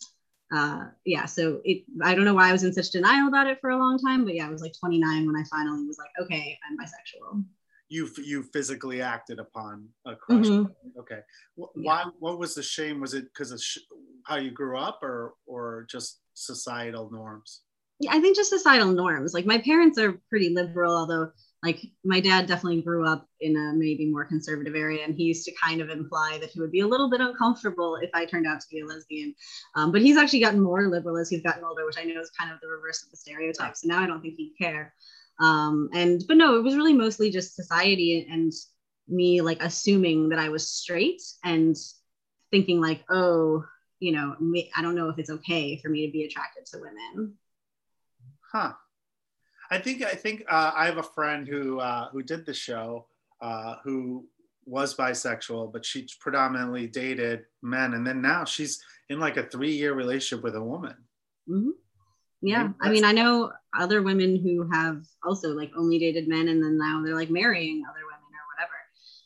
uh 0.52 0.84
yeah 1.04 1.24
so 1.24 1.60
it 1.64 1.82
i 2.04 2.14
don't 2.14 2.24
know 2.24 2.34
why 2.34 2.48
i 2.48 2.52
was 2.52 2.62
in 2.62 2.72
such 2.72 2.90
denial 2.90 3.26
about 3.26 3.48
it 3.48 3.58
for 3.60 3.70
a 3.70 3.76
long 3.76 3.98
time 3.98 4.24
but 4.24 4.32
yeah 4.32 4.46
i 4.46 4.48
was 4.48 4.62
like 4.62 4.72
29 4.78 5.26
when 5.26 5.34
i 5.34 5.42
finally 5.50 5.84
was 5.84 5.98
like 5.98 6.10
okay 6.22 6.56
i'm 6.68 6.78
bisexual. 6.78 7.44
You 7.88 8.08
you 8.18 8.42
physically 8.42 9.00
acted 9.00 9.38
upon 9.38 9.88
a 10.04 10.16
crush 10.16 10.46
mm-hmm. 10.46 11.00
okay. 11.00 11.20
Why 11.54 12.02
yeah. 12.04 12.10
what 12.18 12.38
was 12.38 12.52
the 12.54 12.62
shame? 12.62 13.00
Was 13.00 13.14
it 13.14 13.26
because 13.32 13.52
of 13.52 13.62
sh- 13.62 13.78
how 14.24 14.36
you 14.36 14.50
grew 14.50 14.76
up 14.76 15.04
or 15.04 15.34
or 15.46 15.86
just 15.88 16.18
societal 16.36 17.10
norms? 17.10 17.62
Yeah, 18.00 18.12
I 18.12 18.20
think 18.20 18.36
just 18.36 18.50
societal 18.50 18.92
norms. 18.92 19.34
Like 19.34 19.46
my 19.46 19.58
parents 19.58 19.98
are 19.98 20.20
pretty 20.28 20.50
liberal, 20.50 20.94
although 20.94 21.30
like 21.62 21.80
my 22.04 22.20
dad 22.20 22.46
definitely 22.46 22.82
grew 22.82 23.06
up 23.06 23.26
in 23.40 23.56
a 23.56 23.72
maybe 23.74 24.10
more 24.10 24.26
conservative 24.26 24.74
area 24.74 25.02
and 25.02 25.16
he 25.16 25.24
used 25.24 25.44
to 25.46 25.52
kind 25.60 25.80
of 25.80 25.88
imply 25.88 26.36
that 26.38 26.50
he 26.50 26.60
would 26.60 26.70
be 26.70 26.80
a 26.80 26.86
little 26.86 27.08
bit 27.08 27.22
uncomfortable 27.22 27.96
if 28.02 28.10
i 28.12 28.26
turned 28.26 28.46
out 28.46 28.60
to 28.60 28.66
be 28.70 28.80
a 28.80 28.86
lesbian 28.86 29.34
um, 29.74 29.90
but 29.90 30.02
he's 30.02 30.18
actually 30.18 30.38
gotten 30.38 30.60
more 30.60 30.86
liberal 30.88 31.16
as 31.16 31.30
he's 31.30 31.42
gotten 31.42 31.64
older 31.64 31.86
which 31.86 31.96
i 31.98 32.04
know 32.04 32.20
is 32.20 32.30
kind 32.38 32.52
of 32.52 32.60
the 32.60 32.68
reverse 32.68 33.02
of 33.02 33.10
the 33.10 33.16
stereotype 33.16 33.74
so 33.74 33.88
now 33.88 34.00
i 34.00 34.06
don't 34.06 34.20
think 34.20 34.34
he'd 34.36 34.54
care 34.60 34.94
um, 35.40 35.88
and 35.94 36.22
but 36.28 36.36
no 36.36 36.56
it 36.56 36.62
was 36.62 36.76
really 36.76 36.92
mostly 36.92 37.30
just 37.30 37.56
society 37.56 38.28
and 38.30 38.52
me 39.08 39.40
like 39.40 39.62
assuming 39.62 40.28
that 40.28 40.38
i 40.38 40.50
was 40.50 40.70
straight 40.70 41.22
and 41.42 41.74
thinking 42.50 42.80
like, 42.80 43.04
oh, 43.10 43.64
you 43.98 44.12
know, 44.12 44.36
I 44.76 44.82
don't 44.82 44.94
know 44.94 45.08
if 45.08 45.18
it's 45.18 45.30
okay 45.30 45.76
for 45.78 45.88
me 45.88 46.06
to 46.06 46.12
be 46.12 46.24
attracted 46.24 46.66
to 46.66 46.78
women. 46.78 47.34
Huh. 48.52 48.72
I 49.70 49.78
think 49.78 50.04
I 50.04 50.14
think 50.14 50.44
uh, 50.48 50.72
I 50.74 50.86
have 50.86 50.98
a 50.98 51.02
friend 51.02 51.46
who 51.46 51.80
uh, 51.80 52.08
who 52.10 52.22
did 52.22 52.46
the 52.46 52.54
show 52.54 53.06
uh, 53.40 53.76
who 53.82 54.26
was 54.64 54.94
bisexual, 54.94 55.72
but 55.72 55.84
she 55.84 56.08
predominantly 56.20 56.86
dated 56.86 57.44
men, 57.62 57.94
and 57.94 58.06
then 58.06 58.20
now 58.20 58.44
she's 58.44 58.82
in 59.08 59.18
like 59.18 59.36
a 59.36 59.44
three 59.44 59.72
year 59.72 59.94
relationship 59.94 60.44
with 60.44 60.56
a 60.56 60.62
woman. 60.62 60.94
Mm-hmm. 61.48 61.70
Yeah, 62.42 62.68
I 62.80 62.90
mean, 62.90 63.04
I 63.04 63.12
know 63.12 63.52
other 63.76 64.02
women 64.02 64.36
who 64.36 64.68
have 64.72 65.04
also 65.24 65.48
like 65.48 65.72
only 65.76 65.98
dated 65.98 66.28
men, 66.28 66.48
and 66.48 66.62
then 66.62 66.78
now 66.78 67.02
they're 67.04 67.14
like 67.14 67.30
marrying 67.30 67.82
other 67.88 68.04
women 68.04 68.30
or 68.32 68.46
whatever. 68.54 68.76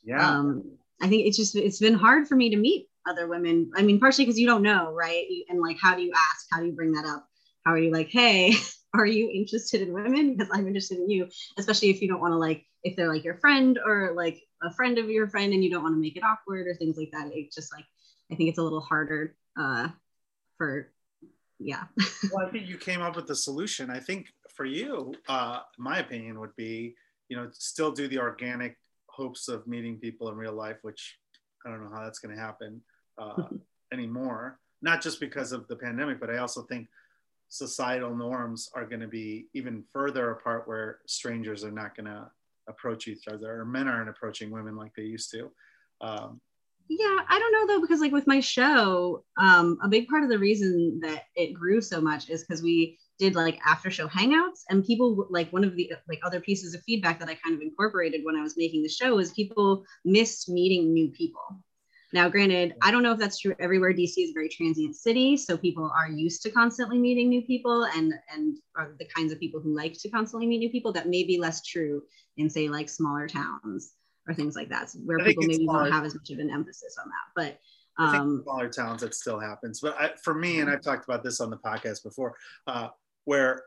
Yeah. 0.04 0.38
Um, 0.38 0.72
I 1.02 1.08
think 1.08 1.26
it's 1.26 1.36
just 1.36 1.56
it's 1.56 1.78
been 1.78 1.94
hard 1.94 2.28
for 2.28 2.36
me 2.36 2.50
to 2.50 2.56
meet 2.56 2.89
other 3.06 3.26
women. 3.26 3.70
I 3.74 3.82
mean, 3.82 3.98
partially 4.00 4.24
because 4.24 4.38
you 4.38 4.46
don't 4.46 4.62
know, 4.62 4.92
right? 4.92 5.26
And 5.48 5.60
like, 5.60 5.78
how 5.80 5.94
do 5.94 6.02
you 6.02 6.12
ask? 6.12 6.46
How 6.50 6.60
do 6.60 6.66
you 6.66 6.72
bring 6.72 6.92
that 6.92 7.06
up? 7.06 7.26
How 7.64 7.72
are 7.72 7.78
you 7.78 7.92
like, 7.92 8.08
hey, 8.10 8.54
are 8.94 9.06
you 9.06 9.30
interested 9.30 9.82
in 9.82 9.92
women? 9.92 10.36
Because 10.36 10.50
I'm 10.52 10.66
interested 10.66 10.98
in 10.98 11.10
you, 11.10 11.28
especially 11.58 11.90
if 11.90 12.02
you 12.02 12.08
don't 12.08 12.20
want 12.20 12.32
to 12.32 12.38
like, 12.38 12.64
if 12.82 12.96
they're 12.96 13.12
like 13.12 13.24
your 13.24 13.36
friend 13.36 13.78
or 13.84 14.12
like 14.16 14.42
a 14.62 14.72
friend 14.72 14.98
of 14.98 15.08
your 15.10 15.28
friend 15.28 15.52
and 15.52 15.62
you 15.62 15.70
don't 15.70 15.82
want 15.82 15.94
to 15.94 16.00
make 16.00 16.16
it 16.16 16.24
awkward 16.24 16.66
or 16.66 16.74
things 16.74 16.96
like 16.96 17.10
that. 17.12 17.30
It's 17.34 17.54
just 17.54 17.72
like, 17.72 17.84
I 18.30 18.36
think 18.36 18.48
it's 18.48 18.58
a 18.58 18.62
little 18.62 18.80
harder 18.80 19.36
uh, 19.58 19.88
for, 20.56 20.90
yeah. 21.58 21.84
well, 22.32 22.46
I 22.46 22.50
think 22.50 22.68
you 22.68 22.78
came 22.78 23.02
up 23.02 23.16
with 23.16 23.26
the 23.26 23.36
solution. 23.36 23.90
I 23.90 24.00
think 24.00 24.28
for 24.54 24.64
you, 24.64 25.14
uh, 25.28 25.60
my 25.78 25.98
opinion 25.98 26.40
would 26.40 26.54
be, 26.56 26.94
you 27.28 27.36
know, 27.36 27.48
still 27.52 27.92
do 27.92 28.08
the 28.08 28.18
organic 28.18 28.76
hopes 29.06 29.48
of 29.48 29.66
meeting 29.66 29.98
people 29.98 30.28
in 30.30 30.36
real 30.36 30.54
life, 30.54 30.78
which 30.82 31.18
I 31.64 31.70
don't 31.70 31.82
know 31.82 31.90
how 31.94 32.02
that's 32.02 32.18
going 32.18 32.34
to 32.34 32.40
happen 32.40 32.80
uh, 33.20 33.44
anymore. 33.92 34.58
Not 34.82 35.02
just 35.02 35.20
because 35.20 35.52
of 35.52 35.68
the 35.68 35.76
pandemic, 35.76 36.18
but 36.18 36.30
I 36.30 36.38
also 36.38 36.62
think 36.62 36.88
societal 37.50 38.14
norms 38.16 38.70
are 38.74 38.86
going 38.86 39.00
to 39.00 39.08
be 39.08 39.46
even 39.54 39.84
further 39.92 40.30
apart 40.30 40.66
where 40.66 41.00
strangers 41.06 41.64
are 41.64 41.72
not 41.72 41.96
going 41.96 42.06
to 42.06 42.30
approach 42.68 43.08
each 43.08 43.26
other 43.28 43.60
or 43.60 43.64
men 43.64 43.88
aren't 43.88 44.08
approaching 44.08 44.50
women 44.50 44.76
like 44.76 44.94
they 44.94 45.02
used 45.02 45.32
to 45.32 45.50
um, 46.00 46.40
yeah 46.88 47.18
i 47.28 47.38
don't 47.38 47.52
know 47.52 47.66
though 47.66 47.80
because 47.80 48.00
like 48.00 48.12
with 48.12 48.26
my 48.28 48.38
show 48.38 49.24
um, 49.36 49.76
a 49.82 49.88
big 49.88 50.06
part 50.08 50.22
of 50.22 50.28
the 50.28 50.38
reason 50.38 51.00
that 51.02 51.24
it 51.34 51.52
grew 51.52 51.80
so 51.80 52.00
much 52.00 52.30
is 52.30 52.44
because 52.44 52.62
we 52.62 52.96
did 53.18 53.34
like 53.34 53.58
after 53.66 53.90
show 53.90 54.06
hangouts 54.06 54.60
and 54.70 54.84
people 54.84 55.26
like 55.28 55.52
one 55.52 55.64
of 55.64 55.74
the 55.74 55.92
like 56.08 56.20
other 56.24 56.40
pieces 56.40 56.72
of 56.72 56.82
feedback 56.82 57.18
that 57.18 57.28
i 57.28 57.34
kind 57.34 57.54
of 57.54 57.60
incorporated 57.60 58.20
when 58.22 58.36
i 58.36 58.42
was 58.42 58.56
making 58.56 58.82
the 58.82 58.88
show 58.88 59.18
is 59.18 59.32
people 59.32 59.84
missed 60.04 60.48
meeting 60.48 60.92
new 60.92 61.08
people 61.10 61.60
now, 62.12 62.28
granted, 62.28 62.74
I 62.82 62.90
don't 62.90 63.02
know 63.02 63.12
if 63.12 63.18
that's 63.18 63.38
true 63.38 63.54
everywhere. 63.60 63.92
DC 63.92 64.14
is 64.18 64.30
a 64.30 64.32
very 64.32 64.48
transient 64.48 64.96
city, 64.96 65.36
so 65.36 65.56
people 65.56 65.92
are 65.96 66.08
used 66.10 66.42
to 66.42 66.50
constantly 66.50 66.98
meeting 66.98 67.28
new 67.28 67.42
people 67.42 67.84
and 67.84 68.14
and 68.32 68.58
are 68.76 68.94
the 68.98 69.04
kinds 69.04 69.32
of 69.32 69.38
people 69.38 69.60
who 69.60 69.74
like 69.74 69.94
to 70.00 70.08
constantly 70.08 70.46
meet 70.48 70.58
new 70.58 70.70
people. 70.70 70.92
That 70.92 71.08
may 71.08 71.22
be 71.22 71.38
less 71.38 71.62
true 71.64 72.02
in 72.36 72.50
say 72.50 72.68
like 72.68 72.88
smaller 72.88 73.28
towns 73.28 73.92
or 74.26 74.34
things 74.34 74.56
like 74.56 74.68
that, 74.70 74.90
where 75.04 75.18
people 75.18 75.44
maybe 75.44 75.64
smaller. 75.64 75.84
don't 75.84 75.92
have 75.92 76.04
as 76.04 76.14
much 76.14 76.30
of 76.30 76.40
an 76.40 76.50
emphasis 76.50 76.96
on 77.00 77.08
that. 77.08 77.58
But 77.96 78.02
um, 78.02 78.42
smaller 78.42 78.68
towns, 78.68 79.02
it 79.04 79.14
still 79.14 79.38
happens. 79.38 79.80
But 79.80 79.94
I, 79.98 80.10
for 80.22 80.34
me, 80.34 80.60
and 80.60 80.68
I've 80.68 80.82
talked 80.82 81.04
about 81.04 81.22
this 81.22 81.40
on 81.40 81.50
the 81.50 81.58
podcast 81.58 82.02
before, 82.02 82.34
uh, 82.66 82.88
where 83.24 83.62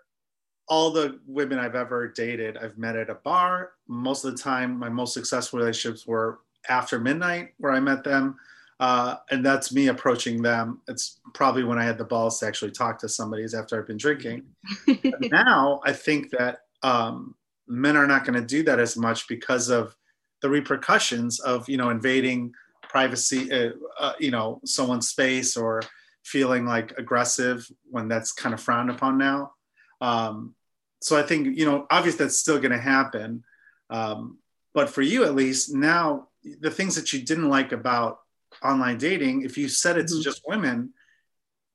all 0.68 0.92
the 0.92 1.20
women 1.28 1.60
I've 1.60 1.76
ever 1.76 2.10
dated, 2.10 2.58
I've 2.58 2.78
met 2.78 2.96
at 2.98 3.10
a 3.10 3.16
bar. 3.16 3.72
Most 3.88 4.26
of 4.26 4.36
the 4.36 4.42
time, 4.42 4.78
my 4.78 4.90
most 4.90 5.14
successful 5.14 5.60
relationships 5.60 6.06
were 6.06 6.40
after 6.70 7.00
midnight 7.00 7.54
where 7.58 7.72
I 7.72 7.80
met 7.80 8.04
them. 8.04 8.38
Uh, 8.80 9.18
and 9.32 9.46
that's 9.46 9.72
me 9.72 9.88
approaching 9.88 10.42
them. 10.42 10.82
It's 10.88 11.20
probably 11.34 11.64
when 11.64 11.78
I 11.78 11.84
had 11.84 11.98
the 11.98 12.04
balls 12.04 12.40
to 12.40 12.48
actually 12.48 12.72
talk 12.72 13.00
to 13.00 13.10
somebody 13.10 13.44
is 13.44 13.54
after 13.54 13.80
I've 13.80 13.88
been 13.88 13.98
drinking. 13.98 14.44
now 15.32 15.80
I 15.86 15.94
think 15.94 16.32
that 16.32 16.60
um, 16.82 17.36
men 17.68 17.96
are 17.96 18.08
not 18.08 18.26
going 18.26 18.40
to 18.40 18.46
do 18.46 18.64
that 18.64 18.80
as 18.80 18.98
much 18.98 19.28
because 19.28 19.70
of 19.70 19.96
the 20.42 20.50
repercussions 20.50 21.40
of 21.40 21.70
you 21.70 21.78
know 21.78 21.90
invading 21.90 22.54
privacy, 22.94 23.52
uh, 23.52 23.72
uh, 24.00 24.14
you 24.20 24.30
know, 24.30 24.62
someone's 24.66 25.08
space 25.08 25.58
or 25.58 25.82
feeling 26.24 26.66
like 26.66 26.94
aggressive 26.98 27.68
when 27.90 28.08
that's 28.08 28.32
kind 28.32 28.54
of 28.54 28.62
frowned 28.62 28.90
upon 28.90 29.18
now. 29.18 29.54
Um, 30.00 30.54
so 31.02 31.18
I 31.18 31.24
think 31.24 31.58
you 31.58 31.66
know, 31.66 31.88
obviously 31.90 32.26
that's 32.26 32.38
still 32.38 32.60
going 32.60 32.72
to 32.72 32.78
happen. 32.78 33.44
Um, 33.90 34.38
but 34.74 34.90
for 34.90 35.02
you 35.02 35.24
at 35.24 35.36
least 35.36 35.74
now 35.74 36.28
the 36.60 36.72
things 36.72 36.96
that 36.96 37.14
you 37.14 37.22
didn't 37.22 37.50
like 37.50 37.72
about 37.72 38.20
online 38.64 38.98
dating, 38.98 39.44
if 39.44 39.58
you 39.58 39.68
said 39.68 39.98
it's 39.98 40.14
mm-hmm. 40.14 40.24
just 40.24 40.42
women, 40.48 40.94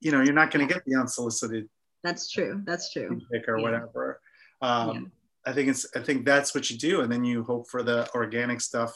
you 0.01 0.13
know, 0.13 0.21
you're 0.21 0.35
not 0.35 0.51
going 0.51 0.67
to 0.67 0.73
get 0.73 0.85
the 0.85 0.95
unsolicited. 0.95 1.69
That's 2.05 2.31
true. 2.31 2.63
That's 2.65 2.93
true. 2.93 3.21
Pick 3.33 3.49
or 3.49 3.59
yeah. 3.59 3.63
whatever. 3.63 4.21
Um, 4.61 4.95
yeah. 4.95 5.01
I 5.51 5.53
think 5.53 5.69
it's. 5.69 5.87
I 5.97 6.01
think 6.01 6.25
that's 6.25 6.55
what 6.55 6.69
you 6.71 6.77
do, 6.77 7.01
and 7.01 7.11
then 7.11 7.25
you 7.25 7.43
hope 7.43 7.69
for 7.69 7.83
the 7.83 8.09
organic 8.15 8.61
stuff 8.61 8.95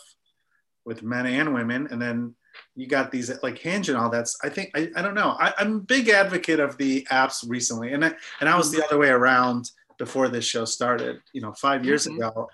with 0.85 1.03
men 1.03 1.27
and 1.27 1.55
women, 1.55 1.89
and 1.91 2.01
then 2.01 2.35
you 2.75 2.87
got 2.87 3.11
these 3.11 3.31
like 3.43 3.59
Hinge 3.59 3.89
and 3.89 3.97
all 3.97 4.11
that's. 4.11 4.37
I 4.43 4.49
think 4.49 4.71
I, 4.75 4.91
I 4.95 5.03
don't 5.03 5.15
know. 5.15 5.37
I, 5.39 5.55
am 5.59 5.77
a 5.77 5.81
big 5.81 6.09
advocate 6.09 6.61
of 6.61 6.77
the 6.77 7.07
apps 7.11 7.45
recently, 7.49 7.93
and 7.93 8.05
I, 8.05 8.13
and 8.41 8.49
I 8.49 8.57
was 8.57 8.71
the 8.71 8.79
mm-hmm. 8.79 8.87
other 8.87 8.99
way 8.99 9.09
around 9.09 9.71
before 9.99 10.29
this 10.29 10.45
show 10.45 10.65
started. 10.65 11.21
You 11.33 11.41
know, 11.41 11.53
five 11.53 11.85
years 11.85 12.07
mm-hmm. 12.07 12.19
ago, 12.19 12.49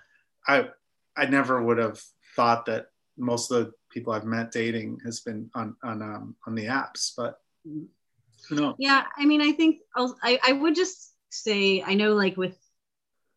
I 0.47 0.69
I 1.17 1.25
never 1.25 1.61
would 1.61 1.77
have 1.77 1.99
thought 2.35 2.67
that 2.67 2.87
most 3.19 3.51
of 3.51 3.65
the 3.65 3.73
people 3.91 4.13
I've 4.13 4.25
met 4.25 4.51
dating 4.51 4.99
has 5.05 5.19
been 5.19 5.49
on 5.55 5.75
on 5.83 6.01
um, 6.01 6.35
on 6.47 6.55
the 6.55 6.65
apps, 6.65 7.11
but 7.15 7.39
knows? 8.51 8.75
Yeah, 8.77 9.03
I 9.17 9.25
mean, 9.25 9.41
I 9.41 9.51
think 9.51 9.79
I'll, 9.95 10.17
I 10.23 10.39
I 10.43 10.51
would 10.53 10.75
just 10.75 11.13
say 11.29 11.83
I 11.83 11.93
know 11.93 12.13
like 12.13 12.37
with 12.37 12.57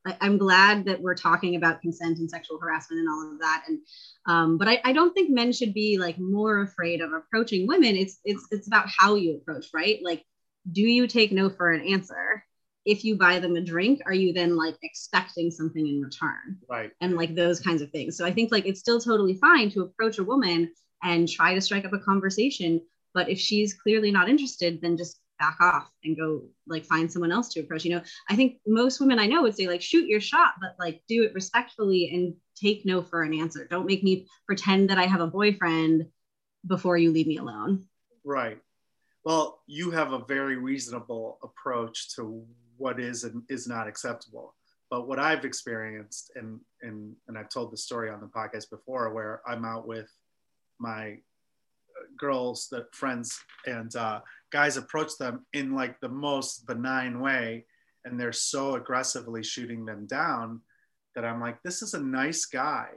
I, 0.07 0.17
am 0.21 0.39
glad 0.39 0.87
that 0.87 1.01
we're 1.01 1.15
talking 1.15 1.57
about 1.57 1.81
consent 1.81 2.19
and 2.19 2.31
sexual 2.31 2.59
harassment 2.59 3.01
and 3.01 3.09
all 3.09 3.33
of 3.33 3.39
that, 3.41 3.65
and 3.69 3.79
um, 4.27 4.59
but 4.59 4.69
I, 4.69 4.81
I 4.85 4.93
don't 4.93 5.13
think 5.13 5.31
men 5.31 5.53
should 5.53 5.75
be 5.75 5.99
like 5.99 6.19
more 6.19 6.63
afraid 6.63 7.01
of 7.01 7.13
approaching 7.13 7.67
women. 7.67 7.97
It's 7.97 8.19
it's 8.25 8.47
it's 8.51 8.67
about 8.67 8.87
how 8.89 9.15
you 9.15 9.37
approach, 9.37 9.67
right? 9.73 10.01
Like, 10.03 10.25
do 10.71 10.83
you 10.83 11.07
take 11.07 11.33
no 11.33 11.51
for 11.51 11.71
an 11.71 11.87
answer? 11.87 12.45
If 12.85 13.05
you 13.05 13.17
buy 13.17 13.39
them 13.39 13.57
a 13.57 13.61
drink, 13.61 14.01
are 14.07 14.15
you 14.15 14.33
then 14.33 14.57
like 14.57 14.77
expecting 14.83 15.51
something 15.51 15.87
in 15.87 16.03
return? 16.03 16.59
Right. 16.69 16.91
And 17.01 17.17
like 17.17 17.35
those 17.35 17.61
kinds 17.61 17.83
of 17.83 17.91
things. 17.91 18.17
So 18.17 18.25
I 18.25 18.33
think 18.33 18.51
like 18.51 18.67
it's 18.67 18.81
still 18.81 19.01
totally 19.01 19.35
fine 19.35 19.71
to 19.71 19.83
approach 19.83 20.19
a 20.19 20.25
woman 20.25 20.73
and 21.03 21.29
try 21.29 21.55
to 21.55 21.61
strike 21.61 21.85
up 21.85 21.93
a 21.93 21.99
conversation. 21.99 22.81
But 23.15 23.29
if 23.29 23.39
she's 23.39 23.75
clearly 23.75 24.11
not 24.11 24.29
interested, 24.29 24.81
then 24.81 24.97
just 24.97 25.21
back 25.39 25.57
off 25.61 25.91
and 26.05 26.17
go 26.17 26.43
like 26.67 26.85
find 26.85 27.11
someone 27.11 27.33
else 27.33 27.53
to 27.53 27.61
approach. 27.61 27.85
You 27.85 27.97
know, 27.97 28.03
I 28.29 28.37
think 28.37 28.59
most 28.67 29.01
women 29.01 29.19
I 29.19 29.27
know 29.27 29.43
would 29.43 29.57
say 29.57 29.67
like 29.67 29.83
shoot 29.83 30.07
your 30.07 30.21
shot, 30.21 30.55
but 30.61 30.77
like 30.79 31.03
do 31.09 31.25
it 31.25 31.35
respectfully 31.35 32.11
and 32.13 32.35
take 32.57 32.87
no 32.87 33.03
for 33.03 33.23
an 33.23 33.35
answer. 33.35 33.67
Don't 33.69 33.87
make 33.87 34.03
me 34.03 34.27
pretend 34.47 34.91
that 34.91 34.99
I 34.99 35.07
have 35.07 35.21
a 35.21 35.27
boyfriend 35.27 36.07
before 36.67 36.97
you 36.97 37.11
leave 37.11 37.27
me 37.27 37.39
alone. 37.39 37.87
Right. 38.25 38.59
Well, 39.25 39.61
you 39.67 39.91
have 39.93 40.13
a 40.13 40.25
very 40.27 40.57
reasonable 40.57 41.39
approach 41.43 42.15
to 42.17 42.45
what 42.77 42.99
is 42.99 43.25
and 43.25 43.43
is 43.49 43.69
not 43.69 43.87
acceptable. 43.87 44.55
But 44.91 45.09
what 45.09 45.19
I've 45.19 45.45
experienced, 45.45 46.33
and 46.35 46.61
and 46.83 47.15
and 47.29 47.39
I've 47.39 47.49
told 47.49 47.73
the 47.73 47.77
story 47.77 48.11
on 48.11 48.21
the 48.21 48.27
podcast 48.27 48.69
before, 48.69 49.15
where 49.15 49.41
I'm 49.47 49.65
out 49.65 49.87
with 49.87 50.11
my 50.79 51.19
girls, 52.19 52.69
the 52.71 52.87
friends, 52.93 53.39
and 53.67 53.95
uh, 53.97 54.21
guys 54.51 54.77
approach 54.77 55.17
them 55.19 55.47
in 55.53 55.75
like 55.75 55.99
the 56.01 56.09
most 56.09 56.67
benign 56.67 57.21
way, 57.21 57.65
and 58.05 58.21
they're 58.21 58.33
so 58.33 58.75
aggressively 58.75 59.43
shooting 59.43 59.85
them 59.85 60.07
down 60.07 60.61
that 61.15 61.25
I'm 61.25 61.41
like, 61.41 61.63
this 61.63 61.83
is 61.83 61.95
a 61.95 62.01
nice 62.01 62.45
guy. 62.45 62.89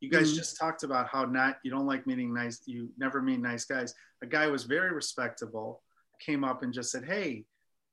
You 0.00 0.10
guys 0.10 0.28
mm-hmm. 0.28 0.38
just 0.38 0.58
talked 0.58 0.84
about 0.84 1.08
how 1.08 1.24
not 1.24 1.58
you 1.64 1.70
don't 1.70 1.86
like 1.86 2.06
meeting 2.06 2.32
nice, 2.32 2.62
you 2.66 2.90
never 2.98 3.20
meet 3.20 3.40
nice 3.40 3.64
guys. 3.64 3.94
A 4.22 4.26
guy 4.26 4.46
was 4.48 4.64
very 4.64 4.92
respectable, 4.92 5.82
came 6.20 6.44
up 6.44 6.62
and 6.62 6.72
just 6.72 6.90
said, 6.90 7.04
hey 7.04 7.44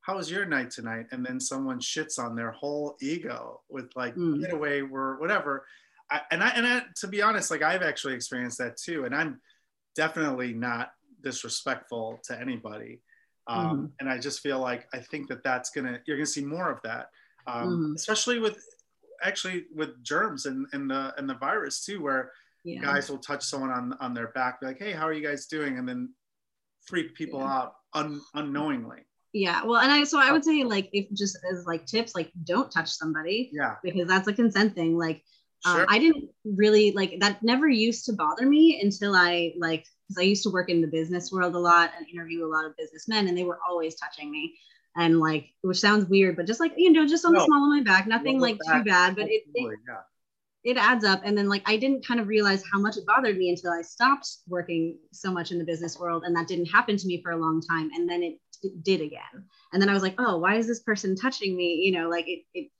how 0.05 0.17
was 0.17 0.29
your 0.29 0.45
night 0.45 0.69
tonight? 0.69 1.07
And 1.11 1.25
then 1.25 1.39
someone 1.39 1.79
shits 1.79 2.19
on 2.19 2.35
their 2.35 2.51
whole 2.51 2.95
ego 3.01 3.61
with 3.69 3.89
like 3.95 4.15
mm. 4.15 4.39
get 4.39 4.53
away 4.53 4.81
or 4.81 5.19
whatever. 5.19 5.65
I, 6.11 6.21
and 6.29 6.43
I 6.43 6.49
and 6.49 6.67
I, 6.67 6.83
to 6.97 7.07
be 7.07 7.23
honest, 7.23 7.49
like 7.49 7.63
I've 7.63 7.81
actually 7.81 8.13
experienced 8.13 8.59
that 8.59 8.77
too, 8.77 9.05
and 9.05 9.15
I'm 9.15 9.41
definitely 9.95 10.53
not 10.53 10.91
disrespectful 11.23 12.19
to 12.25 12.39
anybody. 12.39 13.01
Um, 13.47 13.77
mm. 13.77 13.91
And 13.99 14.07
I 14.07 14.19
just 14.19 14.41
feel 14.41 14.59
like 14.59 14.87
I 14.93 14.99
think 14.99 15.27
that 15.29 15.43
that's 15.43 15.71
gonna 15.71 15.99
you're 16.05 16.17
gonna 16.17 16.27
see 16.27 16.45
more 16.45 16.69
of 16.69 16.79
that, 16.83 17.09
um, 17.47 17.93
mm. 17.93 17.95
especially 17.95 18.37
with 18.37 18.63
actually 19.23 19.65
with 19.73 20.03
germs 20.03 20.45
and, 20.45 20.67
and 20.71 20.87
the 20.87 21.15
and 21.17 21.27
the 21.27 21.33
virus 21.33 21.83
too, 21.83 22.03
where 22.03 22.31
yeah. 22.65 22.81
guys 22.81 23.09
will 23.09 23.17
touch 23.17 23.43
someone 23.43 23.71
on 23.71 23.93
on 23.99 24.13
their 24.13 24.27
back, 24.29 24.59
be 24.59 24.67
like, 24.67 24.79
"Hey, 24.79 24.91
how 24.91 25.07
are 25.07 25.13
you 25.13 25.25
guys 25.25 25.47
doing?" 25.47 25.77
and 25.77 25.87
then 25.87 26.13
freak 26.87 27.15
people 27.15 27.39
yeah. 27.39 27.53
out 27.53 27.73
un, 27.93 28.21
unknowingly 28.35 28.99
yeah 29.33 29.63
well 29.65 29.81
and 29.81 29.91
i 29.91 30.03
so 30.03 30.19
i 30.19 30.31
would 30.31 30.45
say 30.45 30.63
like 30.63 30.87
if 30.93 31.11
just 31.13 31.35
as 31.51 31.65
like 31.65 31.83
tips 31.87 32.13
like 32.13 32.31
don't 32.43 32.71
touch 32.71 32.87
somebody 32.87 33.49
yeah 33.51 33.73
because 33.83 34.07
that's 34.07 34.27
a 34.27 34.33
consent 34.33 34.75
thing 34.75 34.95
like 34.95 35.23
um, 35.65 35.77
sure. 35.77 35.85
i 35.89 35.97
didn't 35.97 36.29
really 36.45 36.91
like 36.91 37.19
that 37.19 37.41
never 37.41 37.67
used 37.67 38.05
to 38.05 38.13
bother 38.13 38.45
me 38.45 38.79
until 38.83 39.15
i 39.15 39.51
like 39.57 39.83
because 40.07 40.21
I 40.21 40.25
used 40.25 40.43
to 40.43 40.49
work 40.49 40.69
in 40.69 40.81
the 40.81 40.87
business 40.87 41.31
world 41.31 41.55
a 41.55 41.59
lot 41.59 41.91
and 41.97 42.07
interview 42.07 42.45
a 42.45 42.47
lot 42.47 42.65
of 42.65 42.77
businessmen, 42.77 43.27
and 43.27 43.37
they 43.37 43.43
were 43.43 43.59
always 43.67 43.95
touching 43.95 44.31
me. 44.31 44.55
And 44.97 45.19
like, 45.19 45.49
which 45.61 45.79
sounds 45.79 46.05
weird, 46.05 46.37
but 46.37 46.47
just 46.47 46.61
like, 46.61 46.73
you 46.77 46.91
know, 46.91 47.05
just 47.05 47.25
on 47.25 47.33
no. 47.33 47.39
the 47.39 47.45
small 47.45 47.65
of 47.65 47.69
my 47.69 47.81
back, 47.81 48.07
nothing 48.07 48.39
like 48.39 48.57
too 48.65 48.83
bad, 48.83 49.15
but 49.15 49.25
it, 49.25 49.43
it, 49.53 49.79
yeah. 49.87 49.95
It 50.65 50.77
adds 50.77 51.05
up. 51.05 51.21
And 51.23 51.37
then 51.37 51.47
like, 51.47 51.61
I 51.65 51.77
didn't 51.77 52.05
kind 52.05 52.19
of 52.19 52.27
realize 52.27 52.63
how 52.73 52.79
much 52.79 52.97
it 52.97 53.05
bothered 53.05 53.37
me 53.37 53.51
until 53.51 53.71
I 53.71 53.83
stopped 53.83 54.27
working 54.47 54.97
so 55.13 55.31
much 55.31 55.51
in 55.51 55.59
the 55.59 55.63
business 55.63 55.97
world. 55.99 56.23
And 56.25 56.35
that 56.35 56.47
didn't 56.47 56.65
happen 56.65 56.97
to 56.97 57.07
me 57.07 57.21
for 57.21 57.31
a 57.31 57.37
long 57.37 57.61
time. 57.61 57.91
And 57.93 58.09
then 58.09 58.23
it, 58.23 58.39
it 58.63 58.83
did 58.83 58.99
again. 58.99 59.45
And 59.71 59.81
then 59.81 59.89
I 59.89 59.93
was 59.93 60.01
like, 60.01 60.15
oh, 60.17 60.37
why 60.37 60.55
is 60.55 60.67
this 60.67 60.81
person 60.81 61.15
touching 61.15 61.55
me? 61.55 61.75
You 61.75 61.91
know, 61.91 62.09
like 62.09 62.27
it, 62.27 62.41
it 62.55 62.71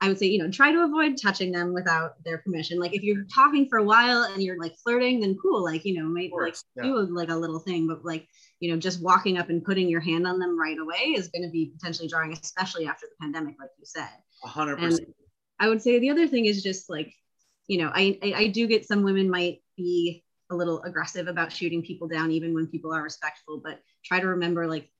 I 0.00 0.08
would 0.08 0.18
say, 0.18 0.26
you 0.26 0.42
know, 0.42 0.50
try 0.50 0.72
to 0.72 0.82
avoid 0.82 1.16
touching 1.22 1.52
them 1.52 1.72
without 1.72 2.14
their 2.24 2.38
permission. 2.38 2.80
Like 2.80 2.92
if 2.92 3.04
you're 3.04 3.24
talking 3.32 3.68
for 3.68 3.78
a 3.78 3.84
while 3.84 4.24
and 4.24 4.42
you're 4.42 4.58
like 4.58 4.74
flirting, 4.82 5.20
then 5.20 5.38
cool. 5.40 5.62
Like, 5.62 5.84
you 5.84 6.02
know, 6.02 6.08
maybe 6.08 6.32
like 6.36 6.56
yeah. 6.74 6.82
do 6.82 6.96
like 7.14 7.28
a 7.28 7.36
little 7.36 7.60
thing, 7.60 7.86
but 7.86 8.04
like, 8.04 8.26
you 8.58 8.72
know, 8.72 8.80
just 8.80 9.00
walking 9.00 9.38
up 9.38 9.50
and 9.50 9.64
putting 9.64 9.88
your 9.88 10.00
hand 10.00 10.26
on 10.26 10.40
them 10.40 10.58
right 10.58 10.78
away 10.78 11.14
is 11.16 11.28
going 11.28 11.44
to 11.44 11.50
be 11.50 11.72
potentially 11.78 12.08
jarring, 12.08 12.32
especially 12.32 12.88
after 12.88 13.06
the 13.06 13.14
pandemic, 13.24 13.54
like 13.60 13.70
you 13.78 13.84
said. 13.84 14.08
Hundred 14.42 14.78
percent. 14.78 15.14
I 15.62 15.68
would 15.68 15.80
say 15.80 16.00
the 16.00 16.10
other 16.10 16.26
thing 16.26 16.46
is 16.46 16.60
just 16.60 16.90
like, 16.90 17.14
you 17.68 17.78
know, 17.78 17.92
I, 17.94 18.18
I, 18.20 18.32
I 18.36 18.46
do 18.48 18.66
get 18.66 18.84
some 18.84 19.04
women 19.04 19.30
might 19.30 19.62
be 19.76 20.24
a 20.50 20.56
little 20.56 20.82
aggressive 20.82 21.28
about 21.28 21.52
shooting 21.52 21.82
people 21.82 22.08
down, 22.08 22.32
even 22.32 22.52
when 22.52 22.66
people 22.66 22.92
are 22.92 23.00
respectful, 23.00 23.60
but 23.62 23.80
try 24.04 24.18
to 24.18 24.26
remember 24.26 24.66
like 24.66 24.90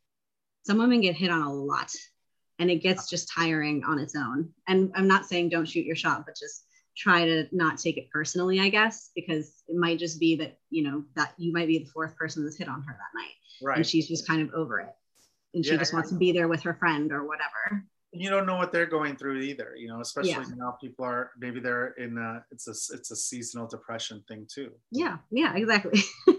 some 0.64 0.78
women 0.78 1.00
get 1.00 1.16
hit 1.16 1.32
on 1.32 1.42
a 1.42 1.52
lot 1.52 1.90
and 2.60 2.70
it 2.70 2.76
gets 2.76 3.10
just 3.10 3.28
tiring 3.28 3.82
on 3.82 3.98
its 3.98 4.14
own. 4.14 4.50
And 4.68 4.92
I'm 4.94 5.08
not 5.08 5.26
saying 5.26 5.48
don't 5.48 5.66
shoot 5.66 5.84
your 5.84 5.96
shot, 5.96 6.24
but 6.24 6.36
just 6.36 6.64
try 6.96 7.24
to 7.24 7.48
not 7.50 7.78
take 7.78 7.96
it 7.96 8.08
personally, 8.12 8.60
I 8.60 8.68
guess, 8.68 9.10
because 9.16 9.64
it 9.66 9.74
might 9.74 9.98
just 9.98 10.20
be 10.20 10.36
that, 10.36 10.58
you 10.70 10.84
know, 10.84 11.02
that 11.16 11.32
you 11.38 11.52
might 11.52 11.66
be 11.66 11.80
the 11.80 11.90
fourth 11.90 12.16
person 12.16 12.44
that's 12.44 12.56
hit 12.56 12.68
on 12.68 12.84
her 12.84 12.92
that 12.92 13.18
night. 13.18 13.34
Right. 13.60 13.76
And 13.78 13.86
she's 13.86 14.06
just 14.06 14.28
kind 14.28 14.42
of 14.42 14.54
over 14.54 14.78
it. 14.78 14.94
And 15.54 15.64
she 15.64 15.72
yeah, 15.72 15.78
just 15.78 15.92
wants 15.92 16.10
to 16.10 16.16
be 16.16 16.30
there 16.30 16.46
with 16.46 16.62
her 16.62 16.74
friend 16.74 17.10
or 17.10 17.24
whatever. 17.26 17.84
You 18.14 18.28
don't 18.28 18.46
know 18.46 18.56
what 18.56 18.72
they're 18.72 18.86
going 18.86 19.16
through 19.16 19.40
either, 19.40 19.74
you 19.76 19.88
know, 19.88 20.00
especially 20.00 20.32
yeah. 20.32 20.54
now 20.56 20.76
people 20.80 21.04
are 21.04 21.30
maybe 21.38 21.60
they're 21.60 21.92
in 21.92 22.18
a 22.18 22.44
it's 22.50 22.68
a 22.68 22.94
it's 22.94 23.10
a 23.10 23.16
seasonal 23.16 23.66
depression 23.66 24.22
thing 24.28 24.46
too. 24.52 24.70
Yeah, 24.90 25.16
yeah, 25.30 25.54
exactly. 25.56 26.02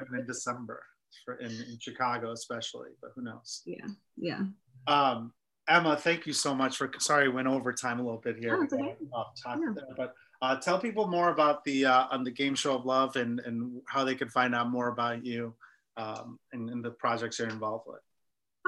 women 0.00 0.20
in 0.20 0.26
December 0.26 0.82
for 1.24 1.34
in, 1.36 1.50
in 1.50 1.78
Chicago 1.80 2.32
especially, 2.32 2.90
but 3.00 3.12
who 3.14 3.22
knows? 3.22 3.62
Yeah, 3.64 3.86
yeah. 4.16 4.42
Um, 4.86 5.32
Emma, 5.68 5.96
thank 5.96 6.26
you 6.26 6.32
so 6.32 6.54
much 6.54 6.76
for. 6.76 6.90
Sorry, 6.98 7.28
went 7.28 7.48
over 7.48 7.72
time 7.72 7.98
a 7.98 8.02
little 8.02 8.20
bit 8.20 8.36
here. 8.38 8.56
Oh, 8.56 8.64
okay. 8.64 8.94
off 9.12 9.32
yeah. 9.46 9.72
there, 9.74 9.94
but 9.96 10.14
uh, 10.42 10.56
tell 10.56 10.78
people 10.78 11.08
more 11.08 11.30
about 11.30 11.64
the 11.64 11.86
uh, 11.86 12.06
on 12.10 12.22
the 12.22 12.30
Game 12.30 12.54
Show 12.54 12.74
of 12.74 12.86
Love 12.86 13.16
and 13.16 13.40
and 13.40 13.80
how 13.88 14.04
they 14.04 14.14
can 14.14 14.28
find 14.28 14.54
out 14.54 14.70
more 14.70 14.88
about 14.88 15.24
you 15.24 15.54
um, 15.96 16.38
and, 16.52 16.70
and 16.70 16.84
the 16.84 16.90
projects 16.90 17.38
you're 17.38 17.48
involved 17.48 17.84
with. 17.86 18.00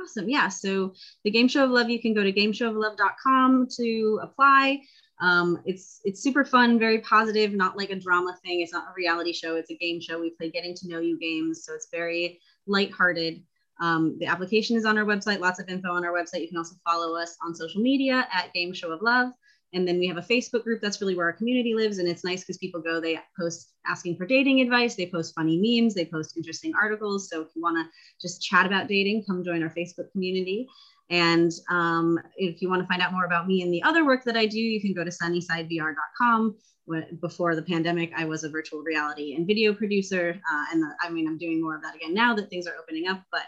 Awesome. 0.03 0.29
Yeah. 0.29 0.49
So 0.49 0.95
the 1.25 1.31
Game 1.31 1.49
Show 1.49 1.65
of 1.65 1.71
Love, 1.71 1.91
you 1.91 2.01
can 2.01 2.15
go 2.15 2.23
to 2.23 2.33
gameshowoflove.com 2.33 3.69
to 3.77 4.21
apply. 4.23 4.81
Um, 5.21 5.61
it's 5.65 6.01
it's 6.05 6.23
super 6.23 6.45
fun, 6.45 6.79
very 6.79 7.01
positive, 7.01 7.53
not 7.53 7.77
like 7.77 7.91
a 7.91 7.99
drama 7.99 8.37
thing. 8.45 8.61
It's 8.61 8.73
not 8.73 8.85
a 8.89 8.95
reality 8.97 9.33
show. 9.33 9.57
It's 9.57 9.71
a 9.71 9.77
game 9.77 10.01
show. 10.01 10.21
We 10.21 10.31
play 10.31 10.51
getting 10.51 10.75
to 10.77 10.89
know 10.89 11.01
you 11.01 11.19
games, 11.19 11.65
so 11.65 11.75
it's 11.75 11.89
very 11.91 12.41
lighthearted. 12.67 13.43
Um, 13.81 14.17
the 14.19 14.27
application 14.27 14.77
is 14.77 14.85
on 14.85 14.99
our 14.99 15.05
website, 15.05 15.41
lots 15.41 15.61
of 15.61 15.69
info 15.69 15.93
on 15.93 16.05
our 16.05 16.13
website. 16.13 16.43
You 16.43 16.49
can 16.49 16.57
also 16.57 16.77
follow 16.85 17.17
us 17.17 17.37
on 17.45 17.55
social 17.55 17.81
media 17.81 18.29
at 18.33 18.53
Game 18.53 18.73
Show 18.73 18.93
of 18.93 19.03
Love. 19.03 19.33
And 19.75 19.87
then 19.87 19.99
we 19.99 20.07
have 20.07 20.17
a 20.17 20.23
Facebook 20.23 20.65
group. 20.65 20.81
That's 20.81 21.01
really 21.01 21.15
where 21.15 21.27
our 21.27 21.33
community 21.33 21.75
lives. 21.75 21.99
And 21.99 22.09
it's 22.09 22.25
nice 22.25 22.41
because 22.41 22.57
people 22.57 22.81
go, 22.81 23.01
they 23.01 23.19
post 23.39 23.73
asking 23.87 24.17
for 24.17 24.27
dating 24.27 24.61
advice, 24.61 24.95
they 24.95 25.07
post 25.07 25.35
funny 25.35 25.59
memes, 25.61 25.95
they 25.95 26.07
post 26.07 26.37
interesting 26.37 26.73
articles. 26.81 27.29
So 27.29 27.43
if 27.43 27.49
you 27.55 27.63
want 27.63 27.77
to 27.77 27.91
just 28.21 28.43
chat 28.43 28.67
about 28.67 28.89
dating, 28.89 29.25
come 29.27 29.45
join 29.45 29.63
our 29.63 29.71
Facebook 29.71 30.11
community. 30.13 30.69
And 31.11 31.53
um, 31.71 32.19
if 32.37 32.61
you 32.61 32.69
want 32.69 32.83
to 32.83 32.87
find 32.87 33.03
out 33.03 33.13
more 33.13 33.25
about 33.25 33.47
me 33.47 33.63
and 33.63 33.73
the 33.73 33.83
other 33.83 34.05
work 34.05 34.25
that 34.25 34.37
I 34.37 34.47
do, 34.47 34.59
you 34.59 34.81
can 34.81 34.95
go 34.95 35.05
to 35.05 35.11
sunnysidevr.com. 35.11 36.57
Before 37.21 37.55
the 37.55 37.63
pandemic, 37.63 38.13
I 38.17 38.25
was 38.25 38.45
a 38.45 38.49
virtual 38.49 38.81
reality 38.81 39.35
and 39.35 39.47
video 39.47 39.75
producer. 39.75 40.41
Uh, 40.51 40.65
and 40.73 40.83
the, 40.83 40.89
I 41.03 41.11
mean, 41.11 41.29
I'm 41.29 41.37
doing 41.37 41.61
more 41.61 41.77
of 41.77 41.83
that 41.83 41.95
again 41.95 42.15
now 42.15 42.35
that 42.35 42.49
things 42.49 42.67
are 42.67 42.77
opening 42.81 43.07
up. 43.09 43.23
But 43.31 43.43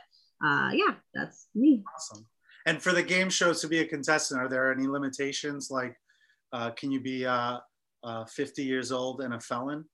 uh, 0.44 0.72
yeah, 0.74 0.94
that's 1.14 1.46
me. 1.54 1.82
Awesome. 1.96 2.26
And 2.66 2.82
for 2.82 2.92
the 2.92 3.02
game 3.02 3.30
shows 3.30 3.62
to 3.62 3.68
be 3.68 3.78
a 3.78 3.86
contestant, 3.86 4.40
are 4.40 4.48
there 4.48 4.70
any 4.70 4.86
limitations? 4.86 5.70
Like, 5.70 5.96
uh, 6.52 6.70
can 6.70 6.90
you 6.90 7.00
be 7.00 7.26
uh, 7.26 7.58
uh, 8.02 8.24
50 8.24 8.62
years 8.62 8.92
old 8.92 9.20
and 9.20 9.34
a 9.34 9.40
felon? 9.40 9.84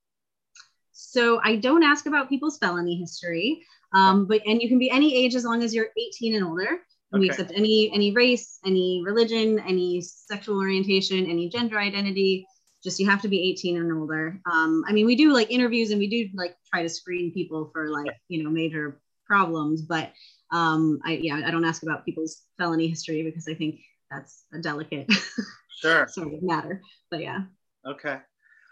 So 0.92 1.40
I 1.44 1.56
don't 1.56 1.82
ask 1.82 2.06
about 2.06 2.28
people's 2.28 2.58
felony 2.58 2.96
history, 2.96 3.62
um, 3.92 4.26
but 4.26 4.40
and 4.46 4.62
you 4.62 4.68
can 4.68 4.78
be 4.78 4.90
any 4.90 5.14
age 5.14 5.34
as 5.34 5.44
long 5.44 5.62
as 5.62 5.74
you're 5.74 5.88
18 5.98 6.36
and 6.36 6.44
older. 6.44 6.68
And 7.12 7.20
okay. 7.20 7.20
We 7.20 7.28
accept 7.28 7.52
any 7.54 7.90
any 7.92 8.12
race, 8.12 8.58
any 8.64 9.02
religion, 9.04 9.60
any 9.60 10.00
sexual 10.00 10.58
orientation, 10.58 11.26
any 11.26 11.48
gender 11.50 11.78
identity. 11.78 12.46
Just 12.82 12.98
you 12.98 13.08
have 13.10 13.20
to 13.22 13.28
be 13.28 13.50
18 13.50 13.76
and 13.76 13.92
older. 13.92 14.40
Um, 14.50 14.84
I 14.86 14.92
mean, 14.92 15.06
we 15.06 15.16
do 15.16 15.32
like 15.32 15.50
interviews 15.50 15.90
and 15.90 15.98
we 15.98 16.08
do 16.08 16.28
like 16.34 16.56
try 16.72 16.82
to 16.82 16.88
screen 16.88 17.32
people 17.32 17.70
for 17.72 17.90
like 17.90 18.10
you 18.28 18.42
know 18.42 18.50
major 18.50 19.00
problems, 19.26 19.82
but 19.82 20.12
um, 20.50 20.98
I 21.04 21.18
yeah, 21.22 21.42
I 21.44 21.50
don't 21.50 21.64
ask 21.64 21.82
about 21.82 22.06
people's 22.06 22.42
felony 22.56 22.88
history 22.88 23.22
because 23.22 23.48
I 23.48 23.54
think 23.54 23.80
that's 24.10 24.44
a 24.54 24.58
delicate 24.58 25.08
sure 25.76 26.08
sort 26.08 26.34
of 26.34 26.42
matter. 26.42 26.80
But 27.10 27.20
yeah. 27.20 27.44
Okay. 27.86 28.18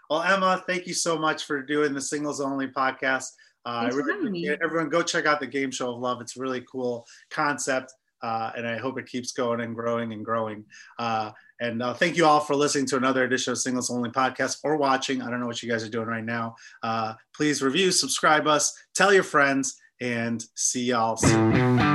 Well, 0.09 0.21
Emma, 0.21 0.63
thank 0.67 0.85
you 0.85 0.93
so 0.93 1.17
much 1.17 1.45
for 1.45 1.61
doing 1.61 1.93
the 1.93 2.01
singles 2.01 2.41
only 2.41 2.67
podcast. 2.67 3.29
Uh, 3.65 3.89
really, 3.93 4.47
everyone 4.63 4.89
go 4.89 5.01
check 5.01 5.25
out 5.25 5.39
the 5.39 5.47
game 5.47 5.71
show 5.71 5.93
of 5.93 5.99
love. 5.99 6.21
It's 6.21 6.37
a 6.37 6.39
really 6.39 6.63
cool 6.69 7.07
concept. 7.31 7.91
Uh, 8.21 8.51
and 8.55 8.67
I 8.67 8.77
hope 8.77 8.97
it 8.97 9.07
keeps 9.07 9.31
going 9.33 9.61
and 9.61 9.75
growing 9.75 10.13
and 10.13 10.23
growing. 10.23 10.65
Uh, 10.97 11.31
and 11.59 11.81
uh, 11.81 11.93
thank 11.93 12.17
you 12.17 12.25
all 12.25 12.39
for 12.39 12.55
listening 12.55 12.85
to 12.87 12.97
another 12.97 13.23
edition 13.23 13.51
of 13.51 13.59
Singles 13.59 13.91
Only 13.91 14.09
Podcast 14.09 14.59
or 14.63 14.77
watching. 14.77 15.21
I 15.21 15.29
don't 15.29 15.39
know 15.39 15.47
what 15.47 15.61
you 15.61 15.69
guys 15.69 15.83
are 15.83 15.89
doing 15.89 16.07
right 16.07 16.23
now. 16.23 16.55
Uh, 16.81 17.13
please 17.35 17.61
review, 17.61 17.91
subscribe 17.91 18.47
us, 18.47 18.75
tell 18.95 19.13
your 19.13 19.23
friends, 19.23 19.79
and 20.01 20.43
see 20.55 20.85
y'all 20.85 21.17
soon. 21.17 21.94